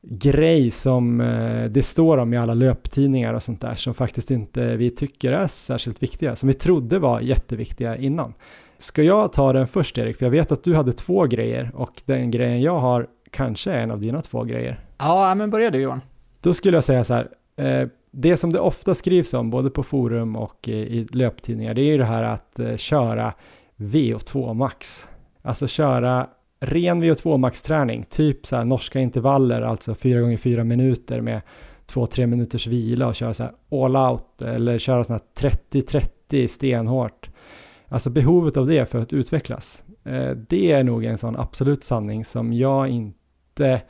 [0.03, 4.77] grej som eh, det står om i alla löptidningar och sånt där som faktiskt inte
[4.77, 8.35] vi tycker är särskilt viktiga, som vi trodde var jätteviktiga innan.
[8.79, 10.17] Ska jag ta den först Erik?
[10.17, 13.79] För jag vet att du hade två grejer och den grejen jag har kanske är
[13.79, 14.81] en av dina två grejer.
[14.99, 16.01] Ja, men börja du Johan.
[16.41, 19.83] Då skulle jag säga så här, eh, det som det ofta skrivs om, både på
[19.83, 23.35] forum och i löptidningar, det är ju det här att eh, köra
[23.77, 25.09] VO2 max.
[25.43, 26.27] Alltså köra
[26.61, 31.41] ren VO2 max-träning, typ så här norska intervaller, alltså 4 gånger 4 minuter med
[31.93, 35.51] 2-3 minuters vila och köra så här all out eller köra sådana här
[36.31, 37.31] 30-30 stenhårt.
[37.89, 39.83] Alltså behovet av det för att utvecklas.
[40.05, 43.83] Eh, det är nog en sån absolut sanning som jag inte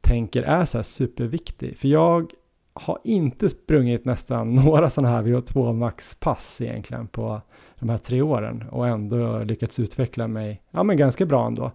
[0.00, 1.78] tänker är så här superviktig.
[1.78, 2.32] För jag
[2.72, 7.42] har inte sprungit nästan några sådana här VO2 max-pass egentligen på
[7.84, 11.72] de här tre åren och ändå lyckats utveckla mig, ja men ganska bra ändå.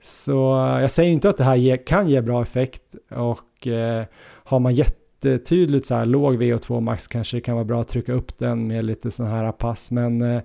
[0.00, 0.32] Så
[0.80, 4.74] jag säger inte att det här ge, kan ge bra effekt och eh, har man
[4.74, 8.66] jättetydligt så här låg VO2 max kanske det kan vara bra att trycka upp den
[8.66, 10.42] med lite sådana här pass men eh,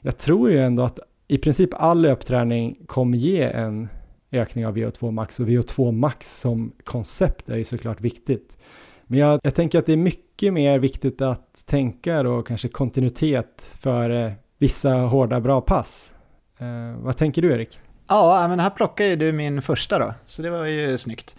[0.00, 0.98] jag tror ju ändå att
[1.28, 3.88] i princip all löpträning kommer ge en
[4.32, 8.56] ökning av VO2 max och VO2 max som koncept är ju såklart viktigt.
[9.04, 13.76] Men jag, jag tänker att det är mycket mer viktigt att tänka då kanske kontinuitet
[13.80, 16.12] för eh, vissa hårda bra pass.
[16.58, 17.80] Eh, vad tänker du Erik?
[18.08, 21.36] Ja, men här plockar ju du min första då, så det var ju snyggt.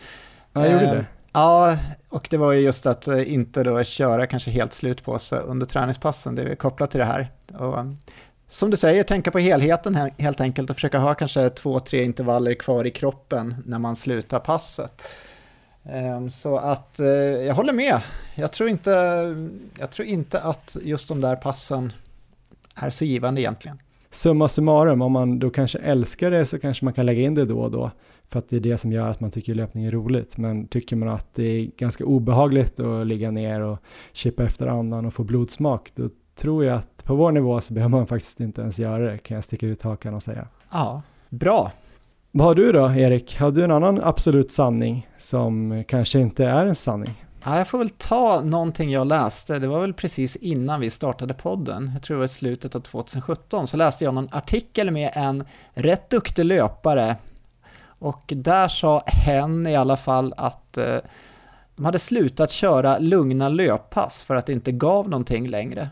[0.53, 1.05] Ja, jag gjorde eh, det.
[1.33, 1.77] Ja,
[2.09, 5.65] och det var ju just att inte då köra kanske helt slut på sig under
[5.65, 7.29] träningspassen, det är kopplat till det här.
[7.57, 7.85] Och,
[8.47, 12.53] som du säger, tänka på helheten helt enkelt och försöka ha kanske två, tre intervaller
[12.53, 15.03] kvar i kroppen när man slutar passet.
[15.93, 18.01] Ehm, så att eh, jag håller med.
[18.35, 18.91] Jag tror, inte,
[19.79, 21.93] jag tror inte att just de där passen
[22.75, 23.79] är så givande egentligen.
[24.11, 27.45] Summa summarum, om man då kanske älskar det så kanske man kan lägga in det
[27.45, 27.91] då och då
[28.29, 30.37] för att det är det som gör att man tycker löpning är roligt.
[30.37, 33.79] Men tycker man att det är ganska obehagligt att ligga ner och
[34.13, 37.97] chippa efter andan och få blodsmak, då tror jag att på vår nivå så behöver
[37.97, 40.47] man faktiskt inte ens göra det, kan jag sticka ut hakan och säga.
[40.71, 41.71] Ja, bra.
[42.31, 43.37] Vad har du då, Erik?
[43.37, 47.25] Har du en annan absolut sanning som kanske inte är en sanning?
[47.43, 49.59] Ja, jag får väl ta någonting jag läste.
[49.59, 51.91] Det var väl precis innan vi startade podden.
[51.93, 53.67] Jag tror det var i slutet av 2017.
[53.67, 55.43] Så läste jag någon artikel med en
[55.73, 57.15] rätt duktig löpare.
[57.81, 60.97] Och där sa hen i alla fall att eh,
[61.75, 65.89] de hade slutat köra lugna löppass för att det inte gav någonting längre.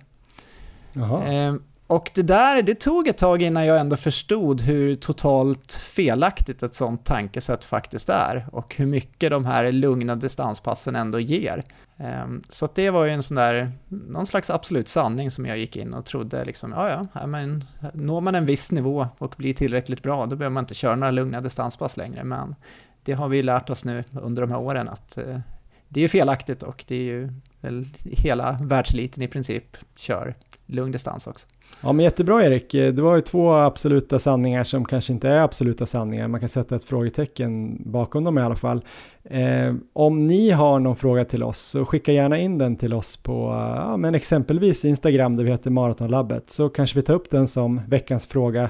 [0.95, 1.55] Eh,
[1.88, 6.76] och det där, det tog ett tag innan jag ändå förstod hur totalt felaktigt ett
[6.76, 11.64] sånt tankesätt faktiskt är och hur mycket de här lugna distanspassen ändå ger.
[11.97, 15.76] Ehm, så det var ju en sån där, någon slags absolut sanning som jag gick
[15.76, 20.03] in och trodde liksom, ja ja, men når man en viss nivå och blir tillräckligt
[20.03, 22.55] bra, då behöver man inte köra några lugna distanspass längre, men
[23.03, 25.39] det har vi lärt oss nu under de här åren att eh,
[25.88, 27.30] det är ju felaktigt och det är ju
[27.61, 30.35] väl hela världseliten i princip kör
[30.65, 31.47] lugn distans också.
[31.81, 35.38] Ja men jättebra Erik, eh, det var ju två absoluta sanningar som kanske inte är
[35.38, 38.84] absoluta sanningar, man kan sätta ett frågetecken bakom dem i alla fall.
[39.23, 43.18] Eh, om ni har någon fråga till oss så skicka gärna in den till oss
[43.18, 47.30] på eh, ja, men exempelvis Instagram där vi heter Maratonlabbet så kanske vi tar upp
[47.30, 48.69] den som veckans fråga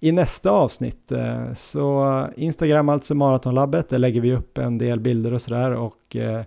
[0.00, 1.12] i nästa avsnitt.
[1.12, 6.16] Eh, så Instagram alltså Maratonlabbet, där lägger vi upp en del bilder och sådär och
[6.16, 6.42] eh,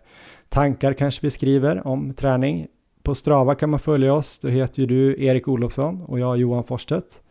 [0.49, 2.67] tankar kanske vi skriver om träning.
[3.03, 6.63] På Strava kan man följa oss, då heter ju du Erik Olofsson och jag Johan
[6.63, 7.21] Forstedt.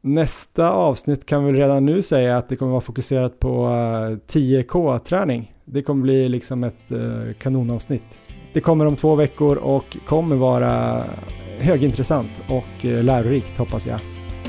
[0.00, 5.52] Nästa avsnitt kan vi redan nu säga att det kommer vara fokuserat på eh, 10K-träning.
[5.64, 8.18] Det kommer bli liksom ett eh, kanonavsnitt.
[8.52, 11.04] Det kommer om två veckor och kommer vara
[11.58, 14.00] högintressant och eh, lärorikt hoppas jag.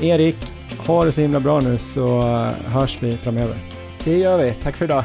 [0.02, 0.36] Erik,
[0.86, 2.20] ha det så himla bra nu så
[2.66, 3.56] hörs vi framöver.
[4.04, 4.54] Det gör vi.
[4.54, 5.04] Tack för idag.